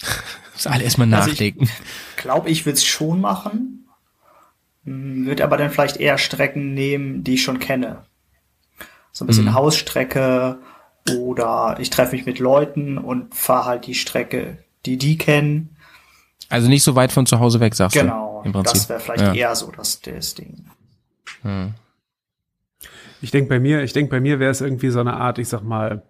Muss 0.54 0.66
alle 0.66 0.84
erstmal 0.84 1.12
Also 1.14 1.30
ich- 1.30 1.34
nachdenken. 1.38 1.68
glaube, 2.16 2.50
ich 2.50 2.64
würde 2.66 2.74
es 2.76 2.84
schon 2.84 3.20
machen, 3.20 3.74
Würde 4.84 5.44
aber 5.44 5.58
dann 5.58 5.70
vielleicht 5.70 5.98
eher 5.98 6.16
Strecken 6.18 6.72
nehmen, 6.72 7.22
die 7.24 7.34
ich 7.34 7.42
schon 7.42 7.58
kenne. 7.58 8.06
So 9.12 9.24
ein 9.24 9.26
bisschen 9.26 9.46
Mhm. 9.46 9.54
Hausstrecke 9.54 10.58
oder 11.18 11.76
ich 11.80 11.90
treffe 11.90 12.14
mich 12.16 12.26
mit 12.26 12.38
Leuten 12.38 12.98
und 12.98 13.34
fahre 13.34 13.64
halt 13.66 13.86
die 13.86 13.94
Strecke, 13.94 14.58
die 14.86 14.96
die 14.98 15.16
kennen. 15.18 15.76
Also 16.50 16.68
nicht 16.68 16.82
so 16.82 16.94
weit 16.94 17.12
von 17.12 17.26
zu 17.26 17.40
Hause 17.40 17.60
weg, 17.60 17.74
sagst 17.74 17.96
Genau, 17.96 18.42
du. 18.44 18.52
Prinzip. 18.52 18.72
das 18.74 18.88
wäre 18.88 19.00
vielleicht 19.00 19.22
ja. 19.22 19.34
eher 19.34 19.54
so 19.56 19.70
das, 19.76 20.00
das 20.00 20.34
Ding. 20.34 20.66
Hm. 21.42 21.74
Ich 23.20 23.30
denke 23.30 23.48
bei 23.48 23.58
mir, 23.58 23.82
ich 23.82 23.92
denke 23.92 24.10
bei 24.10 24.20
mir 24.20 24.38
wäre 24.38 24.50
es 24.50 24.60
irgendwie 24.60 24.90
so 24.90 25.00
eine 25.00 25.14
Art, 25.14 25.38
ich 25.38 25.48
sag 25.48 25.62
mal, 25.62 26.02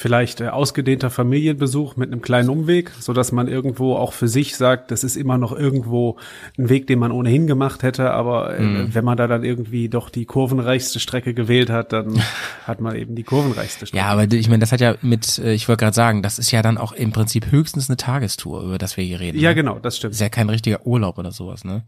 vielleicht 0.00 0.40
äh, 0.40 0.48
ausgedehnter 0.48 1.10
Familienbesuch 1.10 1.94
mit 1.96 2.10
einem 2.10 2.22
kleinen 2.22 2.48
Umweg, 2.48 2.90
so 3.00 3.12
dass 3.12 3.32
man 3.32 3.48
irgendwo 3.48 3.96
auch 3.96 4.14
für 4.14 4.28
sich 4.28 4.56
sagt, 4.56 4.90
das 4.90 5.04
ist 5.04 5.14
immer 5.14 5.36
noch 5.36 5.52
irgendwo 5.52 6.16
ein 6.58 6.70
Weg, 6.70 6.86
den 6.86 6.98
man 6.98 7.12
ohnehin 7.12 7.46
gemacht 7.46 7.82
hätte, 7.82 8.10
aber 8.12 8.56
äh, 8.58 8.62
Mhm. 8.62 8.94
wenn 8.94 9.04
man 9.04 9.18
da 9.18 9.26
dann 9.26 9.44
irgendwie 9.44 9.90
doch 9.90 10.08
die 10.08 10.24
kurvenreichste 10.24 11.00
Strecke 11.00 11.34
gewählt 11.34 11.68
hat, 11.68 11.92
dann 11.92 12.18
hat 12.66 12.80
man 12.80 12.96
eben 12.96 13.14
die 13.14 13.24
kurvenreichste 13.24 13.86
Strecke. 13.86 14.02
Ja, 14.02 14.10
aber 14.10 14.24
ich 14.32 14.48
meine, 14.48 14.60
das 14.60 14.72
hat 14.72 14.80
ja 14.80 14.94
mit, 15.02 15.36
äh, 15.38 15.52
ich 15.52 15.68
wollte 15.68 15.84
gerade 15.84 15.94
sagen, 15.94 16.22
das 16.22 16.38
ist 16.38 16.50
ja 16.50 16.62
dann 16.62 16.78
auch 16.78 16.92
im 16.92 17.12
Prinzip 17.12 17.52
höchstens 17.52 17.90
eine 17.90 17.98
Tagestour, 17.98 18.62
über 18.62 18.78
das 18.78 18.96
wir 18.96 19.04
hier 19.04 19.20
reden. 19.20 19.38
ja 19.38 19.50
ne? 19.50 19.54
genau, 19.56 19.74
das 19.74 19.82
Das 19.82 19.96
stimmt. 19.98 20.14
ist 20.14 20.20
ja 20.20 20.30
kein 20.30 20.48
richtiger 20.48 20.86
Urlaub 20.86 21.18
oder 21.18 21.30
sowas, 21.32 21.62
ne? 21.64 21.82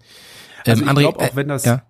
Also 0.66 0.82
ich 0.84 0.88
André, 0.90 1.00
glaube 1.00 1.18
auch, 1.18 1.22
äh, 1.22 1.30
wenn 1.34 1.48
das, 1.48 1.64
ja. 1.64 1.82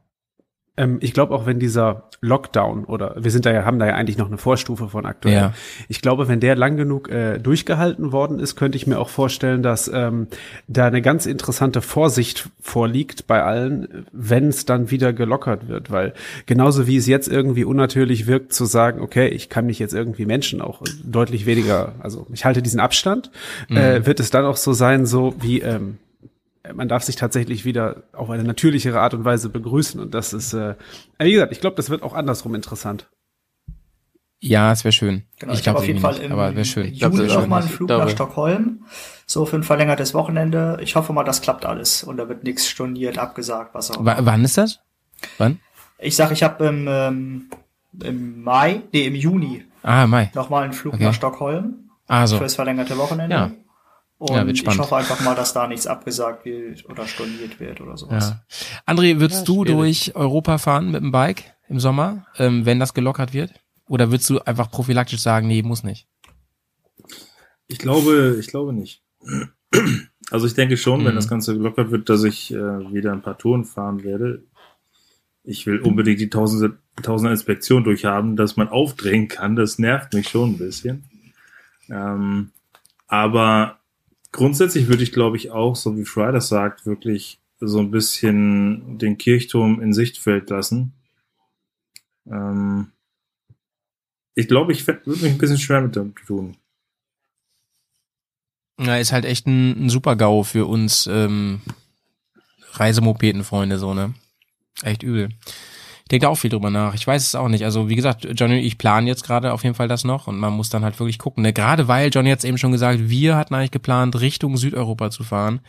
Ähm, 0.77 0.99
ich 1.01 1.13
glaube 1.13 1.35
auch, 1.35 1.45
wenn 1.45 1.59
dieser 1.59 2.09
Lockdown 2.23 2.85
oder 2.85 3.15
wir 3.19 3.31
sind 3.31 3.45
da 3.45 3.53
ja, 3.53 3.65
haben 3.65 3.79
da 3.79 3.87
ja 3.87 3.95
eigentlich 3.95 4.17
noch 4.17 4.29
eine 4.29 4.39
Vorstufe 4.39 4.89
von 4.89 5.05
aktuell. 5.05 5.35
Ja. 5.35 5.55
Ich 5.89 6.01
glaube, 6.01 6.29
wenn 6.29 6.41
der 6.41 6.57
lang 6.57 6.77
genug 6.77 7.11
äh, 7.11 7.39
durchgehalten 7.39 8.13
worden 8.13 8.39
ist, 8.39 8.57
könnte 8.57 8.77
ich 8.77 8.87
mir 8.87 8.99
auch 8.99 9.11
vorstellen, 9.11 9.63
dass 9.63 9.91
ähm, 9.93 10.29
da 10.69 10.87
eine 10.87 11.03
ganz 11.03 11.27
interessante 11.27 11.83
Vorsicht 11.83 12.49
vorliegt 12.61 13.27
bei 13.27 13.43
allen, 13.43 14.07
wenn 14.13 14.49
es 14.49 14.65
dann 14.65 14.91
wieder 14.91 15.13
gelockert 15.13 15.69
wird, 15.69 15.91
weil 15.91 16.15
genauso 16.47 16.87
wie 16.87 16.97
es 16.97 17.07
jetzt 17.07 17.29
irgendwie 17.29 17.65
unnatürlich 17.65 18.27
wirkt, 18.27 18.55
zu 18.55 18.65
sagen, 18.65 19.01
okay, 19.01 19.29
ich 19.29 19.51
kann 19.51 19.67
mich 19.67 19.79
jetzt 19.79 19.93
irgendwie 19.93 20.25
Menschen 20.25 20.63
auch 20.63 20.81
deutlich 21.05 21.45
weniger, 21.45 21.97
also 21.99 22.27
ich 22.33 22.45
halte 22.45 22.63
diesen 22.63 22.81
Abstand, 22.81 23.31
äh, 23.69 24.07
wird 24.07 24.21
es 24.21 24.31
dann 24.31 24.45
auch 24.45 24.57
so 24.57 24.73
sein, 24.73 25.05
so 25.05 25.35
wie 25.41 25.61
ähm, 25.61 25.99
man 26.75 26.89
darf 26.89 27.03
sich 27.03 27.17
tatsächlich 27.17 27.65
wieder 27.65 28.05
auf 28.13 28.31
eine 28.31 28.45
natürlichere 28.45 29.01
Art 29.01 29.15
und 29.15 29.25
Weise 29.25 29.49
begrüßen 29.49 30.01
und 30.01 30.15
das 30.15 30.33
ist, 30.33 30.53
äh, 30.55 30.75
wie 31.19 31.33
gesagt, 31.33 31.53
ich 31.53 31.61
glaube, 31.61 31.77
das 31.77 31.91
wird 31.91 32.03
auch 32.03 32.15
andersrum 32.15 32.55
interessant. 32.55 33.09
Ja, 34.45 34.73
es 34.73 34.83
wäre 34.83 34.93
schön. 34.93 35.23
Genau, 35.39 35.53
ich 35.53 35.61
ich, 35.61 35.69
habe 35.69 35.75
glaube 35.77 35.79
auf 35.79 35.87
jeden 35.87 36.03
nicht, 36.03 36.17
Fall 36.17 36.25
im 36.25 36.33
aber 36.33 36.55
wäre 36.57 36.65
schön. 36.65 36.93
glaub, 36.93 37.13
Juni 37.13 37.25
das 37.25 37.33
ist 37.33 37.39
noch 37.41 37.47
mal 37.47 37.59
einen 37.61 37.69
schön. 37.69 37.77
Flug 37.77 37.89
nach 37.91 38.09
Stockholm, 38.09 38.85
so 39.25 39.47
für 39.47 39.57
ein 39.57 39.63
verlängertes 39.63 40.15
Wochenende. 40.15 40.79
Ich 40.83 40.97
hoffe 40.97 41.13
mal, 41.13 41.23
das 41.23 41.43
klappt 41.43 41.65
alles 41.65 42.03
und 42.03 42.17
da 42.17 42.29
wird 42.29 42.43
nichts 42.43 42.67
storniert, 42.67 43.19
abgesagt, 43.19 43.73
was 43.75 43.91
auch 43.93 44.01
immer. 44.01 44.17
W 44.19 44.21
wann 44.25 44.45
ist 44.45 44.59
das? 44.59 44.81
Wann? 45.39 45.61
Ich 45.99 46.17
sag, 46.17 46.33
ich 46.33 46.43
habe 46.43 46.67
im, 46.67 46.87
ähm, 46.89 47.51
im 48.03 48.43
Mai, 48.43 48.83
nee, 48.93 49.07
im 49.07 49.15
Juni 49.15 49.65
Ah, 49.85 50.09
Mai. 50.09 50.33
nochmal 50.35 50.65
einen 50.65 50.73
Flug 50.73 50.95
Okay. 50.95 51.05
nach 51.05 51.15
Stockholm 51.15 51.91
Also, 52.09 52.39
fürs 52.39 52.57
verlängerte 52.57 52.99
Wochenende. 52.99 53.37
Ja. 53.37 53.51
Und 54.23 54.37
Ja, 54.37 54.47
wird 54.47 54.57
ich 54.63 54.79
hoffe 54.79 54.95
einfach 54.97 55.21
mal, 55.23 55.35
dass 55.35 55.53
da 55.53 55.67
nichts 55.67 55.89
abgesagt 55.89 56.45
wird 56.45 56.89
oder 56.89 57.09
storniert 57.09 57.59
wird 57.59 57.81
oder 57.81 57.97
sowas. 57.97 58.31
ja. 58.31 58.73
André, 58.87 59.19
würdest 59.19 59.41
Ja, 59.49 59.55
du 59.55 59.65
durch 59.65 60.15
Europa 60.15 60.59
fahren 60.59 60.93
mit 60.93 61.03
dem 61.03 61.11
Bike 61.11 61.43
im 61.69 61.81
Sommer, 61.81 62.25
ähm, 62.39 62.65
wenn 62.65 62.79
das 62.79 62.95
gelockert 62.95 63.33
wird? 63.33 63.53
Oder 63.89 64.13
würdest 64.13 64.31
du 64.31 64.39
einfach 64.39 64.71
prophylaktisch 64.71 65.19
sagen, 65.21 65.49
nee, 65.49 65.63
muss 65.63 65.83
nicht? 65.83 66.07
Ich 67.67 67.79
glaube, 67.79 68.37
ich 68.39 68.47
glaube 68.47 68.73
nicht. 68.73 69.03
Also 70.31 70.47
ich 70.47 70.55
denke 70.55 70.77
schon, 70.77 71.05
wenn 71.05 71.13
Mhm. 71.13 71.17
das 71.17 71.29
Ganze 71.29 71.55
gelockert 71.57 71.91
wird, 71.91 72.09
dass 72.09 72.23
ich 72.23 72.53
äh, 72.53 72.57
wieder 72.93 73.13
ein 73.13 73.23
paar 73.23 73.39
Touren 73.39 73.65
fahren 73.65 74.05
werde. 74.05 74.45
Ich 75.43 75.67
will 75.67 75.81
unbedingt 75.81 76.21
die 76.21 76.31
tausende, 76.31 76.79
tausende 77.03 77.33
Inspektion 77.33 77.83
durchhaben, 77.83 78.37
dass 78.37 78.57
man 78.57 78.69
aufdrehen 78.69 79.27
kann. 79.27 79.57
Das 79.57 79.81
nervt 79.81 80.13
mich 80.15 80.29
schon 80.29 80.51
ein 80.51 80.59
bisschen. 80.59 81.03
Ähm, 81.91 82.53
aber 83.09 83.81
grundsätzlich 84.33 84.89
würde 84.89 85.03
ich, 85.03 85.13
glaube 85.13 85.37
ich, 85.37 85.51
auch, 85.51 85.77
so 85.77 85.97
wie 85.97 86.05
Fry 86.05 86.33
das 86.33 86.49
sagt, 86.49 86.87
wirklich 86.87 87.39
so 87.61 87.79
ein 87.79 87.91
bisschen 87.91 88.99
den 88.99 89.19
Kirchturm 89.19 89.81
in 89.81 89.93
Sichtfeld 89.93 90.51
lassen. 90.51 90.93
Ähm, 92.27 92.91
ich 94.35 94.49
glaube, 94.49 94.73
ich 94.73 94.87
würde 94.87 95.03
mich 95.07 95.25
ein 95.25 95.39
bisschen 95.39 95.59
schwer 95.59 95.83
mit 95.83 95.95
dem 95.95 96.15
tun. 96.15 96.57
Ja, 98.81 98.97
ist 98.97 99.13
halt 99.13 99.27
echt 99.27 99.47
ein, 99.47 99.85
ein 99.87 99.91
super 99.91 100.17
GAU 100.17 100.43
für 100.43 100.67
uns 100.67 101.07
ähm, 101.07 101.61
Reisemopetenfreunde, 102.73 103.79
so, 103.79 103.95
ne? 103.95 104.15
Echt 104.83 105.03
übel. 105.03 105.29
Ich 106.03 106.09
denke 106.09 106.25
da 106.27 106.29
auch 106.29 106.37
viel 106.37 106.51
drüber 106.51 106.71
nach. 106.71 106.95
Ich 106.95 107.07
weiß 107.07 107.27
es 107.27 107.35
auch 107.35 107.49
nicht. 107.49 107.65
Also 107.65 107.89
wie 107.89 107.95
gesagt, 107.97 108.27
Johnny 108.35 108.59
und 108.59 108.65
ich 108.65 108.77
planen 108.77 109.07
jetzt 109.07 109.25
gerade 109.25 109.53
auf 109.53 109.63
jeden 109.63 109.75
Fall 109.75 109.89
das 109.89 110.05
noch 110.05 110.27
und 110.27 110.39
man 110.39 110.53
muss 110.53 110.69
dann 110.69 110.85
halt 110.85 110.99
wirklich 111.01 111.19
gucken. 111.19 111.43
Ne? 111.43 111.53
Gerade 111.53 111.89
weil 111.89 112.11
Johnny 112.11 112.29
jetzt 112.29 112.45
eben 112.45 112.59
schon 112.59 112.73
gesagt, 112.73 113.09
wir 113.09 113.37
hatten 113.37 113.55
eigentlich 113.55 113.71
geplant, 113.71 114.21
Richtung 114.21 114.57
Südeuropa 114.57 115.11
zu 115.11 115.25
fahren. 115.25 115.61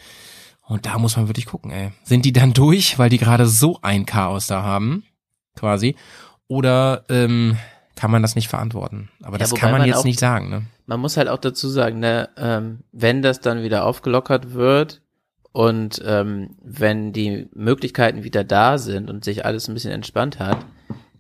Und 0.66 0.86
da 0.86 0.98
muss 0.98 1.18
man 1.18 1.28
wirklich 1.28 1.46
gucken, 1.46 1.72
ey. 1.72 1.92
Sind 2.04 2.24
die 2.26 2.32
dann 2.34 2.54
durch, 2.54 2.98
weil 2.98 3.10
die 3.10 3.18
gerade 3.18 3.48
so 3.48 3.80
ein 3.82 4.06
Chaos 4.06 4.48
da 4.48 4.64
haben, 4.64 5.04
quasi? 5.56 5.96
Oder 6.48 7.04
ähm, 7.10 7.58
kann 7.96 8.12
man 8.12 8.22
das 8.22 8.36
nicht 8.36 8.48
verantworten? 8.48 9.10
Aber 9.22 9.38
das 9.38 9.52
wobei 9.52 9.60
kann 9.60 9.72
man, 9.72 9.82
man 9.82 9.88
jetzt 9.88 9.98
auch- 9.98 10.04
nicht 10.06 10.20
sagen, 10.20 10.50
ne? 10.50 10.64
Man 10.86 11.00
muss 11.00 11.16
halt 11.16 11.30
auch 11.30 11.38
dazu 11.38 11.70
sagen, 11.70 12.00
ne, 12.00 12.30
ähm, 12.38 12.80
wenn 12.92 13.22
das 13.22 13.40
dann 13.40 13.64
wieder 13.64 13.86
aufgelockert 13.86 14.54
wird 14.54 15.02
und 15.54 16.02
ähm, 16.06 16.58
wenn 16.62 17.14
die 17.14 17.48
Möglichkeiten 17.54 18.24
wieder 18.24 18.44
da 18.44 18.78
sind 18.78 19.10
und 19.10 19.24
sich 19.24 19.46
alles 19.46 19.68
ein 19.70 19.74
bisschen 19.74 19.92
entspannt 19.92 20.40
hat, 20.40 20.66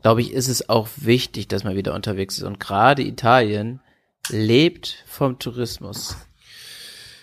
glaube 0.01 0.21
ich, 0.21 0.33
ist 0.33 0.49
es 0.49 0.67
auch 0.67 0.89
wichtig, 0.97 1.47
dass 1.47 1.63
man 1.63 1.75
wieder 1.77 1.93
unterwegs 1.93 2.37
ist. 2.37 2.43
Und 2.43 2.59
gerade 2.59 3.03
Italien 3.03 3.79
lebt 4.29 5.03
vom 5.07 5.39
Tourismus. 5.39 6.17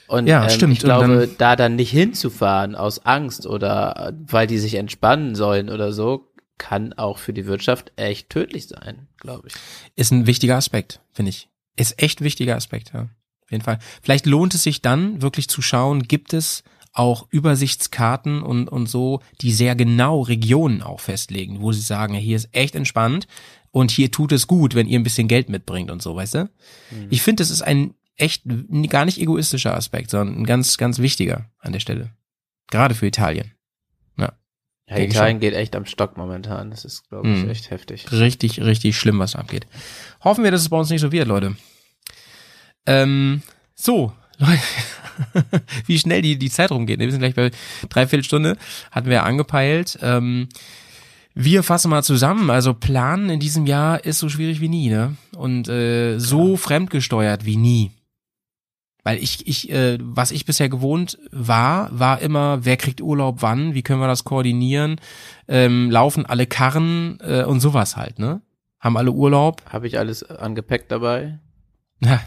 Und 0.09 0.27
Ja, 0.27 0.45
ähm, 0.45 0.51
stimmt. 0.51 0.73
ich 0.73 0.79
glaube, 0.81 1.27
dann- 1.27 1.35
da 1.39 1.57
dann 1.57 1.77
nicht 1.77 1.91
hinzufahren 1.91 2.75
aus 2.75 3.05
Angst 3.07 3.47
oder 3.47 4.13
weil 4.27 4.47
die 4.47 4.59
sich 4.59 4.75
entspannen 4.75 5.35
sollen 5.35 5.69
oder 5.69 5.93
so, 5.93 6.27
kann 6.59 6.93
auch 6.95 7.19
für 7.19 7.33
die 7.33 7.47
Wirtschaft 7.47 7.93
echt 7.97 8.29
tödlich 8.31 8.69
sein, 8.69 9.09
glaube 9.19 9.49
ich. 9.49 9.55
ist 9.97 10.11
ein 10.11 10.27
wichtiger 10.27 10.57
Aspekt, 10.57 11.01
finde 11.13 11.31
ich. 11.31 11.49
Ist 11.77 12.03
echt 12.03 12.21
ein 12.21 12.25
wichtiger 12.25 12.57
Aspekt, 12.57 12.93
ja. 12.93 13.03
Auf 13.45 13.51
jeden 13.51 13.65
Fall. 13.65 13.79
Vielleicht 14.03 14.27
lohnt 14.27 14.55
es 14.55 14.63
sich 14.63 14.83
dann 14.83 15.23
wirklich 15.23 15.49
zu 15.49 15.63
schauen, 15.63 16.03
gibt 16.05 16.33
es 16.35 16.63
auch 16.93 17.27
Übersichtskarten 17.31 18.43
und, 18.43 18.69
und 18.69 18.87
so, 18.89 19.21
die 19.41 19.53
sehr 19.53 19.77
genau 19.77 20.21
Regionen 20.23 20.83
auch 20.83 21.01
festlegen, 21.01 21.61
wo 21.61 21.73
sie 21.73 21.81
sagen, 21.83 22.15
hier 22.15 22.37
ist 22.37 22.49
echt 22.53 22.75
entspannt 22.75 23.27
und 23.71 23.91
hier 23.91 24.11
tut 24.11 24.33
es 24.33 24.47
gut, 24.47 24.75
wenn 24.75 24.89
ihr 24.89 24.99
ein 24.99 25.05
bisschen 25.05 25.29
Geld 25.29 25.49
mitbringt 25.49 25.91
und 25.91 26.03
so, 26.03 26.17
weißt 26.17 26.35
du? 26.35 26.51
Ich 27.09 27.23
finde, 27.23 27.43
das 27.43 27.51
ist 27.51 27.63
ein 27.63 27.95
echt 28.17 28.43
gar 28.89 29.05
nicht 29.05 29.19
egoistischer 29.21 29.75
Aspekt, 29.77 30.11
sondern 30.11 30.37
ein 30.41 30.45
ganz, 30.47 30.77
ganz 30.79 30.99
wichtiger 30.99 31.51
an 31.61 31.73
der 31.73 31.81
Stelle. 31.81 32.11
Gerade 32.71 32.95
für 32.95 33.07
Italien. 33.07 33.53
Ja, 34.19 34.97
Denke 34.97 35.15
Italien 35.15 35.39
geht 35.39 35.55
echt 35.55 35.77
am 35.77 35.87
Stock 35.87 36.17
momentan. 36.17 36.71
Das 36.71 36.85
ist, 36.85 37.09
glaube 37.09 37.31
ich, 37.33 37.45
Mhm. 37.45 37.51
echt 37.51 37.71
heftig. 37.71 38.11
Richtig, 38.11 38.61
richtig 38.61 38.99
schlimm, 38.99 39.21
was 39.21 39.37
abgeht. 39.37 39.69
Hoffen 40.25 40.43
wir, 40.43 40.51
dass 40.51 40.63
es 40.63 40.69
bei 40.69 40.77
uns 40.77 40.91
nicht 40.91 41.01
so 41.01 41.13
wird, 41.13 41.29
Leute. 41.29 41.55
Ähm, 42.87 43.43
so, 43.77 44.13
Leute, 44.41 44.61
wie 45.87 45.99
schnell 45.99 46.23
die, 46.23 46.39
die 46.39 46.51
Zeit 46.51 46.71
rumgeht. 46.71 46.99
Wir 46.99 47.11
sind 47.11 47.21
gleich 47.21 47.35
bei 47.35 47.51
dreiviertel 47.89 48.25
Stunde, 48.25 48.57
hatten 48.91 49.07
wir 49.07 49.17
ja 49.17 49.23
angepeilt. 49.23 49.99
Ähm, 50.01 50.49
wir 51.35 51.63
fassen 51.63 51.91
mal 51.91 52.03
zusammen. 52.03 52.51
Also 52.51 52.75
planen 52.75 53.29
in 53.31 53.39
diesem 53.39 53.67
Jahr 53.67 54.05
ist 54.05 54.19
so 54.19 54.29
schwierig 54.29 54.61
wie 54.61 54.69
nie, 54.69 54.89
ne? 54.89 55.17
Und 55.37 55.69
äh, 55.69 56.19
so 56.19 56.57
fremdgesteuert 56.57 57.45
wie 57.45 57.57
nie. 57.57 57.91
Weil 59.03 59.19
ich, 59.19 59.47
ich, 59.47 59.71
äh, 59.71 59.99
was 60.01 60.31
ich 60.31 60.45
bisher 60.45 60.69
gewohnt 60.69 61.19
war, 61.31 61.89
war 61.93 62.21
immer, 62.21 62.65
wer 62.65 62.77
kriegt 62.77 63.01
Urlaub 63.01 63.41
wann, 63.41 63.75
wie 63.75 63.83
können 63.83 64.01
wir 64.01 64.09
das 64.09 64.25
koordinieren, 64.25 65.01
ähm, 65.49 65.91
laufen 65.91 66.27
alle 66.27 66.47
Karren 66.47 67.19
äh, 67.23 67.45
und 67.45 67.61
sowas 67.61 67.97
halt, 67.97 68.19
ne? 68.19 68.43
Haben 68.79 68.97
alle 68.97 69.13
Urlaub, 69.13 69.63
Habe 69.71 69.87
ich 69.87 69.99
alles 69.99 70.23
an 70.23 70.55
Gepäck 70.55 70.89
dabei? 70.89 71.39
ja, 72.01 72.21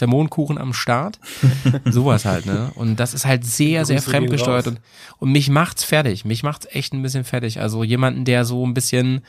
Mondkuchen 0.00 0.58
am 0.58 0.72
Start, 0.72 1.18
sowas 1.84 2.24
halt, 2.24 2.46
ne? 2.46 2.70
Und 2.74 2.96
das 2.96 3.14
ist 3.14 3.24
halt 3.26 3.44
sehr, 3.44 3.84
sehr 3.84 4.00
fremdgesteuert 4.02 4.66
und, 4.66 4.80
und 5.18 5.32
mich 5.32 5.48
macht's 5.50 5.84
fertig, 5.84 6.24
mich 6.24 6.42
macht's 6.42 6.66
echt 6.70 6.92
ein 6.92 7.02
bisschen 7.02 7.24
fertig. 7.24 7.60
Also 7.60 7.84
jemanden, 7.84 8.24
der 8.24 8.44
so 8.44 8.66
ein 8.66 8.74
bisschen 8.74 9.22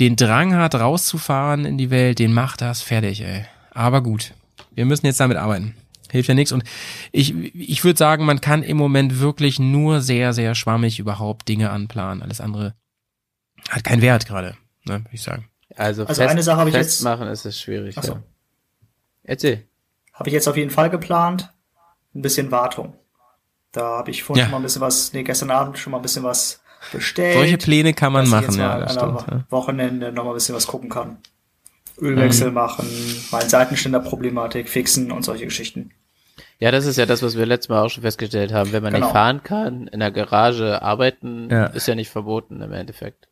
den 0.00 0.16
Drang 0.16 0.54
hat, 0.54 0.74
rauszufahren 0.74 1.64
in 1.64 1.78
die 1.78 1.90
Welt, 1.90 2.18
den 2.18 2.32
macht 2.32 2.60
das 2.60 2.82
fertig, 2.82 3.20
ey. 3.22 3.44
Aber 3.70 4.02
gut, 4.02 4.32
wir 4.74 4.84
müssen 4.86 5.06
jetzt 5.06 5.20
damit 5.20 5.36
arbeiten. 5.36 5.74
Hilft 6.10 6.28
ja 6.28 6.34
nichts. 6.34 6.52
Und 6.52 6.62
ich, 7.12 7.34
ich 7.54 7.82
würde 7.84 7.98
sagen, 7.98 8.24
man 8.24 8.40
kann 8.40 8.62
im 8.62 8.76
Moment 8.76 9.18
wirklich 9.20 9.58
nur 9.58 10.00
sehr, 10.00 10.32
sehr 10.32 10.54
schwammig 10.54 10.98
überhaupt 10.98 11.48
Dinge 11.48 11.70
anplanen. 11.70 12.22
Alles 12.22 12.40
andere 12.40 12.74
hat 13.68 13.84
keinen 13.84 14.02
Wert 14.02 14.26
gerade, 14.26 14.56
ne, 14.84 15.00
würde 15.00 15.08
ich 15.12 15.22
sagen. 15.22 15.46
Also, 15.74 16.06
Also 16.06 16.22
eine 16.22 16.42
Sache 16.42 16.58
habe 16.58 16.70
ich 16.70 16.76
jetzt- 16.76 16.92
festmachen 16.94 17.26
ist 17.28 17.44
es 17.44 17.60
schwierig. 17.60 17.96
Ach 17.98 18.04
so. 18.04 18.12
Ja. 18.12 18.22
Erzähl. 19.24 19.64
Habe 20.16 20.28
ich 20.28 20.32
jetzt 20.32 20.48
auf 20.48 20.56
jeden 20.56 20.70
Fall 20.70 20.90
geplant. 20.90 21.52
Ein 22.14 22.22
bisschen 22.22 22.50
Wartung. 22.50 22.94
Da 23.72 23.98
habe 23.98 24.10
ich 24.10 24.22
vorhin 24.24 24.40
Ja. 24.40 24.44
schon 24.46 24.52
mal 24.52 24.58
ein 24.58 24.62
bisschen 24.62 24.80
was, 24.82 25.12
nee, 25.12 25.22
gestern 25.22 25.50
Abend 25.50 25.78
schon 25.78 25.90
mal 25.90 25.98
ein 25.98 26.02
bisschen 26.02 26.24
was 26.24 26.60
bestellt. 26.92 27.34
Solche 27.36 27.58
Pläne 27.58 27.92
kann 27.94 28.12
man 28.12 28.30
dass 28.30 28.40
ich 28.42 28.48
machen, 28.48 28.58
ja, 28.58 28.78
das 28.78 28.96
an 28.96 29.18
stimmt. 29.18 29.30
Ja. 29.30 29.44
Wochenende 29.50 30.12
noch 30.12 30.24
mal 30.24 30.30
ein 30.30 30.34
bisschen 30.34 30.54
was 30.54 30.66
gucken 30.66 30.88
kann. 30.88 31.18
Ölwechsel 32.00 32.50
machen, 32.50 32.86
mal 33.30 33.42
Seitenständerproblematik 33.48 34.68
fixen 34.68 35.10
und 35.12 35.24
solche 35.24 35.44
Geschichten. 35.44 35.92
Ja, 36.58 36.70
das 36.70 36.84
ist 36.86 36.96
ja 36.96 37.06
das, 37.06 37.22
was 37.22 37.36
wir 37.36 37.46
letztes 37.46 37.68
Mal 37.68 37.82
auch 37.82 37.88
schon 37.90 38.02
festgestellt 38.02 38.52
haben. 38.52 38.72
Wenn 38.72 38.82
man 38.82 38.92
Genau. 38.94 39.06
nicht 39.06 39.12
fahren 39.12 39.42
kann, 39.42 39.88
in 39.88 40.00
der 40.00 40.10
Garage 40.10 40.80
arbeiten, 40.82 41.48
Ja. 41.50 41.66
ist 41.66 41.86
ja 41.88 41.94
nicht 41.94 42.10
verboten 42.10 42.60
im 42.62 42.72
Endeffekt. 42.72 43.28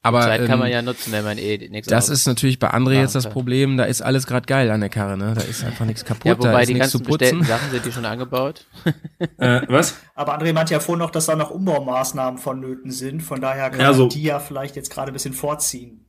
Aber 0.00 0.20
Zeit 0.22 0.46
kann 0.46 0.58
man 0.60 0.68
ähm, 0.68 0.72
ja 0.74 0.82
nutzen, 0.82 1.10
wenn 1.12 1.24
man 1.24 1.38
eh 1.38 1.68
nichts 1.68 1.88
das 1.88 2.08
ist 2.08 2.26
natürlich 2.26 2.58
bei 2.60 2.70
André 2.72 3.00
jetzt 3.00 3.14
das 3.16 3.24
kann. 3.24 3.32
Problem, 3.32 3.76
da 3.76 3.84
ist 3.84 4.00
alles 4.00 4.26
gerade 4.26 4.46
geil 4.46 4.70
an 4.70 4.80
der 4.80 4.88
Karre, 4.90 5.18
ne? 5.18 5.34
Da 5.34 5.40
ist 5.42 5.64
einfach 5.64 5.84
nichts 5.86 6.04
kaputt, 6.04 6.24
Ja, 6.24 6.34
da 6.34 6.38
wobei 6.50 6.62
ist 6.62 6.68
die 6.68 6.74
nichts 6.74 6.90
zu 6.90 6.98
ganzen 7.00 7.12
bestellten 7.12 7.38
putzen. 7.40 7.48
Sachen 7.52 7.70
sind 7.72 7.84
die 7.84 7.92
schon 7.92 8.04
angebaut. 8.04 8.64
Äh, 9.38 9.62
was? 9.68 9.96
Aber 10.14 10.38
André 10.38 10.52
meinte 10.52 10.72
ja 10.72 10.80
vorhin 10.80 11.00
noch, 11.00 11.10
dass 11.10 11.26
da 11.26 11.34
noch 11.36 11.50
Umbaumaßnahmen 11.50 12.38
vonnöten 12.38 12.90
sind. 12.92 13.22
Von 13.22 13.40
daher 13.40 13.70
kann 13.70 13.80
Ja, 13.80 13.92
so- 13.92 14.02
man 14.04 14.10
die 14.10 14.22
ja 14.22 14.38
vielleicht 14.38 14.76
jetzt 14.76 14.90
gerade 14.90 15.10
ein 15.10 15.12
bisschen 15.14 15.34
vorziehen. 15.34 16.04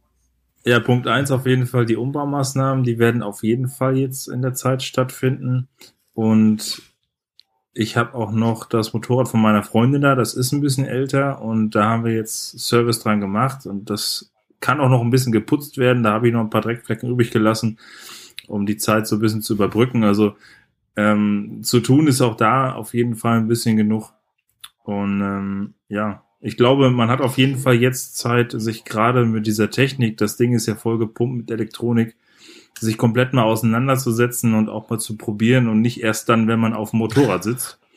Ja, 0.65 0.79
Punkt 0.79 1.07
eins 1.07 1.31
auf 1.31 1.45
jeden 1.47 1.65
Fall 1.67 1.85
die 1.85 1.95
Umbaumaßnahmen, 1.95 2.83
die 2.83 2.99
werden 2.99 3.23
auf 3.23 3.43
jeden 3.43 3.67
Fall 3.67 3.97
jetzt 3.97 4.27
in 4.27 4.41
der 4.43 4.53
Zeit 4.53 4.83
stattfinden. 4.83 5.67
Und 6.13 6.81
ich 7.79 7.95
habe 7.95 8.13
auch 8.13 8.31
noch 8.31 8.65
das 8.65 8.91
Motorrad 8.91 9.29
von 9.29 9.41
meiner 9.41 9.63
Freundin 9.63 10.01
da, 10.01 10.13
das 10.13 10.33
ist 10.33 10.51
ein 10.51 10.59
bisschen 10.59 10.85
älter 10.85 11.41
und 11.41 11.75
da 11.75 11.85
haben 11.85 12.03
wir 12.03 12.13
jetzt 12.13 12.59
Service 12.59 12.99
dran 12.99 13.21
gemacht 13.21 13.65
und 13.65 13.89
das 13.89 14.33
kann 14.59 14.81
auch 14.81 14.89
noch 14.89 14.99
ein 14.99 15.11
bisschen 15.11 15.31
geputzt 15.31 15.77
werden. 15.77 16.03
Da 16.03 16.11
habe 16.11 16.27
ich 16.27 16.33
noch 16.33 16.41
ein 16.41 16.49
paar 16.49 16.59
Dreckflecken 16.59 17.09
übrig 17.09 17.31
gelassen, 17.31 17.79
um 18.49 18.65
die 18.65 18.75
Zeit 18.75 19.07
so 19.07 19.15
ein 19.15 19.21
bisschen 19.21 19.41
zu 19.41 19.53
überbrücken. 19.53 20.03
Also 20.03 20.35
ähm, 20.97 21.59
zu 21.61 21.79
tun 21.79 22.07
ist 22.07 22.19
auch 22.19 22.35
da 22.35 22.73
auf 22.73 22.93
jeden 22.93 23.15
Fall 23.15 23.37
ein 23.37 23.47
bisschen 23.47 23.77
genug. 23.77 24.11
Und 24.83 25.21
ähm, 25.21 25.73
ja, 25.87 26.25
ich 26.41 26.57
glaube, 26.57 26.89
man 26.89 27.09
hat 27.09 27.21
auf 27.21 27.37
jeden 27.37 27.57
Fall 27.57 27.75
jetzt 27.75 28.17
Zeit, 28.17 28.51
sich 28.57 28.83
gerade 28.83 29.25
mit 29.25 29.47
dieser 29.47 29.69
Technik, 29.69 30.17
das 30.17 30.35
Ding 30.35 30.51
ist 30.51 30.65
ja 30.65 30.75
voll 30.75 30.97
gepumpt 30.97 31.37
mit 31.37 31.51
Elektronik, 31.51 32.17
sich 32.85 32.97
komplett 32.97 33.33
mal 33.33 33.43
auseinanderzusetzen 33.43 34.53
und 34.53 34.69
auch 34.69 34.89
mal 34.89 34.99
zu 34.99 35.17
probieren 35.17 35.67
und 35.67 35.81
nicht 35.81 36.01
erst 36.01 36.29
dann, 36.29 36.47
wenn 36.47 36.59
man 36.59 36.73
auf 36.73 36.91
dem 36.91 36.99
Motorrad 36.99 37.43
sitzt. 37.43 37.79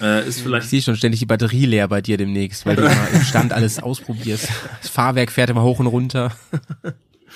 Äh, 0.00 0.28
ist 0.28 0.36
Ich 0.36 0.42
vielleicht 0.44 0.68
sehe 0.68 0.80
schon 0.80 0.94
ständig 0.94 1.18
die 1.18 1.26
Batterie 1.26 1.66
leer 1.66 1.88
bei 1.88 2.00
dir 2.00 2.16
demnächst, 2.16 2.66
weil 2.66 2.76
du 2.76 2.82
mal 2.82 3.08
im 3.12 3.22
Stand 3.22 3.52
alles 3.52 3.82
ausprobierst. 3.82 4.48
Das 4.80 4.88
Fahrwerk 4.88 5.32
fährt 5.32 5.50
immer 5.50 5.64
hoch 5.64 5.80
und 5.80 5.88
runter. 5.88 6.30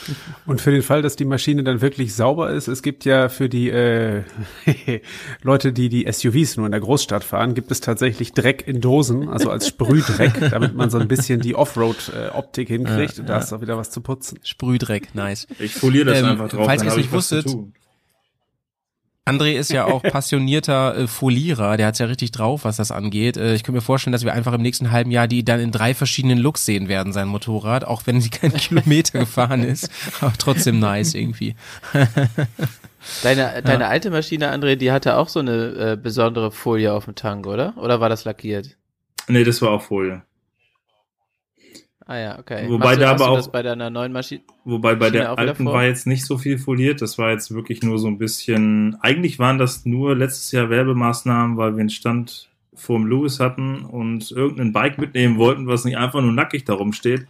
Und 0.47 0.61
für 0.61 0.71
den 0.71 0.83
Fall, 0.83 1.03
dass 1.03 1.17
die 1.17 1.25
Maschine 1.25 1.65
dann 1.65 1.81
wirklich 1.81 2.15
sauber 2.15 2.51
ist, 2.51 2.69
es 2.69 2.83
gibt 2.83 3.05
ja 3.05 3.29
für 3.29 3.49
die 3.49 3.71
äh, 3.71 4.23
Leute, 5.43 5.73
die 5.73 5.89
die 5.89 6.11
SUVs 6.11 6.57
nur 6.57 6.67
in 6.67 6.73
der 6.73 6.81
Großstadt 6.81 7.25
fahren, 7.25 7.55
gibt 7.55 7.71
es 7.71 7.81
tatsächlich 7.81 8.33
Dreck 8.33 8.67
in 8.67 8.81
Dosen, 8.81 9.29
also 9.29 9.51
als 9.51 9.69
Sprühdreck, 9.69 10.33
damit 10.51 10.75
man 10.75 10.91
so 10.91 10.99
ein 10.99 11.09
bisschen 11.09 11.41
die 11.41 11.55
Offroad-Optik 11.55 12.69
hinkriegt. 12.69 13.19
und 13.19 13.29
da 13.29 13.37
hast 13.37 13.53
du 13.53 13.57
auch 13.57 13.61
wieder 13.61 13.77
was 13.77 13.91
zu 13.91 14.01
putzen. 14.01 14.39
Sprühdreck, 14.43 15.15
nice. 15.15 15.47
Ich 15.59 15.75
foliere 15.75 16.07
das 16.07 16.19
Ähm, 16.19 16.27
einfach 16.27 16.49
drauf. 16.49 16.67
falls 16.67 16.83
ihr 16.83 16.91
es 16.91 16.97
nicht 16.97 17.13
wusstet, 17.13 17.47
tun. 17.47 17.73
André 19.27 19.57
ist 19.57 19.73
ja 19.73 19.85
auch 19.85 20.03
passionierter 20.05 20.97
äh, 20.97 21.07
Folierer, 21.09 21.77
der 21.77 21.89
hat's 21.89 21.99
ja 21.99 22.07
richtig 22.07 22.31
drauf, 22.31 22.65
was 22.65 22.77
das 22.77 22.93
angeht. 22.93 23.37
Äh, 23.37 23.55
ich 23.55 23.65
könnte 23.65 23.79
mir 23.79 23.83
vorstellen, 23.83 24.13
dass 24.13 24.25
wir 24.25 24.33
einfach 24.33 24.53
im 24.53 24.63
nächsten 24.63 24.93
halben 24.93 25.11
Jahr 25.11 25.27
die 25.27 25.45
dann 25.45 25.61
in 25.61 25.73
drei 25.73 25.95
verschiedenen 25.95 26.39
Looks 26.39 26.65
sehen 26.65 26.89
werden, 26.89 27.13
sein 27.13 27.29
Motorrad, 27.29 27.85
auch 27.85 28.03
wenn 28.07 28.21
sie 28.21 28.31
keinen 28.31 28.55
Kilometer 28.57 29.19
gefahren 29.19 29.65
ist, 29.65 29.91
aber 30.21 30.33
trotzdem 30.39 30.79
nice 30.79 31.15
irgendwie. 31.15 31.57
Deine, 33.23 33.63
deine 33.63 33.87
alte 33.87 34.11
Maschine, 34.11 34.53
André, 34.53 34.75
die 34.75 34.91
hatte 34.91 35.17
auch 35.17 35.29
so 35.29 35.39
eine 35.39 35.93
äh, 35.93 35.97
besondere 35.97 36.51
Folie 36.51 36.93
auf 36.93 37.05
dem 37.05 37.15
Tank, 37.15 37.47
oder? 37.47 37.75
Oder 37.77 38.01
war 38.01 38.09
das 38.09 38.25
lackiert? 38.25 38.77
Nee, 39.29 39.45
das 39.45 39.63
war 39.63 39.71
auch 39.71 39.83
Folie. 39.83 40.23
Ah 42.09 42.19
ja, 42.19 42.39
okay. 42.39 42.67
Wobei 42.71 42.95
du, 42.95 43.01
da 43.01 43.11
aber 43.11 43.29
auch- 43.31 43.49
bei 43.49 43.63
deiner 43.63 43.91
neuen 43.91 44.13
Maschine? 44.13 44.43
Wobei 44.65 44.95
bei 44.95 45.07
Schiene 45.07 45.19
der 45.23 45.39
alten 45.39 45.67
war 45.67 45.85
jetzt 45.85 46.07
nicht 46.07 46.25
so 46.25 46.39
viel 46.39 46.57
foliert. 46.57 47.03
Das 47.03 47.19
war 47.19 47.33
jetzt 47.33 47.53
wirklich 47.53 47.83
nur 47.83 47.99
so 47.99 48.07
ein 48.07 48.17
bisschen. 48.19 48.97
Eigentlich 49.01 49.39
waren 49.41 49.59
das 49.59 49.85
nur 49.85 50.15
letztes 50.15 50.53
Jahr 50.53 50.71
Werbemaßnahmen, 50.71 51.57
weil 51.57 51.75
wir 51.75 51.81
einen 51.81 51.91
Stand 51.91 52.49
vorm 52.75 53.07
Lewis 53.07 53.41
hatten 53.41 53.85
und 53.85 54.31
irgendein 54.31 54.73
Bike 54.73 54.99
mitnehmen 54.99 55.37
wollten, 55.39 55.67
was 55.67 55.85
nicht 55.85 55.97
einfach 55.97 56.21
nur 56.21 56.33
nackig 56.33 56.65
darum 56.65 56.93
steht. 56.93 57.27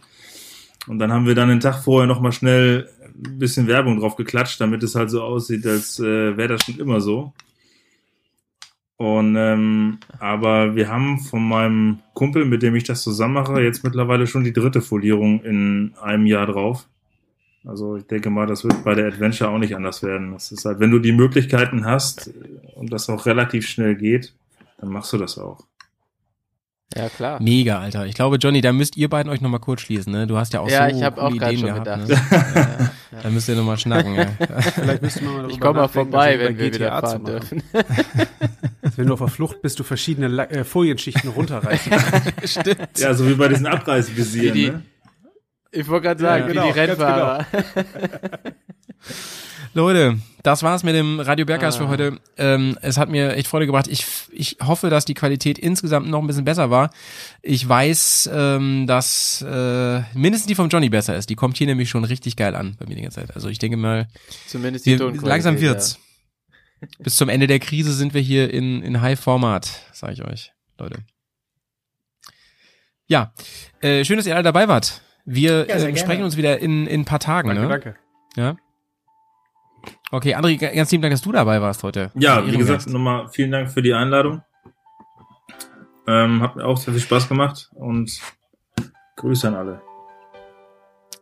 Und 0.87 0.99
dann 0.99 1.11
haben 1.11 1.25
wir 1.25 1.35
dann 1.35 1.49
den 1.49 1.59
Tag 1.59 1.83
vorher 1.83 2.07
nochmal 2.07 2.31
schnell 2.31 2.89
ein 3.25 3.39
bisschen 3.39 3.65
Werbung 3.67 3.99
drauf 3.99 4.15
geklatscht, 4.15 4.61
damit 4.61 4.83
es 4.83 4.93
halt 4.93 5.09
so 5.09 5.23
aussieht, 5.23 5.65
als 5.65 5.99
äh, 5.99 6.37
wäre 6.37 6.49
das 6.49 6.63
schon 6.63 6.77
immer 6.79 7.01
so. 7.01 7.33
Und 8.97 9.35
ähm, 9.35 9.99
aber 10.19 10.75
wir 10.75 10.89
haben 10.89 11.19
von 11.19 11.47
meinem 11.47 11.99
Kumpel, 12.15 12.45
mit 12.45 12.63
dem 12.63 12.75
ich 12.75 12.83
das 12.83 13.03
zusammen 13.03 13.35
mache, 13.35 13.61
jetzt 13.61 13.83
mittlerweile 13.83 14.25
schon 14.25 14.43
die 14.43 14.53
dritte 14.53 14.81
Folierung 14.81 15.43
in 15.43 15.93
einem 16.01 16.25
Jahr 16.25 16.47
drauf. 16.47 16.87
Also 17.63 17.97
ich 17.97 18.07
denke 18.07 18.29
mal, 18.31 18.47
das 18.47 18.63
wird 18.63 18.83
bei 18.83 18.95
der 18.95 19.07
Adventure 19.07 19.51
auch 19.51 19.59
nicht 19.59 19.75
anders 19.75 20.01
werden. 20.01 20.31
Das 20.33 20.51
ist 20.51 20.65
halt, 20.65 20.79
wenn 20.79 20.89
du 20.89 20.97
die 20.99 21.11
Möglichkeiten 21.11 21.85
hast 21.85 22.31
und 22.75 22.91
das 22.91 23.07
auch 23.09 23.25
relativ 23.27 23.67
schnell 23.67 23.95
geht, 23.95 24.33
dann 24.79 24.89
machst 24.89 25.13
du 25.13 25.17
das 25.17 25.37
auch. 25.37 25.59
Ja, 26.95 27.09
klar. 27.09 27.41
Mega, 27.41 27.79
Alter. 27.79 28.05
Ich 28.05 28.15
glaube, 28.15 28.37
Johnny, 28.37 28.61
da 28.61 28.71
müsst 28.71 28.95
ihr 28.95 29.09
beiden 29.09 29.29
euch 29.31 29.41
nochmal 29.41 29.59
kurz 29.59 29.81
schließen, 29.81 30.11
ne? 30.13 30.25
Du 30.25 30.37
hast 30.37 30.53
ja 30.53 30.61
auch 30.61 30.69
Ja, 30.69 30.89
so 30.89 30.95
ich 30.95 31.03
habe 31.03 31.21
auch 31.21 31.29
Ideen 31.29 31.57
schon 31.57 31.67
gehabt, 31.67 31.83
gedacht. 31.83 32.07
ne? 32.07 32.15
Ja, 32.31 32.61
ja, 32.61 32.69
ja. 33.11 33.21
Da 33.23 33.29
müsst 33.29 33.49
ihr 33.49 33.55
nochmal 33.55 33.77
schnacken, 33.77 34.15
ja. 34.15 34.25
Vielleicht 34.73 35.01
müssten 35.01 35.25
wir 35.25 35.31
mal 35.33 35.51
Ich 35.51 35.59
komme 35.59 35.81
mal 35.81 35.87
vorbei, 35.89 36.39
wenn 36.39 36.57
wir 36.57 36.65
wieder 36.73 36.77
GTA 36.87 37.01
fahren 37.01 37.25
dürfen. 37.25 37.63
Wenn 38.97 39.07
du 39.07 39.13
auf 39.13 39.19
der 39.19 39.27
Flucht 39.29 39.61
bist, 39.61 39.79
du 39.79 39.83
verschiedene 39.83 40.27
La 40.27 40.43
äh, 40.45 40.63
Folienschichten 40.63 41.29
runterreißen. 41.29 41.91
Stimmt. 42.43 42.97
Ja, 42.97 43.13
so 43.13 43.27
wie 43.29 43.35
bei 43.35 43.47
diesen 43.47 43.65
Abreißvisieren. 43.67 44.53
Wie 44.55 44.59
die- 44.65 44.69
ne? 44.71 44.83
Ich 45.71 45.87
wollte 45.87 46.07
gerade 46.07 46.21
sagen, 46.21 46.43
Ja, 46.43 46.49
wie 46.49 46.53
genau, 46.53 46.67
die 46.67 46.73
ganz 46.73 46.89
Rennfahrer. 46.91 47.45
Leute, 49.73 50.17
das 50.41 50.63
war's 50.63 50.83
mit 50.83 50.95
dem 50.95 51.19
Radio 51.19 51.45
Bergcast 51.45 51.77
Ah. 51.77 51.83
für 51.83 51.87
heute. 51.89 52.19
Ähm, 52.37 52.77
es 52.81 52.97
hat 52.97 53.09
mir 53.09 53.33
echt 53.35 53.47
Freude 53.47 53.67
gebracht. 53.67 53.87
Ich, 53.87 54.05
ich 54.31 54.57
hoffe, 54.65 54.89
dass 54.89 55.05
die 55.05 55.13
Qualität 55.13 55.59
insgesamt 55.59 56.07
noch 56.09 56.19
ein 56.21 56.25
bisschen 56.25 56.45
besser 56.45 56.71
war. 56.71 56.89
Ich 57.43 57.67
weiß, 57.67 58.29
ähm, 58.33 58.87
dass 58.87 59.43
äh, 59.47 59.99
mindestens 60.15 60.47
die 60.47 60.55
vom 60.55 60.69
Johnny 60.69 60.89
besser 60.89 61.15
ist. 61.15 61.29
Die 61.29 61.35
kommt 61.35 61.57
hier 61.57 61.67
nämlich 61.67 61.89
schon 61.89 62.05
richtig 62.05 62.35
geil 62.37 62.55
an 62.55 62.75
bei 62.79 62.87
mir 62.87 62.95
die 62.95 63.01
ganze 63.03 63.19
Zeit. 63.19 63.35
Also 63.35 63.49
ich 63.49 63.59
denke 63.59 63.77
mal, 63.77 64.07
Zumindest 64.47 64.85
die 64.87 64.97
wir, 64.97 65.11
langsam 65.21 65.59
wird's. 65.61 65.99
Bis 66.99 67.15
zum 67.15 67.29
Ende 67.29 67.47
der 67.47 67.59
Krise 67.59 67.91
sind 67.93 68.13
wir 68.13 68.21
hier 68.21 68.53
in, 68.53 68.81
in 68.83 69.01
High-Format, 69.01 69.81
sage 69.93 70.13
ich 70.13 70.23
euch, 70.23 70.53
Leute. 70.77 70.99
Ja, 73.07 73.33
äh, 73.81 74.03
schön, 74.03 74.17
dass 74.17 74.25
ihr 74.27 74.35
alle 74.35 74.43
dabei 74.43 74.67
wart. 74.67 75.01
Wir 75.25 75.67
Ja, 75.67 75.75
äh, 75.75 75.95
sprechen 75.97 76.23
uns 76.23 76.37
wieder 76.37 76.59
in, 76.59 76.87
in 76.87 77.01
ein 77.01 77.05
paar 77.05 77.19
Tagen. 77.19 77.47
danke, 77.49 77.61
ne? 77.63 77.67
danke. 77.69 77.95
Ja. 78.35 78.55
Okay, 80.11 80.35
André, 80.35 80.57
ganz 80.57 80.91
lieben 80.91 81.01
Dank, 81.01 81.13
dass 81.13 81.21
du 81.21 81.31
dabei 81.31 81.61
warst 81.61 81.83
heute. 81.83 82.11
Ja, 82.15 82.45
wie 82.45 82.57
gesagt, 82.57 82.87
nochmal 82.87 83.27
vielen 83.29 83.51
Dank 83.51 83.71
für 83.71 83.81
die 83.81 83.93
Einladung. 83.93 84.41
Ähm, 86.07 86.41
hat 86.41 86.55
mir 86.55 86.65
auch 86.65 86.77
sehr 86.77 86.93
viel 86.93 87.01
Spaß 87.01 87.27
gemacht 87.27 87.69
und 87.73 88.21
Grüße 89.17 89.47
an 89.47 89.55
alle. 89.55 89.81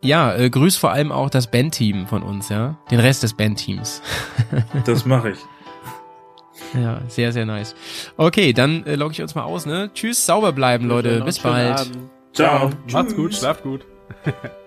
Ja, 0.02 0.36
äh, 0.36 0.50
grüß 0.50 0.78
vor 0.78 0.91
allem 0.91 1.12
auch 1.12 1.30
das 1.30 1.50
Bandteam 1.50 2.08
von 2.08 2.24
uns, 2.24 2.50
ja. 2.50 2.78
Den 2.91 3.00
Rest 3.00 3.24
des 3.24 3.34
Bandteams. 3.34 4.02
Das 4.86 5.06
mache 5.06 5.32
ich. 5.32 5.39
Ja, 6.74 7.02
sehr, 7.08 7.32
sehr 7.32 7.46
nice. 7.46 7.76
Okay, 8.18 8.54
dann 8.54 8.86
äh, 8.86 8.96
logge 8.96 9.14
ich 9.14 9.22
uns 9.22 9.36
mal 9.36 9.43
aus, 9.43 9.66
ne? 9.66 9.89
Tschüss, 9.93 10.26
sauber 10.26 10.52
bleiben, 10.52 10.88
Leute. 10.88 11.22
Bis 11.22 11.39
bald. 11.39 11.80
Abend. 11.80 11.98
Ciao. 12.34 12.70
Macht's 12.91 13.16
gut, 13.16 13.34
schlaft 13.34 13.64
gut. 13.64 13.86